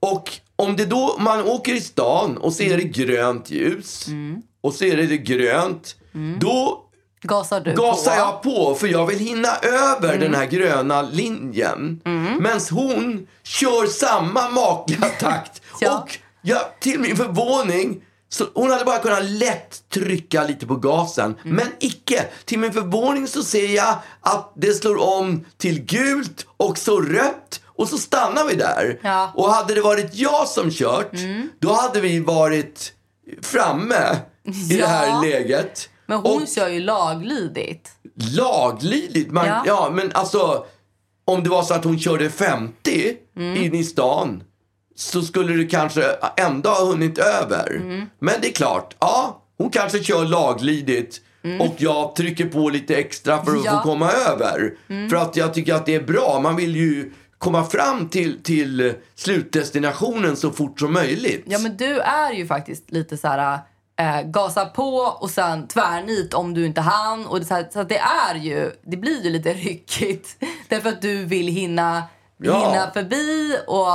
Och 0.00 0.30
om 0.56 0.76
det 0.76 0.84
då, 0.86 1.16
man 1.18 1.42
åker 1.44 1.74
i 1.74 1.80
stan 1.80 2.36
och 2.36 2.52
så 2.52 2.62
är 2.62 2.76
det 2.76 2.82
grönt 2.82 3.50
ljus 3.50 4.06
Mm. 4.08 4.42
och 4.60 4.74
så 4.74 4.84
är 4.84 4.96
det 4.96 5.16
grönt. 5.16 5.96
Då 6.40 6.85
Gasar 7.26 7.60
du 7.60 7.74
gasar 7.74 8.10
på? 8.12 8.16
jag 8.18 8.42
på 8.42 8.74
för 8.74 8.86
jag 8.86 9.06
vill 9.06 9.18
hinna 9.18 9.56
över 9.56 10.18
den 10.18 10.34
här 10.34 10.46
gröna 10.46 11.02
linjen. 11.02 12.00
Mm. 12.04 12.42
Medan 12.42 12.60
hon 12.70 13.26
kör 13.42 13.86
samma 13.86 14.48
makliga 14.50 15.08
takt. 15.08 15.62
Ja. 15.80 15.98
Och 15.98 16.18
jag, 16.42 16.60
till 16.80 17.00
min 17.00 17.16
förvåning, 17.16 18.02
så 18.28 18.44
hon 18.54 18.70
hade 18.70 18.84
bara 18.84 18.98
kunnat 18.98 19.24
lätt 19.24 19.88
trycka 19.94 20.44
lite 20.44 20.66
på 20.66 20.76
gasen. 20.76 21.34
Mm. 21.44 21.56
Men 21.56 21.66
icke. 21.80 22.24
Till 22.44 22.58
min 22.58 22.72
förvåning 22.72 23.26
så 23.28 23.42
ser 23.42 23.66
jag 23.74 23.94
att 24.20 24.52
det 24.56 24.72
slår 24.74 25.02
om 25.18 25.44
till 25.56 25.80
gult 25.84 26.46
och 26.56 26.78
så 26.78 27.00
rött. 27.00 27.60
Och 27.78 27.88
så 27.88 27.98
stannar 27.98 28.44
vi 28.44 28.54
där. 28.54 28.98
Ja. 29.02 29.22
Mm. 29.22 29.30
Och 29.34 29.50
hade 29.52 29.74
det 29.74 29.80
varit 29.80 30.14
jag 30.14 30.48
som 30.48 30.70
kört, 30.70 31.10
då 31.60 31.72
hade 31.72 32.00
vi 32.00 32.20
varit 32.20 32.92
framme 33.42 34.16
i 34.44 34.50
det 34.68 34.74
Ja. 34.74 34.86
här 34.86 35.22
läget. 35.22 35.88
Men 36.06 36.18
hon 36.18 36.42
Och- 36.42 36.48
kör 36.48 36.68
ju 36.68 36.80
laglydigt. 36.80 37.90
laglydigt. 38.36 39.30
Man, 39.30 39.46
ja. 39.46 39.62
Ja. 39.66 39.90
men 39.94 40.10
alltså 40.14 40.66
om 41.24 41.42
det 41.42 41.50
var 41.50 41.62
så 41.62 41.74
att 41.74 41.84
hon 41.84 41.98
körde 41.98 42.30
50 42.30 43.16
Mm. 43.36 43.62
in 43.64 43.74
i 43.74 43.84
stan 43.84 44.42
så 44.96 45.22
skulle 45.22 45.56
det 45.56 45.64
kanske 45.66 46.02
ändå 46.36 46.70
ha 46.70 46.84
hunnit 46.84 47.18
över. 47.18 47.76
Mm. 47.76 48.06
Men 48.18 48.34
det 48.42 48.48
är 48.48 48.52
klart, 48.52 48.96
ja, 49.00 49.42
hon 49.58 49.70
kanske 49.70 50.02
kör 50.04 50.24
laglydigt 50.24 51.20
och 51.60 51.74
jag 51.78 52.16
trycker 52.16 52.46
på 52.46 52.68
lite 52.68 52.96
extra 52.96 53.36
för 53.36 53.42
att 53.42 53.48
Mm. 53.48 53.62
Ja. 53.64 53.70
Mm. 53.70 53.82
få 53.82 53.88
komma 53.90 54.10
över. 54.12 54.74
För 55.10 55.16
att 55.16 55.36
jag 55.36 55.54
tycker 55.54 55.74
att 55.74 55.86
det 55.86 55.94
är 55.94 56.02
bra. 56.02 56.40
Man 56.42 56.56
vill 56.56 56.76
ju 56.76 57.12
komma 57.38 57.64
fram 57.64 58.08
till, 58.08 58.42
till 58.42 58.94
slutdestinationen 59.14 60.36
så 60.36 60.50
fort 60.50 60.80
som 60.80 60.92
möjligt. 60.92 61.44
Ja, 61.46 61.58
men 61.58 61.76
du 61.76 61.98
är 62.00 62.32
ju 62.32 62.46
faktiskt 62.46 62.90
lite 62.90 63.16
så 63.16 63.28
här... 63.28 63.58
Eh, 63.98 64.22
gasa 64.22 64.64
på 64.66 64.96
och 64.98 65.30
sen 65.30 65.68
tvärnit 65.68 66.34
om 66.34 66.54
du 66.54 66.66
inte 66.66 66.80
hann. 66.80 67.26
Och 67.26 67.40
det, 67.40 67.46
så, 67.46 67.54
här, 67.54 67.68
så 67.72 67.82
det 67.82 67.98
är 67.98 68.34
ju, 68.34 68.72
det 68.82 68.96
blir 68.96 69.24
ju 69.24 69.30
lite 69.30 69.52
ryckigt. 69.54 70.28
Därför 70.68 70.88
att 70.88 71.02
du 71.02 71.24
vill 71.24 71.48
hinna, 71.48 72.02
Ja. 72.38 72.68
hinna 72.70 72.90
förbi 72.90 73.56
och, 73.66 73.86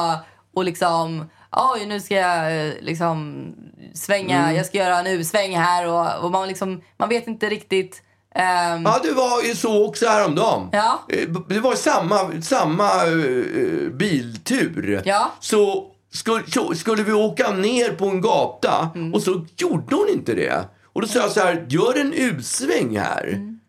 och 0.54 0.64
liksom... 0.66 1.30
Oj, 1.52 1.86
nu 1.86 2.00
ska 2.00 2.16
jag 2.16 2.68
eh, 2.68 2.74
liksom 2.82 3.46
svänga, 3.94 4.38
Mm. 4.44 4.56
jag 4.56 4.66
ska 4.66 4.78
göra 4.78 5.00
en 5.00 5.08
U-sväng 5.08 5.58
här 5.58 5.88
och, 5.88 6.24
och 6.26 6.32
man, 6.32 6.48
liksom, 6.48 6.82
man 6.98 7.10
vet 7.10 7.28
inte 7.28 7.50
riktigt... 7.50 8.02
ehm, 8.36 8.84
Ja, 8.84 9.00
det 9.04 9.12
var 9.12 9.42
ju 9.42 9.56
så 9.56 9.86
också 9.88 10.08
häromdagen. 10.08 10.70
Ja. 10.72 11.00
Eh, 11.10 11.28
Det 11.50 11.60
var 11.60 11.76
samma, 11.76 12.42
samma 12.42 13.06
uh, 13.06 13.90
biltur. 13.92 15.02
Ja. 15.06 15.32
Så 15.40 15.91
skulle, 16.14 16.52
så 16.52 16.76
skulle 16.76 17.04
vi 17.04 17.14
åka 17.14 17.52
ner 17.52 17.92
på 17.94 18.06
en 18.06 18.22
gata 18.22 18.90
Mm. 18.96 19.14
och 19.14 19.22
så 19.22 19.46
gjorde 19.58 19.96
hon 19.96 20.10
inte 20.10 20.34
det. 20.34 20.70
Och 20.84 21.02
då 21.02 21.08
sa 21.08 21.20
jag 21.20 21.32
så 21.32 21.40
här, 21.40 21.66
gör 21.70 22.00
en 22.00 22.14
U-sväng 22.14 22.98
här. 22.98 23.28
Mm. 23.28 23.60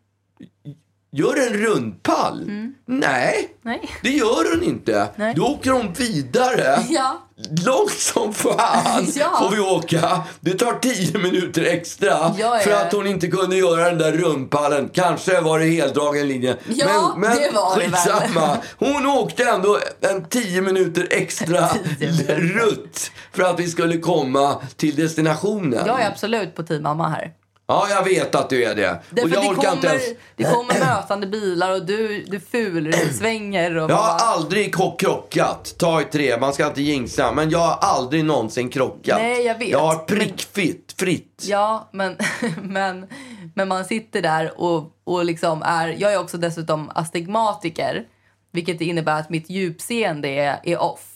Gör 1.14 1.46
en 1.46 1.52
rundpall. 1.58 2.50
Nej, 2.86 3.48
Nej. 3.62 3.90
det 4.02 4.08
gör 4.10 4.54
hon 4.54 4.62
inte. 4.62 5.08
Nej. 5.16 5.34
Då 5.36 5.42
åker 5.46 5.70
hon 5.70 5.92
vidare. 5.92 6.78
Ja. 6.88 7.18
Långt 7.66 7.90
som 7.98 8.34
fan 8.34 9.06
Ja. 9.14 9.38
får 9.42 9.56
vi 9.56 9.60
åka. 9.60 10.22
Det 10.40 10.54
tar 10.54 10.78
tio 10.78 11.18
minuter 11.18 11.64
extra 11.64 12.34
Ja, 12.38 12.58
för 12.64 12.70
att 12.72 12.92
hon 12.92 13.06
inte 13.06 13.26
kunde 13.28 13.56
göra 13.56 13.84
den 13.90 13.98
där 13.98 14.12
rundpallen. 14.12 14.88
Kanske 14.92 15.40
var 15.40 15.58
det 15.58 15.66
heldragen 15.66 16.28
linje. 16.28 16.56
Ja, 16.68 17.12
men 17.16 17.20
men 17.30 17.38
det 17.42 17.50
var 17.54 17.78
det 17.78 17.86
väl. 17.86 17.92
skitsamma. 17.92 18.56
Hon 18.78 19.06
åkte 19.06 19.44
ändå 19.44 19.78
en 20.00 20.24
tio 20.24 20.60
minuter 20.62 21.06
extra 21.10 21.68
rutt 22.28 23.10
för 23.32 23.42
att 23.42 23.60
vi 23.60 23.68
skulle 23.68 23.98
komma 23.98 24.60
till 24.76 24.96
destinationen. 24.96 25.86
Jag 25.86 26.00
är 26.02 26.08
absolut 26.08 26.54
på 26.54 26.62
team 26.62 26.82
mamma 26.82 27.08
här. 27.08 27.32
Ja, 27.73 27.87
jag 27.91 28.05
vet 28.05 28.35
att 28.35 28.51
du 28.51 28.64
är 28.64 28.75
det. 28.75 28.99
Därför 29.11 29.29
och 29.29 29.35
jag 29.37 29.43
det, 29.45 29.49
orkar 29.49 29.62
kommer, 29.62 29.73
inte 29.75 29.87
ens... 29.89 30.03
det 30.37 30.45
kommer 30.45 30.79
mötande 30.79 31.27
bilar 31.27 31.70
och 31.75 31.87
du, 31.87 32.25
du 32.29 32.41
fulsvänger. 32.41 33.77
Och 33.77 33.91
Jag 33.91 33.97
har 33.97 34.18
bara- 34.18 34.29
aldrig 34.29 34.75
krockat. 34.75 35.75
Ta 35.79 36.01
i 36.01 36.05
tre, 36.05 36.37
man 36.41 36.53
ska 36.53 36.66
inte 36.66 36.83
jinxa. 36.83 37.33
Men 37.33 37.51
jag 37.51 37.59
har 37.59 37.79
aldrig 37.81 38.25
någonsin 38.25 38.68
krockat. 38.68 39.18
Nej, 39.20 39.43
jag 39.47 39.59
vet. 39.59 39.68
Jag 39.68 39.79
har 39.79 39.97
Men- 39.97 40.07
prickfritt. 40.07 40.95
Fritt. 40.99 41.45
Ja, 41.49 41.89
men, 41.93 42.16
men, 42.62 43.07
men 43.55 43.68
man 43.68 43.85
sitter 43.85 44.23
där 44.23 44.61
och, 44.61 44.85
och 45.05 45.25
liksom 45.25 45.62
är... 45.62 45.89
Jag 45.99 46.12
är 46.12 46.20
också 46.20 46.39
dessutom 46.39 46.91
astigmatiker. 46.95 48.05
Vilket 48.53 48.81
innebär 48.81 49.20
att 49.20 49.31
mitt 49.31 49.51
djupseende 49.51 50.29
är, 50.29 50.61
är 50.64 50.83
off. 50.83 51.07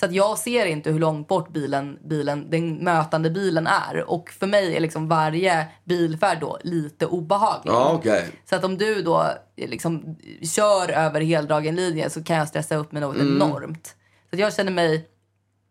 Så 0.00 0.06
att 0.06 0.12
jag 0.12 0.38
ser 0.38 0.66
inte 0.66 0.90
hur 0.90 0.98
långt 0.98 1.28
bort 1.28 1.48
bilen, 1.52 1.98
bilen, 2.04 2.50
den 2.50 2.76
mötande 2.84 3.30
bilen 3.30 3.66
är. 3.66 4.10
Och 4.10 4.30
för 4.30 4.46
mig 4.46 4.76
är 4.76 4.80
liksom 4.80 5.08
varje 5.08 5.66
bilfärd 5.84 6.38
då 6.40 6.58
lite 6.62 7.06
obehaglig. 7.06 7.72
Ja, 7.72 7.92
okej. 7.94 8.24
Så 8.50 8.56
att 8.56 8.64
om 8.64 8.78
du 8.78 9.02
då 9.02 9.22
eh, 9.56 9.68
liksom 9.68 10.16
kör 10.56 10.88
över 10.90 11.20
heldragen 11.20 11.76
linje 11.76 12.10
så 12.10 12.24
kan 12.24 12.36
jag 12.36 12.48
stressa 12.48 12.76
upp 12.76 12.92
mig 12.92 13.00
något 13.00 13.16
Mm. 13.16 13.36
enormt. 13.42 13.86
Så 14.30 14.36
att 14.36 14.40
jag 14.40 14.54
känner 14.54 14.72
mig, 14.72 15.08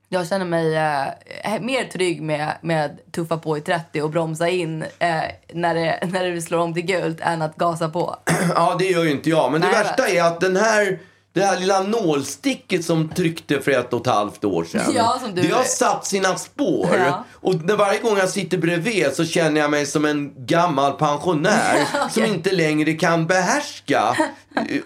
jag 0.09 0.27
känner 0.27 0.45
mig 0.45 0.75
eh, 0.75 1.61
mer 1.61 1.83
trygg 1.83 2.21
med, 2.21 2.53
med 2.61 2.99
tuffa 3.11 3.37
på 3.37 3.57
i 3.57 3.61
30 3.61 4.01
och 4.01 4.09
bromsa 4.09 4.49
in 4.49 4.81
eh, 4.99 5.21
när, 5.53 5.75
det, 5.75 5.99
när 6.11 6.31
det 6.31 6.41
slår 6.41 6.59
om 6.59 6.73
till 6.73 6.85
gult 6.85 7.19
än 7.21 7.41
att 7.41 7.55
gasa 7.55 7.89
på. 7.89 8.15
Ja, 8.55 8.75
det 8.79 8.85
gör 8.85 9.03
ju 9.03 9.11
inte 9.11 9.29
jag. 9.29 9.51
Men 9.51 9.61
det 9.61 9.67
Nej, 9.67 9.75
jag 9.77 9.83
värsta 9.83 10.07
är 10.07 10.23
att 10.23 10.39
den 10.41 10.55
här, 10.57 10.99
det 11.33 11.41
här 11.43 11.59
lilla 11.59 11.83
nålsticket 11.83 12.85
som 12.85 13.09
tryckte 13.09 13.61
för 13.61 13.71
ett 13.71 13.93
och 13.93 14.01
ett 14.07 14.13
halvt 14.13 14.43
år 14.45 14.63
sedan. 14.63 14.91
Ja, 14.95 15.17
som 15.21 15.35
du- 15.35 15.41
Det 15.41 15.51
har 15.53 15.63
satt 15.63 16.05
sina 16.05 16.35
spår. 16.35 16.89
Ja. 16.97 17.23
Och 17.33 17.55
när 17.55 17.75
varje 17.75 17.99
gång 17.99 18.17
jag 18.17 18.29
sitter 18.29 18.57
bredvid 18.57 19.13
så 19.13 19.25
känner 19.25 19.61
jag 19.61 19.71
mig 19.71 19.85
som 19.85 20.05
en 20.05 20.45
gammal 20.45 20.91
pensionär 20.93 21.87
som 22.11 22.25
inte 22.25 22.51
längre 22.51 22.93
kan 22.93 23.27
behärska 23.27 24.15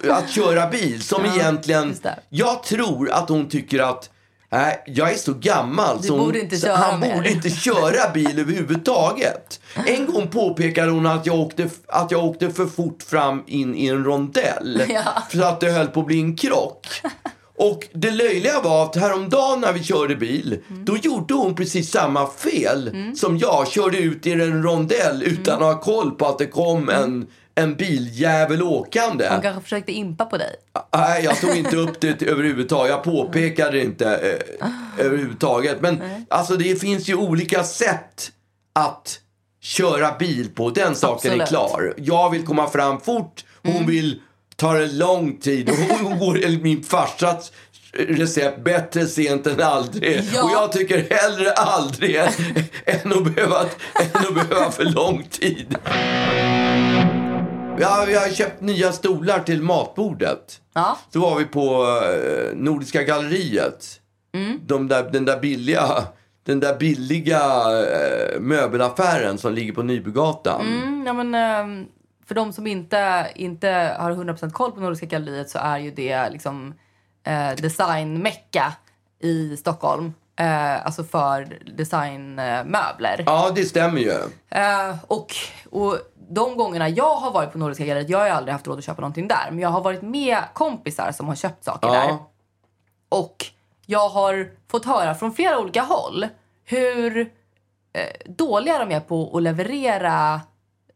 eh, 0.03 0.15
att 0.17 0.29
köra 0.29 0.67
bil. 0.69 1.03
Som 1.03 1.25
egentligen, 1.25 1.87
just 1.89 2.03
det. 2.03 2.19
jag 2.29 2.63
tror 2.63 3.11
att 3.11 3.29
hon 3.29 3.49
tycker 3.49 3.79
att 3.79 4.09
Nej, 4.49 4.83
jag 4.87 5.11
är 5.13 5.17
så 5.17 5.33
gammal 5.33 6.03
så 6.03 6.17
borde 6.17 6.39
inte 6.39 6.57
så 6.57 6.71
han 6.71 6.99
mer. 6.99 7.15
borde 7.15 7.31
inte 7.31 7.49
köra 7.49 8.11
bil 8.13 8.39
överhuvudtaget. 8.39 9.59
En 9.85 10.05
gång 10.05 10.27
påpekade 10.27 10.91
hon 10.91 11.05
att 11.05 11.25
jag 11.25 11.35
åkte, 11.39 11.69
att 11.87 12.11
jag 12.11 12.25
åkte 12.25 12.49
för 12.51 12.65
fort 12.65 13.03
fram 13.03 13.43
in 13.47 13.75
i 13.75 13.87
en 13.87 14.03
rondell. 14.03 14.83
Ja. 14.89 15.03
För 15.29 15.39
att 15.41 15.59
det 15.59 15.71
höll 15.71 15.87
på 15.87 15.99
att 15.99 16.05
bli 16.05 16.19
en 16.19 16.35
krock. 16.37 16.87
Och 17.59 17.87
det 17.93 18.11
löjliga 18.11 18.61
var 18.61 18.83
att 18.85 18.95
häromdagen 18.95 19.61
när 19.61 19.73
vi 19.73 19.83
körde 19.83 20.15
bil, 20.15 20.59
Mm. 20.69 20.85
då 20.85 20.97
gjorde 20.97 21.33
hon 21.33 21.55
precis 21.55 21.91
samma 21.91 22.27
fel 22.27 22.95
som 23.15 23.37
jag. 23.37 23.67
Körde 23.67 23.97
ut 23.97 24.27
i 24.27 24.31
en 24.31 24.63
rondell 24.63 25.23
utan 25.23 25.55
Mm. 25.55 25.67
att 25.69 25.75
ha 25.75 25.81
koll 25.81 26.11
på 26.11 26.25
att 26.27 26.37
det 26.37 26.45
kom 26.47 26.89
en, 26.89 27.27
en 27.57 27.75
biljävel 27.75 28.63
åkande. 28.63 29.27
Hon 29.29 29.41
kanske 29.41 29.61
försökte 29.61 29.91
impa 29.91 30.25
på 30.25 30.37
dig. 30.37 30.55
Nej, 30.95 31.23
jag 31.23 31.41
tog 31.41 31.55
inte 31.57 31.75
upp 31.75 31.99
det 32.01 32.21
överhuvudtaget. 32.21 32.91
Jag 32.91 33.03
påpekade 33.03 33.71
det 33.71 33.83
inte 33.83 34.15
eh, 34.59 35.05
överhuvudtaget. 35.05 35.81
Men 35.81 36.01
alltså 36.29 36.55
det 36.55 36.81
finns 36.81 37.09
ju 37.09 37.15
olika 37.15 37.63
sätt 37.63 38.31
att 38.73 39.19
köra 39.61 40.15
bil 40.19 40.49
på. 40.55 40.69
Den 40.69 40.95
saken 40.95 41.31
är 41.31 41.41
Absolut. 41.41 41.47
klar. 41.49 41.93
Jag 41.97 42.29
vill 42.29 42.45
komma 42.45 42.69
fram 42.69 42.99
fort. 43.01 43.45
Hon 43.63 43.71
Mm. 43.75 43.87
vill 43.87 44.21
ta 44.55 44.73
det 44.73 44.87
lång 44.87 45.37
tid. 45.37 45.69
Hon 46.01 46.19
går 46.19 46.43
enligt 46.43 46.61
min 46.63 46.83
farsas 46.83 47.51
recept 47.93 48.63
bättre 48.63 49.05
sent 49.07 49.47
än 49.47 49.61
aldrig. 49.61 50.21
Ja. 50.33 50.43
Och 50.43 50.49
jag 50.51 50.71
tycker 50.71 51.07
hellre 51.09 51.51
aldrig 51.51 52.15
än, 52.15 52.27
än, 52.85 53.13
att 53.13 53.23
behöva, 53.35 53.61
än 53.61 54.25
att 54.27 54.33
behöva 54.49 54.71
för 54.71 54.83
lång 54.85 55.23
tid. 55.31 55.75
Ja, 57.79 58.03
vi 58.07 58.15
har 58.15 58.29
köpt 58.29 58.61
nya 58.61 58.91
stolar 58.91 59.39
till 59.39 59.61
matbordet. 59.61 60.61
Ja. 60.73 60.97
Så 61.13 61.19
var 61.19 61.37
vi 61.37 61.45
på 61.45 61.85
eh, 62.03 62.57
Nordiska 62.57 63.03
galleriet. 63.03 64.01
Mm. 64.33 64.59
De 64.65 64.87
där, 64.87 65.03
den 65.11 65.25
där 65.25 65.39
billiga, 65.39 66.03
den 66.43 66.59
där 66.59 66.77
billiga 66.77 67.41
eh, 67.81 68.39
möbelaffären 68.39 69.37
som 69.37 69.53
ligger 69.53 69.73
på 69.73 69.83
Nybrogatan. 69.83 70.67
Mm, 70.67 71.03
ja, 71.07 71.13
men, 71.13 71.35
ehm, 71.35 71.85
för 72.27 72.35
de 72.35 72.53
som 72.53 72.67
inte, 72.67 73.27
inte 73.35 73.95
har 73.99 74.11
100% 74.11 74.51
koll 74.51 74.71
på 74.71 74.79
Nordiska 74.79 75.05
galleriet 75.05 75.49
så 75.49 75.59
är 75.59 75.77
ju 75.77 75.91
det 75.91 76.29
liksom 76.29 76.73
eh, 77.23 77.55
designmecka 77.61 78.73
i 79.19 79.57
Stockholm. 79.57 80.13
Eh, 80.39 80.85
alltså 80.85 81.03
för 81.03 81.59
designmöbler. 81.77 83.23
Ja, 83.25 83.51
det 83.55 83.63
stämmer 83.63 84.01
ju. 84.01 84.11
Eh, 84.49 84.95
och, 85.07 85.35
och 85.71 85.97
de 86.29 86.57
gångerna 86.57 86.89
jag 86.89 87.15
har 87.15 87.31
varit 87.31 87.51
på 87.51 87.57
Nordiska 87.57 87.85
galleriet, 87.85 88.09
jag 88.09 88.19
har 88.19 88.25
ju 88.25 88.31
aldrig 88.31 88.53
haft 88.53 88.67
råd 88.67 88.77
att 88.77 88.83
köpa 88.83 89.01
någonting 89.01 89.27
där, 89.27 89.47
men 89.49 89.59
jag 89.59 89.69
har 89.69 89.81
varit 89.81 90.01
med 90.01 90.43
kompisar 90.53 91.11
som 91.11 91.27
har 91.27 91.35
köpt 91.35 91.63
saker 91.63 91.87
där. 91.87 92.07
Ja. 92.07 92.31
Och 93.09 93.45
jag 93.85 94.09
har 94.09 94.51
fått 94.71 94.85
höra 94.85 95.15
från 95.15 95.33
flera 95.33 95.59
olika 95.59 95.81
håll 95.81 96.27
hur 96.65 97.17
eh, 97.93 98.01
dåliga 98.25 98.79
de 98.79 98.91
är 98.91 98.99
på 98.99 99.37
att 99.37 99.43
leverera 99.43 100.41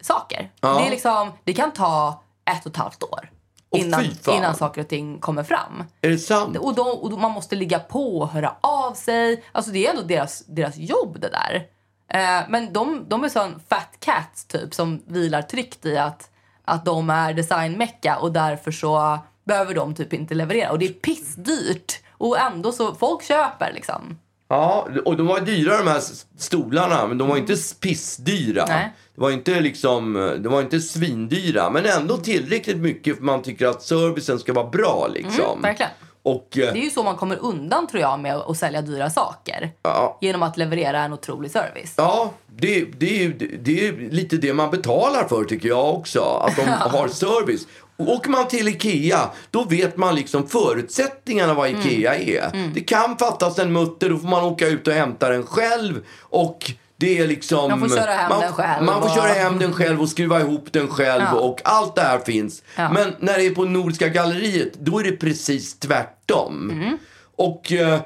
saker. 0.02 0.52
Ja. 0.62 0.74
Det, 0.74 0.88
är 0.88 0.90
liksom, 0.90 1.32
det 1.44 1.54
kan 1.54 1.72
ta 1.72 2.24
ett 2.46 2.66
och 2.66 2.72
ett 2.72 2.78
halvt 2.78 3.04
år 3.04 3.30
innan, 3.72 4.06
innan 4.28 4.56
saker 4.56 4.82
och 4.82 4.88
ting 4.88 5.20
kommer 5.20 5.44
fram. 5.44 5.84
Är 6.02 6.10
det 6.10 6.18
sant? 6.18 6.58
Och, 6.58 6.76
då, 6.76 6.84
och 6.84 7.10
då, 7.10 7.18
man 7.18 7.32
måste 7.32 7.56
ligga 7.56 7.80
på 7.80 8.20
och 8.20 8.30
höra 8.30 8.56
av 8.62 8.94
sig. 8.94 9.44
Alltså 9.52 9.72
det 9.72 9.86
är 9.86 9.90
ändå 9.90 10.02
deras, 10.02 10.46
deras 10.46 10.78
jobb 10.78 11.20
det 11.20 11.30
där. 11.30 11.68
Eh, 12.14 12.46
men 12.50 12.74
de, 12.74 13.06
de 13.08 13.24
är 13.24 13.30
sån 13.30 13.60
fat 13.70 13.98
cats 14.00 14.46
typ 14.46 14.74
som 14.74 15.04
vilar 15.08 15.42
tryggt 15.42 15.86
i 15.86 15.98
att, 15.98 16.30
att 16.66 16.86
de 16.86 17.10
är 17.10 17.34
designmecka 17.34 18.18
och 18.18 18.32
därför 18.32 18.72
så 18.72 19.20
behöver 19.44 19.74
de 19.74 19.96
typ 19.96 20.14
inte 20.14 20.34
leverera. 20.34 20.72
Och 20.72 20.80
det 20.80 20.86
är 20.86 20.94
pissdyrt. 20.94 22.00
Och 22.12 22.40
ändå 22.40 22.72
så 22.72 22.96
folk 22.96 23.24
köper 23.24 23.74
liksom. 23.74 24.20
Ja, 24.52 24.88
och 25.06 25.18
de 25.18 25.28
var 25.28 25.40
dyra 25.40 25.78
de 25.78 25.88
här 25.88 26.02
stolarna, 26.38 27.08
men 27.08 27.18
de 27.18 27.28
var 27.28 27.38
inte 27.38 27.54
s- 27.54 27.76
pissdyra. 27.80 28.66
Nej. 28.68 28.94
Det 29.16 29.22
var 29.22 29.32
inte 29.32 29.60
liksom, 29.60 30.14
de 30.44 30.50
var 30.54 30.62
inte 30.62 30.80
svindyra, 30.80 31.70
men 31.70 31.86
ändå 31.86 32.18
tillräckligt 32.18 32.78
mycket 32.78 33.18
för 33.18 33.24
man 33.24 33.42
tycker 33.42 33.68
att 33.68 33.82
servicen 33.84 34.40
ska 34.40 34.54
vara 34.54 34.70
bra 34.70 35.08
liksom. 35.14 35.46
Mm, 35.52 35.62
verkligen. 35.62 35.92
Och 36.24 36.58
eh, 36.58 36.74
Det 36.74 36.80
är 36.80 36.84
ju 36.84 36.90
så 36.90 37.04
man 37.04 37.16
kommer 37.16 37.38
undan 37.42 37.88
tror 37.88 38.02
jag 38.02 38.20
med 38.20 38.36
att 38.36 38.58
sälja 38.58 38.82
dyra 38.82 39.10
saker. 39.10 39.72
Ja. 39.84 40.18
Genom 40.22 40.44
att 40.44 40.58
leverera 40.58 41.00
en 41.00 41.14
otrolig 41.14 41.52
service. 41.52 41.94
ja, 41.98 42.32
det, 42.56 42.86
det, 42.98 43.26
är, 43.26 43.30
det 43.60 43.88
är 43.88 43.94
lite 44.12 44.38
det 44.38 44.54
man 44.54 44.72
betalar 44.72 45.28
för 45.28 45.44
tycker 45.44 45.70
jag 45.70 45.96
också. 45.96 46.20
Att 46.48 46.56
de 46.56 46.62
har 46.98 47.08
service. 47.08 47.68
Och 48.08 48.14
Åker 48.14 48.30
man 48.30 48.48
till 48.48 48.68
Ikea, 48.68 49.30
då 49.52 49.64
vet 49.64 49.98
man 49.98 50.16
liksom 50.16 50.48
förutsättningarna 50.48 51.54
vad 51.54 51.70
Mm. 51.70 51.82
Ikea 51.82 52.16
är. 52.16 52.72
Det 52.74 52.82
kan 52.82 53.18
fattas 53.18 53.60
en 53.60 53.74
mutter, 53.74 54.10
då 54.10 54.18
får 54.18 54.28
man 54.28 54.44
åka 54.44 54.68
ut 54.68 54.88
och 54.88 54.94
hämta 54.94 55.30
den 55.30 55.44
själv. 55.46 56.02
Och 56.20 56.72
det 56.98 57.18
är 57.20 57.28
liksom... 57.28 57.70
Man 57.70 57.80
får 57.90 57.98
köra 57.98 58.12
hem 58.12 58.30
man, 58.30 58.40
den 58.42 58.54
själv 58.54 58.86
Man 58.86 59.02
får 59.02 59.10
och- 59.10 59.16
köra 59.16 59.28
hem 59.34 59.60
den 59.60 59.74
själv 59.74 60.02
och 60.02 60.10
skruva 60.10 60.40
ihop 60.40 60.66
den 60.72 60.88
själv 60.88 61.24
Ja. 61.32 61.40
och 61.40 61.62
allt 61.64 61.96
det 61.96 62.02
här 62.02 62.20
finns. 62.20 62.64
Ja. 62.76 62.92
Men 62.94 63.14
när 63.20 63.38
det 63.38 63.46
är 63.46 63.56
på 63.56 63.66
Nordiska 63.66 64.08
galleriet, 64.08 64.74
då 64.74 65.00
är 65.00 65.04
det 65.04 65.12
precis 65.12 65.80
tvärtom. 65.80 66.70
Mm. 66.74 66.98
Och 67.36 67.72
eh, 67.72 68.00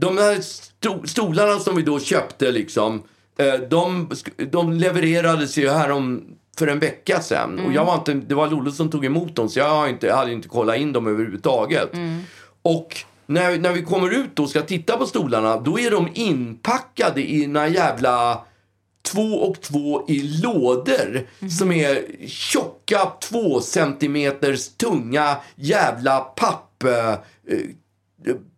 de 0.00 0.18
här 0.18 0.34
sto- 0.34 1.06
stolarna 1.06 1.58
som 1.58 1.76
vi 1.76 1.82
då 1.82 2.00
köpte 2.00 2.50
liksom, 2.52 3.02
eh, 3.38 3.54
de, 3.70 4.10
de 4.50 4.72
levererades 4.72 5.56
ju 5.58 5.70
här 5.70 5.90
om 5.90 6.24
för 6.58 6.66
en 6.66 6.78
vecka 6.78 7.20
sedan. 7.20 7.58
Och 7.66 7.72
jag 7.72 7.84
var 7.84 7.94
inte, 7.94 8.14
det 8.14 8.34
var 8.34 8.48
Lollo 8.48 8.70
som 8.70 8.90
tog 8.90 9.04
emot 9.04 9.36
dem 9.36 9.48
så 9.48 9.58
jag 9.58 9.70
har 9.70 9.88
inte, 9.88 10.06
jag 10.06 10.16
hade 10.16 10.32
inte 10.32 10.48
kollat 10.48 10.76
in 10.76 10.92
dem 10.92 11.06
överhuvudtaget. 11.06 11.90
Och 12.62 12.96
när, 13.26 13.58
när 13.58 13.72
vi 13.72 13.82
kommer 13.82 14.10
ut 14.10 14.38
och 14.38 14.50
ska 14.50 14.62
titta 14.62 14.96
på 14.96 15.06
stolarna, 15.06 15.56
då 15.56 15.78
är 15.80 15.90
de 15.90 16.08
inpackade 16.14 17.30
i 17.30 17.46
några 17.46 17.68
jävla 17.68 18.44
två 19.12 19.34
och 19.34 19.60
två 19.60 20.04
i 20.08 20.22
lådor 20.42 21.26
som 21.58 21.72
är 21.72 22.26
tjocka 22.26 23.12
två 23.20 23.60
centimeters 23.60 24.68
tunga 24.68 25.36
jävla 25.54 26.20
papp... 26.20 26.84
Eh, 26.84 27.14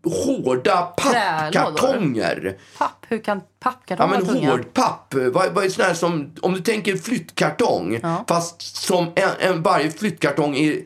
hårda 0.04 0.82
pappkartonger. 0.96 2.58
Papp, 2.78 3.06
hur 3.08 3.18
kan 3.18 3.40
Ja 3.40 3.46
pappkartonger 3.60 4.10
men 4.10 4.24
vara 4.26 4.34
tunga? 4.34 4.50
hård 4.50 4.72
papp. 4.72 5.14
Vad, 5.14 5.52
vad 5.52 5.64
är 5.64 5.68
sån 5.68 5.84
här 5.84 5.94
som, 5.94 6.34
om 6.40 6.54
du 6.54 6.60
tänker 6.60 6.96
flyttkartong. 6.96 7.98
Ja. 8.02 8.24
Fast 8.28 8.76
som 8.76 9.12
en, 9.14 9.30
en, 9.38 9.62
varje 9.62 9.90
flyttkartong 9.90 10.56
är, 10.56 10.82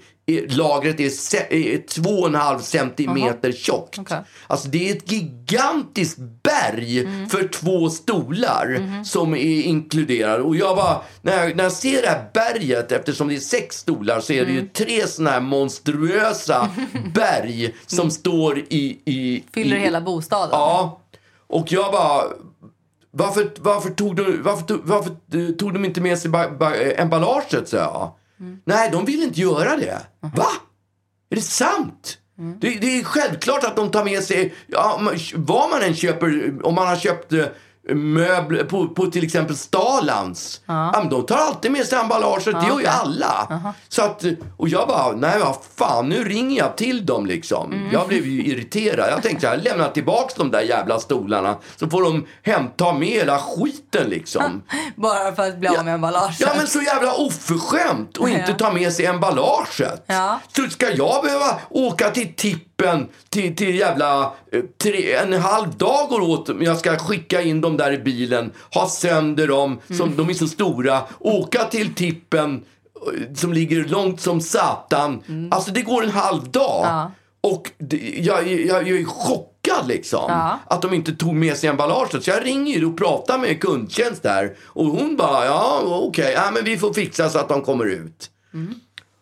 lagret 0.49 1.01
är, 1.01 1.09
se, 1.09 1.75
är 1.75 1.87
två 1.87 2.11
och 2.11 2.27
en 2.29 2.35
halv 2.35 2.59
centimeter 2.59 3.53
tjockt. 3.53 3.99
Okej. 3.99 4.18
Alltså 4.47 4.68
det 4.68 4.91
är 4.91 4.97
ett 4.97 5.12
gigantiskt 5.12 6.18
berg 6.43 7.01
Mm. 7.01 7.29
för 7.29 7.49
två 7.49 7.91
stolar 7.91 8.66
Mm-hmm. 8.66 9.05
som 9.05 9.35
är 9.35 9.62
inkluderade. 9.62 10.43
Och 10.43 10.57
jag 10.57 10.77
bara, 10.77 11.01
när 11.22 11.45
jag, 11.45 11.57
när 11.57 11.64
jag 11.64 11.72
ser 11.72 12.03
det 12.03 12.09
här 12.09 12.31
berget, 12.35 12.93
eftersom 12.93 13.29
det 13.29 13.35
är 13.35 13.41
sex 13.41 13.77
stolar 13.77 14.20
så 14.20 14.33
är 14.33 14.45
det 14.45 14.51
Mm. 14.51 14.62
ju 14.64 14.68
tre 14.68 15.07
såna 15.07 15.31
här 15.31 15.41
monstruösa 15.41 16.68
berg 17.14 17.75
som 17.87 18.11
står 18.11 18.59
i... 18.59 18.99
i 19.05 19.31
Mm. 19.37 19.43
Fyller 19.53 19.77
i, 19.77 19.81
hela 19.81 20.01
bostaden. 20.01 20.49
Ja. 20.53 21.01
Och 21.47 21.72
jag 21.72 21.93
bara... 21.93 22.22
Varför, 23.16 23.51
varför, 23.61 23.91
tog, 23.91 24.16
de, 24.16 24.43
varför, 24.43 24.62
tog, 24.66 24.81
varför 24.85 25.53
tog 25.59 25.72
de 25.72 25.85
inte 25.85 26.01
med 26.01 26.18
sig 26.18 26.31
ba, 26.31 26.49
ba, 26.51 26.72
emballaget, 26.97 27.68
sa 27.68 27.77
jag. 27.77 28.12
Nej, 28.64 28.91
de 28.93 29.05
vill 29.05 29.22
inte 29.22 29.41
göra 29.41 29.76
det. 29.76 30.07
Va? 30.20 30.47
Är 31.30 31.37
det 31.37 31.43
sant? 31.43 32.18
Det, 32.61 32.68
det 32.68 32.99
är 32.99 33.05
självklart 33.05 33.64
att 33.64 33.76
de 33.76 33.91
tar 33.91 34.05
med 34.05 34.22
sig, 34.22 34.55
ja, 34.66 35.01
vad 35.35 35.70
man 35.70 35.82
än 35.82 35.95
köper, 35.95 36.55
om 36.66 36.74
man 36.74 36.87
har 36.87 36.97
köpt 36.97 37.32
eh, 37.32 37.45
möbler 37.93 38.64
på, 38.64 38.89
på 38.89 39.07
till 39.07 39.24
exempel 39.24 39.57
Stalans. 39.57 40.61
Ja. 40.66 40.93
men 41.01 41.09
de 41.11 41.26
tar 41.26 41.37
alltid 41.37 41.72
med 41.72 41.87
sig 41.87 41.99
emballaget, 41.99 42.45
det 42.45 42.66
gör 42.68 42.80
ju 42.80 42.87
alla. 42.87 43.62
Så 43.89 44.03
att, 44.03 44.24
och 44.57 44.68
jag 44.68 44.89
bara, 44.89 45.12
nej 45.12 45.39
vad 45.41 45.57
fan, 45.76 46.09
nu 46.09 46.24
ringer 46.24 46.59
jag 46.59 46.76
till 46.76 47.07
dem 47.07 47.26
liksom. 47.26 47.89
Jag 47.93 48.09
blev 48.09 48.26
ju 48.26 48.45
irriterad. 48.45 49.09
Jag 49.11 49.22
tänkte, 49.22 49.47
jag 49.47 49.64
lämnar 49.64 49.89
tillbaks 49.91 50.35
de 50.35 50.51
där 50.51 50.61
jävla 50.61 51.01
stolarna. 51.01 51.57
Så 51.76 51.89
får 51.91 52.03
de 52.03 52.26
hämta 52.43 52.93
med 52.93 53.09
hela 53.09 53.39
skiten 53.39 54.09
liksom. 54.11 54.62
Bara 54.97 55.35
för 55.35 55.43
att 55.49 55.59
bli 55.59 55.68
av 55.68 55.85
med 55.85 55.95
emballaget. 55.95 56.41
Ja 56.41 56.49
men 56.57 56.66
så 56.66 56.80
jävla 56.82 57.14
oförskämt 57.14 58.16
och 58.16 58.28
inte 58.28 58.45
Ja. 58.51 58.55
ta 58.59 58.72
med 58.72 58.93
sig 58.93 59.07
emballaget. 59.07 60.05
Ja. 60.07 60.41
Så 60.57 60.62
ska 60.62 60.91
jag 60.91 61.24
behöva 61.24 61.59
åka 61.70 62.11
till 62.11 62.35
tippen 62.77 63.09
till, 63.29 63.57
till 63.57 63.75
jävla 63.79 64.33
eh, 64.53 64.62
tre, 64.83 65.14
en 65.14 65.33
halv 65.33 65.77
dag 65.77 66.09
går 66.09 66.20
åt 66.20 66.49
om 66.49 66.62
jag 66.62 66.79
ska 66.79 66.97
skicka 66.99 67.43
in 67.43 67.61
dem 67.61 67.77
där 67.77 67.93
i 67.93 67.99
bilen, 67.99 68.53
ha 68.75 68.89
sönder 68.89 69.49
dem, 69.49 69.81
som, 69.87 70.01
Mm. 70.01 70.16
de 70.16 70.31
är 70.31 70.35
så 70.35 70.49
stora, 70.49 71.01
åka 71.18 71.64
till 71.64 71.95
tippen 71.95 72.64
eh, 72.95 73.35
som 73.35 73.53
ligger 73.53 73.85
långt 73.85 74.20
som 74.20 74.41
satan. 74.41 75.22
Alltså 75.51 75.70
det 75.70 75.83
går 75.83 76.03
en 76.05 76.11
halv 76.11 76.51
dag. 76.51 76.85
Mm. 76.85 76.97
Ja. 76.97 77.11
Och 77.41 77.70
det, 77.79 78.14
jag, 78.18 78.47
jag, 78.49 78.89
jag 78.89 79.01
är 79.01 79.05
chockad 79.05 79.87
liksom. 79.89 80.25
Ja. 80.29 80.59
Att 80.66 80.83
de 80.83 80.95
inte 80.95 81.12
tog 81.14 81.35
med 81.35 81.57
sig 81.57 81.68
emballaget. 81.70 82.25
Så 82.25 82.31
jag 82.31 82.45
ringer 82.47 82.85
och 82.85 82.97
pratar 82.99 83.39
med 83.39 83.61
kundtjänst 83.61 84.22
där. 84.22 84.57
Och 84.64 84.87
hon 84.87 85.16
bara, 85.16 85.45
ja 85.47 85.81
okej, 85.85 86.33
ja, 86.37 86.51
men 86.55 86.64
vi 86.64 86.77
får 86.79 86.93
fixa 86.93 87.29
så 87.31 87.39
att 87.39 87.49
de 87.49 87.62
kommer 87.62 87.85
ut. 87.85 88.31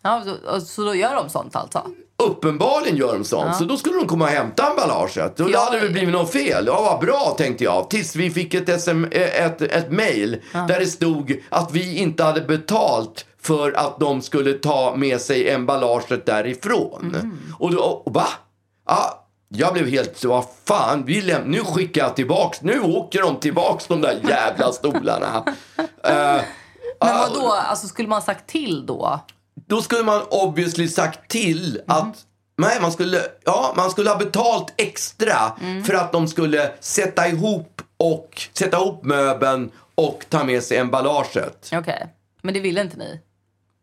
Ja, 0.01 0.23
så, 0.25 0.55
och- 0.55 0.61
så 0.61 0.83
då 0.85 0.95
gör 0.95 1.15
de 1.15 1.29
sånt 1.29 1.55
alltså? 1.55 1.83
Uppenbarligen 2.23 2.97
gör 2.97 3.13
de 3.13 3.23
sånt. 3.23 3.55
Så 3.55 3.63
då 3.63 3.77
skulle 3.77 3.95
de 3.95 4.07
komma 4.07 4.25
och 4.25 4.31
hämta 4.31 4.69
emballaget. 4.69 5.37
Då 5.37 5.49
Ja, 5.51 5.59
hade 5.59 5.79
det 5.79 5.89
blivit 5.89 6.09
något 6.13 6.31
fel. 6.31 6.63
Ja, 6.67 6.81
vad 6.81 6.99
bra 6.99 7.35
tänkte 7.37 7.63
jag. 7.63 7.89
Tills 7.89 8.15
vi 8.15 8.29
fick 8.31 8.53
ett, 8.53 8.81
SM, 8.81 9.05
ett, 9.11 9.61
ett 9.61 9.91
mail 9.91 10.41
där 10.53 10.79
det 10.79 10.85
stod 10.85 11.43
att 11.49 11.71
vi 11.71 11.97
inte 11.97 12.23
hade 12.23 12.41
betalt 12.41 13.25
för 13.41 13.71
att 13.77 13.99
de 13.99 14.21
skulle 14.21 14.53
ta 14.53 14.93
med 14.95 15.21
sig 15.21 15.49
emballaget 15.49 16.25
därifrån. 16.25 17.31
Och 17.59 17.71
då, 17.71 17.79
och, 17.81 18.13
va? 18.13 18.27
Ja, 18.87 19.25
jag 19.49 19.73
blev 19.73 19.87
helt 19.89 20.23
vad 20.25 20.45
fan, 20.65 21.03
vi 21.05 21.21
läm- 21.21 21.45
nu 21.45 21.59
skickar 21.59 22.01
jag 22.03 22.15
tillbaks, 22.15 22.61
nu 22.61 22.79
åker 22.79 23.21
de 23.21 23.35
tillbaks 23.39 23.87
de 23.87 24.01
där 24.01 24.19
jävla 24.29 24.71
stolarna. 24.71 25.43
Eh, 26.05 26.41
Men 26.99 27.17
vad 27.17 27.33
då? 27.33 27.51
Alltså 27.69 27.87
skulle 27.87 28.07
man 28.07 28.21
sagt 28.21 28.47
till 28.47 28.85
då? 28.85 29.19
Då 29.67 29.81
skulle 29.81 30.03
man 30.03 30.21
obviously 30.29 30.87
sagt 30.87 31.29
till 31.29 31.81
att 31.87 32.25
Nej, 32.55 32.81
man 32.81 32.91
skulle, 32.91 33.21
ja, 33.45 33.73
man 33.77 33.91
skulle 33.91 34.09
ha 34.09 34.17
betalt 34.17 34.73
extra 34.77 35.51
för 35.85 35.93
att 35.93 36.11
de 36.11 36.27
skulle 36.27 36.71
sätta 36.79 37.27
ihop, 37.27 37.81
och, 37.97 38.41
sätta 38.53 38.77
ihop 38.77 39.03
möbeln 39.03 39.71
och 39.95 40.25
ta 40.29 40.43
med 40.43 40.63
sig 40.63 40.77
emballaget. 40.77 41.69
Okej. 41.73 42.07
Men 42.41 42.53
det 42.53 42.59
ville 42.59 42.81
inte 42.81 42.97
ni? 42.97 43.19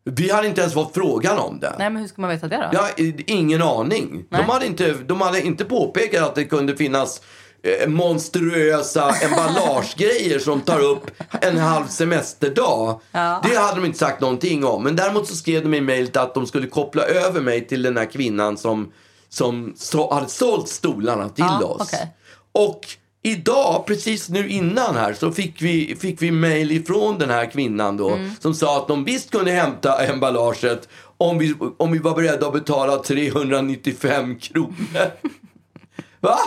Vi 0.05 0.31
hade 0.31 0.47
inte 0.49 0.61
ens 0.61 0.75
fått 0.75 0.95
frågan 0.95 1.39
om 1.39 1.61
det. 1.61 1.75
Nej, 1.79 1.91
men 1.91 2.03
hur 2.03 2.09
ska 2.09 2.21
man 2.21 2.31
veta 2.31 2.49
det 2.49 2.57
då? 2.57 2.69
Jag 2.73 2.81
har 2.81 2.91
ingen 3.27 3.63
aning. 3.63 4.25
De 4.31 4.37
Nej. 4.37 4.47
hade, 4.47 4.67
inte, 4.67 4.93
de 4.93 5.21
hade 5.21 5.43
inte 5.43 5.65
påpekat 5.65 6.23
att 6.23 6.35
det 6.35 6.45
kunde 6.45 6.77
finnas 6.77 7.23
monstruösa 7.87 9.15
emballagegrejer 9.15 10.39
som 10.39 10.61
tar 10.61 10.81
upp 10.81 11.11
en 11.41 11.59
halv 11.59 11.87
semesterdag. 11.87 13.01
Ja. 13.13 13.43
Det 13.45 13.57
hade 13.57 13.81
de 13.81 13.87
inte 13.87 13.99
sagt 13.99 14.21
någonting 14.21 14.65
om. 14.65 14.83
Men 14.83 14.97
däremot 14.97 15.29
så 15.29 15.37
skrev 15.37 15.63
de 15.63 15.75
i 15.75 15.81
mejlet 15.81 16.17
att 16.17 16.35
de 16.35 16.47
skulle 16.47 16.67
koppla 16.67 17.03
över 17.03 17.41
mig 17.41 17.67
till 17.67 17.83
den 17.83 17.97
här 17.97 18.05
kvinnan 18.05 18.57
som, 18.59 18.93
som 19.29 19.73
så, 19.77 20.15
hade 20.15 20.29
sålt 20.29 20.69
stolarna 20.69 21.29
till 21.29 21.45
Ja, 21.61 21.65
oss. 21.65 21.81
okej. 21.83 22.15
Och 22.53 22.81
idag, 23.23 23.87
precis 23.87 24.29
nu 24.29 24.49
innan 24.49 24.97
här, 24.97 25.13
så 25.15 25.33
fick 25.33 25.63
vi, 25.63 25.97
fick 26.01 26.23
vi 26.23 26.31
mail 26.31 26.73
ifrån 26.73 27.19
den 27.19 27.31
här 27.31 27.51
kvinnan 27.51 27.97
då. 27.97 28.11
Mm. 28.11 28.31
Som 28.41 28.55
sa 28.55 28.77
att 28.77 28.89
de 28.89 29.05
visst 29.05 29.31
kunde 29.31 29.51
hämta 29.51 30.05
emballaget 30.05 30.89
om 31.17 31.39
vi, 31.39 31.55
om 31.79 31.93
vi 31.93 31.99
var 31.99 32.15
beredda 32.15 32.47
att 32.47 32.53
betala 32.53 32.97
395 32.97 34.39
kronor. 34.39 35.11
Va? 36.21 36.39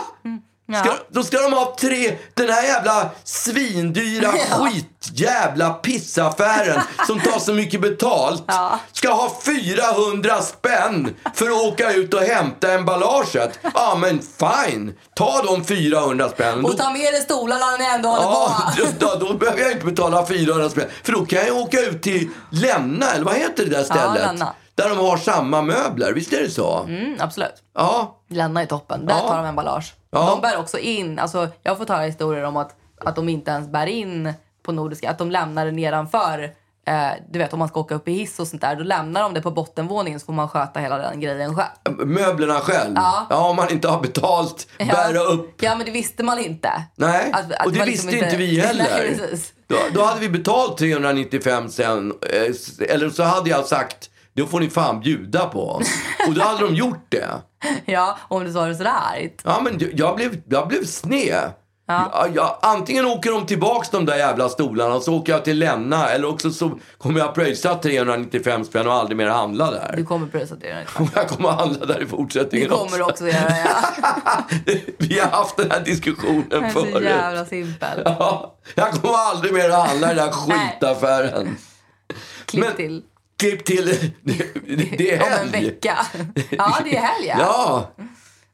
Ska, 0.72 0.92
då 1.08 1.22
ska 1.22 1.40
de 1.40 1.52
ha 1.52 1.76
tre, 1.80 2.18
den 2.34 2.48
här 2.50 2.62
jävla 2.62 3.10
svindyra 3.24 4.32
skitjävla 4.32 5.70
pissaffären 5.70 6.80
som 7.06 7.20
tar 7.20 7.38
så 7.38 7.52
mycket 7.54 7.80
betalt 7.80 8.44
ska 8.92 9.12
ha 9.12 9.32
400 9.44 10.40
spänn 10.42 11.14
för 11.34 11.46
att 11.46 11.62
åka 11.72 11.92
ut 11.92 12.14
och 12.14 12.20
hämta 12.20 12.72
emballaget. 12.72 13.58
Ja 13.74 13.96
men 14.00 14.20
fine, 14.20 14.94
ta 15.16 15.42
de 15.42 15.64
400 15.64 16.28
spänn. 16.28 16.64
Och 16.64 16.76
ta 16.78 16.90
med 16.90 17.12
dig 17.14 17.20
stolarna 17.22 17.66
när 17.70 17.78
ni 17.78 17.84
ändå 17.84 18.08
håller 18.08 18.22
Ja, 18.22 18.72
på. 18.76 18.84
då, 19.18 19.26
då 19.26 19.34
behöver 19.34 19.62
jag 19.62 19.72
inte 19.72 19.86
betala 19.86 20.26
400 20.26 20.68
spänn. 20.70 20.88
För 21.02 21.12
då 21.12 21.26
kan 21.26 21.46
jag 21.46 21.56
åka 21.56 21.80
ut 21.80 22.02
till 22.02 22.30
Länna, 22.50 23.10
eller 23.12 23.24
vad 23.24 23.34
heter 23.34 23.64
det 23.64 23.70
där 23.70 23.84
stället? 23.84 24.22
Länna. 24.22 24.54
Där 24.74 24.88
de 24.88 24.98
har 24.98 25.16
samma 25.16 25.62
möbler, 25.62 26.12
visst 26.12 26.32
är 26.32 26.42
det 26.42 26.50
så? 26.50 26.78
Mm, 26.88 27.16
absolut. 27.20 27.54
Ja. 27.74 28.20
Länna 28.30 28.62
i 28.62 28.66
toppen. 28.66 29.06
Där 29.06 29.14
Ja. 29.14 29.28
tar 29.28 29.36
de 29.36 29.46
emballage. 29.46 29.94
Ja. 30.14 30.30
De 30.30 30.40
bär 30.40 30.58
också 30.58 30.78
in, 30.78 31.18
alltså 31.18 31.48
jag 31.62 31.78
fått 31.78 31.88
höra 31.88 32.02
historier 32.02 32.44
om 32.44 32.56
att, 32.56 32.76
att 33.04 33.16
de 33.16 33.28
inte 33.28 33.50
ens 33.50 33.68
bär 33.68 33.86
in 33.86 34.32
på 34.62 34.72
Nordiska, 34.72 35.10
att 35.10 35.18
de 35.18 35.30
lämnar 35.30 35.66
det 35.66 35.72
nedanför. 35.72 36.50
Eh, 36.86 37.08
du 37.30 37.38
vet 37.38 37.52
om 37.52 37.58
man 37.58 37.68
ska 37.68 37.80
åka 37.80 37.94
upp 37.94 38.08
i 38.08 38.12
hiss 38.12 38.38
och 38.40 38.46
sånt 38.48 38.62
där, 38.62 38.76
då 38.76 38.82
lämnar 38.82 39.22
de 39.22 39.34
det 39.34 39.42
på 39.42 39.50
bottenvåningen 39.50 40.20
så 40.20 40.26
får 40.26 40.32
man 40.32 40.48
sköta 40.48 40.80
hela 40.80 40.98
den 40.98 41.20
grejen 41.20 41.54
själv. 41.56 41.98
Möblerna 42.06 42.54
själv? 42.60 42.92
Ja. 42.96 43.26
ja, 43.30 43.48
om 43.48 43.56
man 43.56 43.70
inte 43.72 43.88
har 43.88 44.00
betalt, 44.00 44.66
bära 44.78 45.20
upp. 45.20 45.62
Ja 45.62 45.74
men 45.76 45.86
det 45.86 45.92
visste 45.92 46.22
man 46.22 46.38
inte. 46.38 46.70
Nej, 46.96 47.32
Att- 47.32 47.52
att 47.52 47.66
och 47.66 47.72
det 47.72 47.78
var 47.78 47.86
visste 47.86 48.06
liksom 48.10 48.24
inte 48.26 48.36
vi 48.36 48.60
heller. 48.66 48.86
Nej. 48.90 49.38
Då, 49.66 49.76
då 49.94 50.04
hade 50.04 50.20
vi 50.20 50.28
betalt 50.28 50.76
395 50.78 51.68
sen. 51.70 52.12
eh, 52.32 52.88
Eller 52.94 53.10
så 53.10 53.22
hade 53.22 53.50
jag 53.50 53.64
sagt, 53.64 54.10
då 54.36 54.46
får 54.46 54.60
ni 54.60 54.70
fan 54.70 55.00
bjuda 55.00 55.46
på. 55.46 55.82
Och 56.28 56.34
då 56.34 56.42
hade 56.42 56.66
de 56.66 56.74
gjort 56.74 57.06
det. 57.08 57.28
Ja, 57.84 58.18
om 58.28 58.44
du 58.44 58.52
sa 58.52 58.66
det 58.66 58.74
sådär 58.74 58.90
argt. 59.14 59.40
Ja, 59.44 59.60
men 59.64 59.80
jag- 59.96 60.16
blev, 60.16 60.40
jag 60.48 60.68
blev 60.68 60.84
sned. 60.84 61.52
Jag, 61.86 62.30
jag, 62.34 62.58
antingen 62.62 63.06
åker 63.06 63.30
de 63.30 63.46
tillbaks 63.46 63.90
de 63.90 64.06
där 64.06 64.16
jävla 64.16 64.48
stolarna 64.48 64.94
och 64.94 65.02
så 65.02 65.14
åker 65.14 65.32
jag 65.32 65.44
till 65.44 65.58
Länna. 65.58 66.08
Eller 66.08 66.28
också 66.28 66.50
så 66.50 66.78
kommer 66.98 67.20
jag 67.20 67.34
pröjsa 67.34 67.74
395 67.74 68.64
spänn 68.64 68.86
och 68.86 68.92
aldrig 68.92 69.16
mer 69.16 69.26
handla 69.28 69.70
där. 69.70 69.94
Du 69.96 70.04
kommer 70.04 70.26
pröjsa 70.26 70.54
det. 70.54 70.86
Och 70.98 71.08
jag 71.14 71.28
kommer 71.28 71.48
handla 71.50 71.86
där 71.86 71.96
i 72.00 72.04
Det 72.04 72.06
fortsättningen 72.10 72.68
kommer 72.68 72.96
du 72.98 73.04
också 73.04 73.28
göra 73.28 73.50
ja. 73.64 74.44
Vi 74.98 75.18
har 75.20 75.28
haft 75.30 75.56
den 75.56 75.70
här 75.70 75.80
diskussionen 75.80 76.44
Jag 76.50 76.64
är 76.64 76.70
så 76.70 76.84
förut. 76.84 77.02
jävla 77.04 77.44
simpel. 77.44 78.02
Ja, 78.04 78.54
jag 78.74 78.90
kommer 78.92 79.14
aldrig 79.18 79.52
mer 79.54 79.70
handla 79.70 80.12
i 80.12 80.14
den 80.14 80.24
här 80.24 80.32
skitaffären. 80.32 81.56
Klipp 82.46 82.64
Men- 82.64 82.76
till. 82.76 83.02
Klipp 83.36 83.64
till, 83.64 83.84
det, 84.98 85.12
är 85.12 85.22
Om 85.22 85.28
en 85.28 85.52
helg. 85.54 85.64
vecka. 85.64 85.98
Ja, 86.50 86.78
det 86.84 86.96
är 86.96 87.00
helg 87.00 87.26
ja. 87.26 87.36
Ja, 87.38 87.90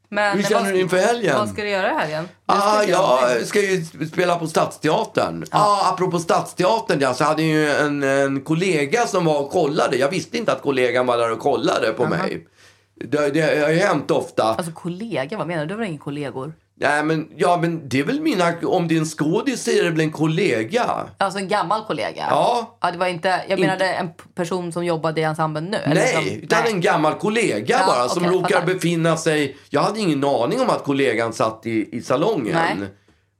Men 0.09 0.37
hur 0.37 0.43
känner 0.43 0.73
du 0.73 0.79
inför 0.79 0.97
helgen? 0.97 1.35
Vad 1.37 1.49
ska 1.49 1.61
du 1.61 1.69
göra 1.69 1.91
i 1.91 1.95
helgen? 1.95 2.27
Ah, 2.45 2.83
jag 2.83 3.45
ska 3.47 3.61
ju 3.61 3.85
spela 4.07 4.35
på 4.35 4.47
Stadsteatern. 4.47 5.45
Ja. 5.51 5.57
Ah, 5.59 5.89
apropå 5.93 6.19
Stadsteatern, 6.19 6.99
ja, 6.99 7.13
så 7.13 7.23
hade 7.23 7.41
jag 7.43 7.51
ju 7.51 7.69
en, 7.71 8.03
en 8.03 8.41
kollega 8.41 9.07
som 9.07 9.25
var 9.25 9.39
och 9.39 9.51
kollade. 9.51 9.97
Jag 9.97 10.09
visste 10.09 10.37
inte 10.37 10.51
att 10.51 10.61
kollegan 10.61 11.05
var 11.05 11.17
där 11.17 11.31
och 11.31 11.39
kollade 11.39 11.91
på 11.93 12.07
mig. 12.07 12.47
Det, 12.95 13.29
det 13.29 13.41
har 13.63 13.69
ju 13.71 13.79
hänt 13.79 14.11
ofta. 14.11 14.43
Alltså 14.43 14.71
kollega, 14.71 15.37
vad 15.37 15.47
menar 15.47 15.65
du? 15.65 15.73
Du 15.75 15.75
har 15.79 15.85
inga 15.85 15.99
kollegor? 15.99 16.53
Nej, 16.81 17.03
men, 17.03 17.29
ja, 17.35 17.57
men 17.61 17.89
det 17.89 17.99
är 17.99 18.03
väl 18.03 18.21
mina... 18.21 18.53
Om 18.63 18.87
det 18.87 18.95
är 18.95 18.99
en 18.99 19.05
skådis 19.05 19.63
så 19.63 19.71
är 19.71 19.83
det 19.83 19.89
väl 19.89 19.99
en 19.99 20.11
kollega? 20.11 21.07
Alltså 21.17 21.39
en 21.39 21.47
gammal 21.47 21.85
kollega? 21.85 22.27
Ja. 22.29 22.77
ja 22.81 22.91
det 22.91 22.97
var 22.97 23.07
inte, 23.07 23.41
jag 23.49 23.59
menade 23.59 23.85
en 23.93 24.09
person 24.35 24.71
som 24.71 24.85
jobbade 24.85 25.21
i 25.21 25.23
ensemblen 25.23 25.65
nu? 25.65 25.77
Nej, 25.87 26.13
som, 26.13 26.25
utan 26.43 26.65
en 26.65 26.81
gammal 26.81 27.13
kollega 27.13 27.79
Ja, 27.79 27.85
bara 27.87 28.09
som 28.09 28.23
okej, 28.25 28.37
råkar 28.37 28.59
fattar. 28.59 28.73
befinna 28.73 29.17
sig... 29.17 29.57
Jag 29.69 29.81
hade 29.81 29.99
ingen 29.99 30.23
aning 30.23 30.61
om 30.61 30.69
att 30.69 30.83
kollegan 30.83 31.33
satt 31.33 31.65
i, 31.65 31.97
i 31.97 32.01
salongen. 32.01 32.53
Nej. 32.55 32.87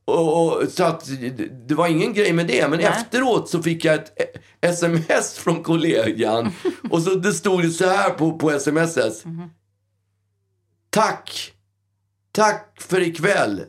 Och, 0.06 0.46
och, 0.62 0.68
så 0.70 0.84
att 0.84 1.06
det- 1.68 1.76
var 1.76 1.88
ingen 1.88 2.14
grej 2.14 2.34
med 2.34 2.48
det. 2.48 2.68
Men 2.68 2.80
Nej. 2.80 2.88
efteråt 2.88 3.50
så 3.50 3.64
fick 3.64 3.86
jag 3.86 3.96
ett 3.96 4.14
eh, 4.64 4.70
sms 4.70 5.38
från 5.38 5.64
kollegan. 5.64 6.52
och 6.90 7.02
så 7.02 7.10
det 7.10 7.34
stod 7.34 7.72
så 7.72 7.88
här 7.90 8.10
på, 8.10 8.38
på 8.38 8.60
smset. 8.60 9.26
Mhm. 9.26 9.50
Tack. 10.90 11.52
Tack 12.32 12.82
för 12.82 13.02
ikväll. 13.02 13.66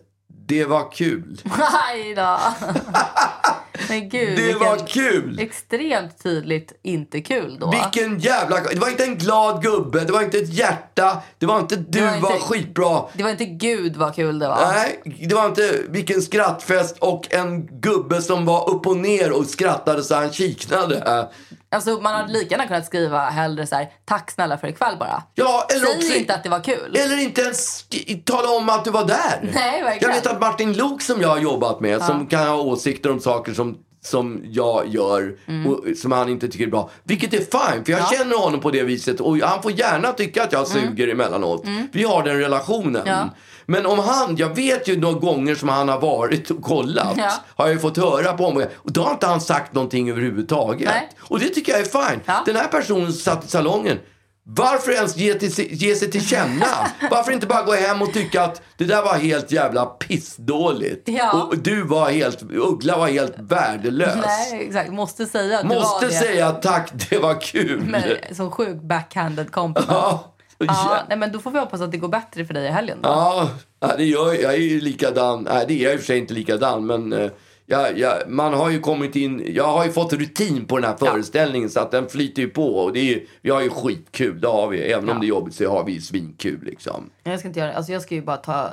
Det 0.46 0.64
var 0.64 0.92
kul. 0.92 1.40
Nej 1.58 2.14
då. 2.14 2.40
Men 3.88 4.08
gud, 4.08 4.38
Det 4.38 4.54
var 4.54 4.86
kul. 4.86 5.38
extremt 5.40 6.22
tydligt 6.22 6.72
inte 6.82 7.20
kul 7.20 7.56
då. 7.60 7.70
Vilken 7.70 8.18
jävla... 8.18 8.60
Det 8.60 8.78
var 8.78 8.88
inte 8.88 9.04
en 9.04 9.18
glad 9.18 9.62
gubbe, 9.62 10.00
det 10.04 10.12
var 10.12 10.22
inte 10.22 10.38
ett 10.38 10.52
hjärta, 10.52 11.22
det 11.38 11.46
var 11.46 11.58
inte 11.60 11.76
du 11.76 12.00
var 12.00 12.06
var, 12.20 12.32
inte- 12.34 12.46
skitbra. 12.46 13.02
Det 13.12 13.22
var 13.22 13.30
inte 13.30 13.44
gud 13.44 13.96
vad 13.96 14.14
kul 14.14 14.38
det 14.38 14.48
var. 14.48 14.72
Nej, 14.72 15.02
det 15.28 15.34
var 15.34 15.46
inte 15.46 15.80
vilken 15.88 16.22
skrattfest 16.22 16.96
och 16.98 17.34
en 17.34 17.66
gubbe 17.80 18.22
som 18.22 18.44
var 18.44 18.70
upp 18.70 18.86
och 18.86 18.96
ner 18.96 19.32
och 19.32 19.46
skrattade 19.46 20.02
så 20.04 20.14
han 20.14 20.32
kiknade. 20.32 21.28
Alltså 21.70 21.90
man 22.00 22.14
hade 22.14 22.32
lika 22.32 22.50
gärna 22.50 22.66
kunnat 22.66 22.86
skriva 22.86 23.20
hellre 23.30 23.66
så 23.66 23.74
här, 23.74 23.88
tack 24.04 24.30
snälla 24.30 24.58
för 24.58 24.68
ikväll 24.68 24.96
bara. 24.98 25.22
Ja, 25.34 25.66
eller 25.70 25.86
Säg 25.86 25.96
också... 25.96 26.14
inte 26.14 26.34
att 26.34 26.42
det 26.42 26.48
var 26.48 26.60
kul. 26.64 26.96
Eller 26.96 27.16
inte 27.22 27.40
ens 27.42 27.84
tala 28.24 28.48
om 28.50 28.68
att 28.68 28.84
du 28.84 28.90
var 28.90 29.04
där. 29.04 29.50
Nej, 29.54 29.82
verkligen. 29.82 30.14
Jag 30.14 30.22
vet 30.22 30.26
att 30.32 30.40
Martin 30.40 30.72
Luuk 30.72 31.02
som 31.02 31.20
jag 31.20 31.28
har 31.28 31.38
jobbat 31.38 31.80
med, 31.80 32.02
som 32.02 32.26
kan 32.26 32.46
ha 32.46 32.56
åsikter 32.56 33.10
om 33.10 33.20
saker 33.20 33.54
som, 33.54 33.61
som 34.04 34.42
jag 34.50 34.88
gör 34.88 35.34
och 35.68 35.96
som 35.96 36.12
han 36.12 36.28
inte 36.28 36.48
tycker 36.48 36.66
är 36.66 36.70
bra. 36.70 36.90
Vilket 37.04 37.34
är 37.34 37.38
fine, 37.38 37.84
för 37.84 37.92
jag 37.92 38.00
Mm. 38.00 38.08
Ja. 38.12 38.18
känner 38.18 38.36
honom 38.36 38.60
på 38.60 38.70
det 38.70 38.82
viset 38.82 39.20
och 39.20 39.36
han 39.36 39.62
får 39.62 39.72
gärna 39.72 40.12
tycka 40.12 40.42
att 40.42 40.52
jag 40.52 40.66
suger 40.68 41.08
emellanåt. 41.08 41.64
Vi 41.92 42.02
har 42.04 42.22
den 42.22 42.38
relationen. 42.38 42.96
Mm. 43.02 43.08
Ja. 43.18 43.28
Men 43.66 43.86
om 43.86 43.98
han, 43.98 44.36
jag 44.36 44.56
vet 44.56 44.88
ju 44.88 45.00
några 45.00 45.18
gånger 45.18 45.54
som 45.54 45.68
han 45.68 45.88
har 45.88 46.00
varit 46.00 46.50
och 46.50 46.62
kollat, 46.62 47.14
Ja. 47.16 47.30
har 47.56 47.68
jag 47.68 47.80
fått 47.80 47.96
höra 47.96 48.32
på 48.32 48.44
honom. 48.44 48.64
Och 48.74 48.92
då 48.92 49.02
har 49.02 49.10
inte 49.12 49.26
han 49.26 49.40
sagt 49.40 49.74
någonting 49.74 50.10
överhuvudtaget. 50.10 50.88
Nej. 50.88 51.08
Och 51.20 51.38
det 51.40 51.48
tycker 51.48 51.72
jag 51.72 51.80
är 51.80 51.84
fine. 52.10 52.20
Den 52.46 52.56
här 52.56 52.68
personen 52.68 53.12
som 53.12 53.20
satt 53.20 53.44
i 53.44 53.48
salongen, 53.48 53.98
varför 54.44 54.92
ens 54.92 55.16
ge, 55.16 55.34
till, 55.34 55.72
ge 55.74 55.94
sig 55.94 56.10
till 56.10 56.26
känna? 56.26 56.66
Varför 57.10 57.32
inte 57.32 57.46
bara 57.46 57.62
gå 57.62 57.72
hem 57.72 58.02
och 58.02 58.12
tycka 58.12 58.42
att 58.42 58.62
det 58.76 58.84
där 58.84 59.02
var 59.02 59.14
helt 59.14 59.52
jävla 59.52 59.86
pissdåligt. 59.86 61.08
Ja. 61.08 61.42
Och 61.42 61.58
du 61.58 61.82
var 61.82 62.10
helt, 62.10 62.42
Uggla 62.42 62.98
var 62.98 63.08
helt 63.08 63.34
värdelös. 63.38 64.16
Nej, 64.26 64.66
exakt. 64.66 64.92
Måste 64.92 65.26
säga 65.26 65.56
att 65.58 65.68
det 65.68 65.74
Måste 65.74 66.06
var 66.06 66.12
det. 66.12 66.18
säga 66.18 66.50
tack, 66.50 66.92
det 67.10 67.18
var 67.18 67.40
kul. 67.40 67.82
Men, 67.86 68.02
som 68.36 68.50
sjuk 68.50 68.82
backhanded 68.82 69.50
compliment. 69.52 69.92
ja. 69.92 70.28
Ja, 70.66 70.98
nej, 71.08 71.18
men 71.18 71.32
då 71.32 71.38
får 71.38 71.50
vi 71.50 71.58
hoppas 71.58 71.80
att 71.80 71.90
det 71.90 71.96
går 71.96 72.08
bättre 72.08 72.44
för 72.44 72.54
dig 72.54 72.66
i 72.66 72.70
helgen 72.70 72.98
då. 73.02 73.08
Ja, 73.08 73.96
det 73.96 74.04
gör 74.04 74.26
jag. 74.26 74.42
Jag 74.42 74.54
är 74.54 74.58
ju 74.58 74.80
likadan. 74.80 75.42
Nej, 75.50 75.64
det 75.68 75.74
är 75.74 75.84
jag 75.84 75.92
i 75.92 75.96
och 75.96 76.00
för 76.00 76.06
sig 76.06 76.18
inte 76.18 76.34
likadan. 76.34 76.86
Men 76.86 77.12
eh, 77.12 77.30
jag, 77.66 77.98
jag, 77.98 78.14
man 78.28 78.54
har 78.54 78.70
ju 78.70 78.80
kommit 78.80 79.16
in. 79.16 79.42
Jag 79.54 79.66
har 79.68 79.84
ju 79.84 79.92
fått 79.92 80.12
rutin 80.12 80.64
på 80.66 80.78
den 80.78 80.84
här 80.90 80.96
föreställningen 80.96 81.70
så 81.70 81.80
att 81.80 81.90
den 81.90 82.08
flyter 82.08 82.42
ju 82.42 82.48
på. 82.48 82.76
Och 82.76 82.92
det 82.92 83.00
är, 83.00 83.04
ju- 83.04 83.26
vi 83.42 83.50
har 83.50 83.60
ju 83.62 83.70
skitkul, 83.70 84.40
det 84.40 84.48
har 84.48 84.68
vi. 84.68 84.78
Även 84.92 85.08
om 85.08 85.14
Ja. 85.16 85.20
det 85.20 85.26
är 85.26 85.28
jobbigt 85.28 85.54
så 85.54 85.70
har 85.70 85.84
vi 85.84 86.00
svinkul 86.00 86.58
liksom. 86.62 87.10
Jag 87.22 87.38
ska 87.38 87.48
inte 87.48 87.60
göra 87.60 87.70
det. 87.70 87.76
Alltså 87.76 87.92
jag 87.92 88.02
ska 88.02 88.14
ju 88.14 88.22
bara 88.22 88.36
ta... 88.36 88.70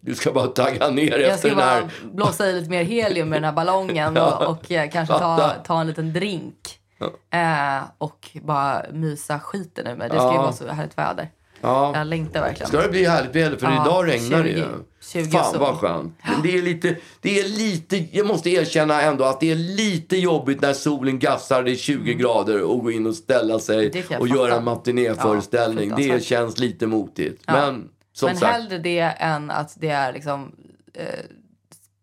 Du 0.00 0.14
ska 0.14 0.32
bara 0.32 0.46
tagga 0.46 0.88
ner 0.90 1.10
Jag 1.18 1.20
efter 1.22 1.36
ska 1.38 1.48
den 1.48 1.58
här. 1.68 1.80
bara 1.80 1.90
blåsa 2.12 2.46
i 2.48 2.52
lite 2.52 2.70
mer 2.70 2.82
helium 2.84 3.28
med 3.28 3.36
den 3.36 3.44
här 3.44 3.52
ballongen 3.52 4.12
Ja. 4.16 4.36
och, 4.46 4.50
och 4.56 4.72
eh, 4.72 4.90
kanske 4.90 5.18
ta, 5.18 5.50
ta 5.66 5.80
en 5.80 5.86
liten 5.86 6.12
drink. 6.12 6.78
Eh, 7.32 7.82
och 7.98 8.28
bara 8.42 8.82
mysa 8.92 9.40
skiten 9.40 9.86
ur 9.86 9.96
mig. 9.96 10.08
Det 10.08 10.14
ska 10.14 10.28
ju 10.28 10.34
Ja. 10.34 10.42
vara 10.42 10.52
så 10.52 10.68
härligt 10.68 10.98
väder. 10.98 11.30
Ja. 11.60 11.92
Jag 11.94 12.06
längtar 12.06 12.40
verkligen. 12.40 12.68
Ska 12.68 12.80
det 12.82 12.88
bli 12.88 13.04
härligt 13.06 13.36
väder? 13.36 13.56
För 13.56 13.66
Ja, 13.66 13.82
idag 13.86 14.06
regnar 14.08 14.42
det 14.42 14.48
ju. 14.48 14.64
20 15.08 15.24
20 15.24 15.30
Fan 15.30 15.58
vad 15.60 15.76
skönt. 15.78 16.14
Men 16.24 16.42
det 16.42 16.58
är 16.58 16.62
lite, 16.62 16.96
det 17.20 17.40
är 17.40 17.48
lite, 17.48 17.96
jag 18.16 18.26
måste 18.26 18.50
erkänna 18.50 19.02
ändå 19.02 19.24
att 19.24 19.40
det 19.40 19.50
är 19.50 19.56
lite 19.56 20.16
jobbigt 20.16 20.60
när 20.60 20.72
solen 20.72 21.18
gassar, 21.18 21.62
det 21.62 21.70
är 21.70 21.76
20 21.76 22.14
grader 22.14 22.62
och 22.62 22.82
gå 22.82 22.90
in 22.90 23.06
och 23.06 23.14
ställa 23.14 23.58
sig 23.58 23.88
Mm. 24.08 24.20
Och 24.20 24.28
göra 24.28 24.54
en 24.56 24.64
matinéföreställning. 24.64 25.90
Ja, 25.90 25.96
det 25.96 26.24
känns 26.24 26.58
lite 26.58 26.86
motigt. 26.86 27.42
Ja. 27.46 27.52
Men 27.52 27.88
som 28.12 28.26
Men 28.26 28.36
sagt. 28.36 28.52
hellre 28.52 28.78
det 28.78 29.00
än 29.00 29.50
att 29.50 29.72
det 29.80 29.88
är 29.88 30.12
liksom... 30.12 30.52
Eh, 30.94 31.04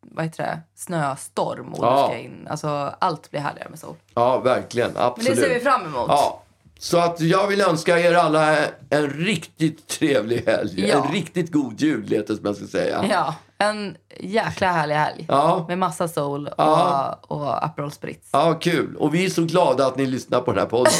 vad 0.02 0.26
heter 0.26 0.44
det? 0.44 0.60
Snöstorm 0.76 1.74
och 1.74 1.86
Ja. 1.86 2.16
in. 2.16 2.48
Alltså 2.50 2.68
allt 3.00 3.32
blir 3.32 3.40
härligare 3.40 3.70
med 3.70 3.80
sol. 3.80 3.96
Ja, 4.14 4.40
verkligen. 4.40 4.92
Men 4.94 5.02
Absolut. 5.02 5.36
det 5.36 5.42
ser 5.42 5.54
vi 5.54 5.60
fram 5.60 5.82
emot. 5.86 6.06
Ja. 6.08 6.42
Så 6.80 6.98
att 7.00 7.22
jag 7.22 7.48
vill 7.48 7.62
önska 7.62 8.00
er 8.00 8.14
alla 8.14 8.56
en 8.90 9.10
riktigt 9.10 9.88
trevlig 9.88 10.44
helg. 10.48 10.88
Ja. 10.88 11.06
En 11.06 11.12
riktigt 11.14 11.52
god 11.52 11.82
jul, 11.82 12.10
det 12.10 12.28
som 12.28 12.40
jag 12.44 12.56
ska 12.56 12.68
säga. 12.68 13.06
Ja, 13.10 13.36
en 13.58 13.98
jäkla 14.20 14.72
härlig 14.72 14.96
helg. 14.96 15.26
Ja. 15.28 15.66
Med 15.68 15.78
massa 15.78 16.08
sol 16.08 16.48
och, 16.48 16.54
Ja. 16.58 17.20
och 17.22 17.66
Aperol 17.66 17.92
Spritz. 17.92 18.30
Ja, 18.32 18.54
kul. 18.54 18.96
Och 18.96 19.14
vi 19.16 19.26
är 19.26 19.30
så 19.30 19.42
glada 19.42 19.88
att 19.88 19.98
ni 19.98 20.06
lyssnar 20.06 20.42
på 20.42 20.52
den 20.52 20.60
här 20.60 20.68
podden. 20.68 20.94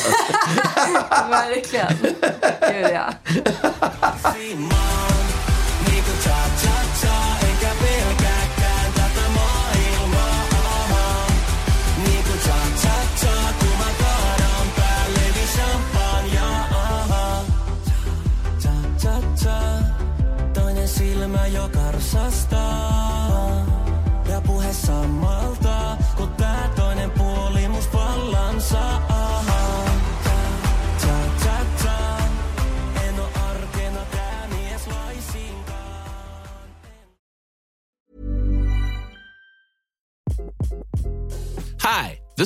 Verkligen. 1.30 1.98
Gud 2.62 2.92
ja. 2.94 3.14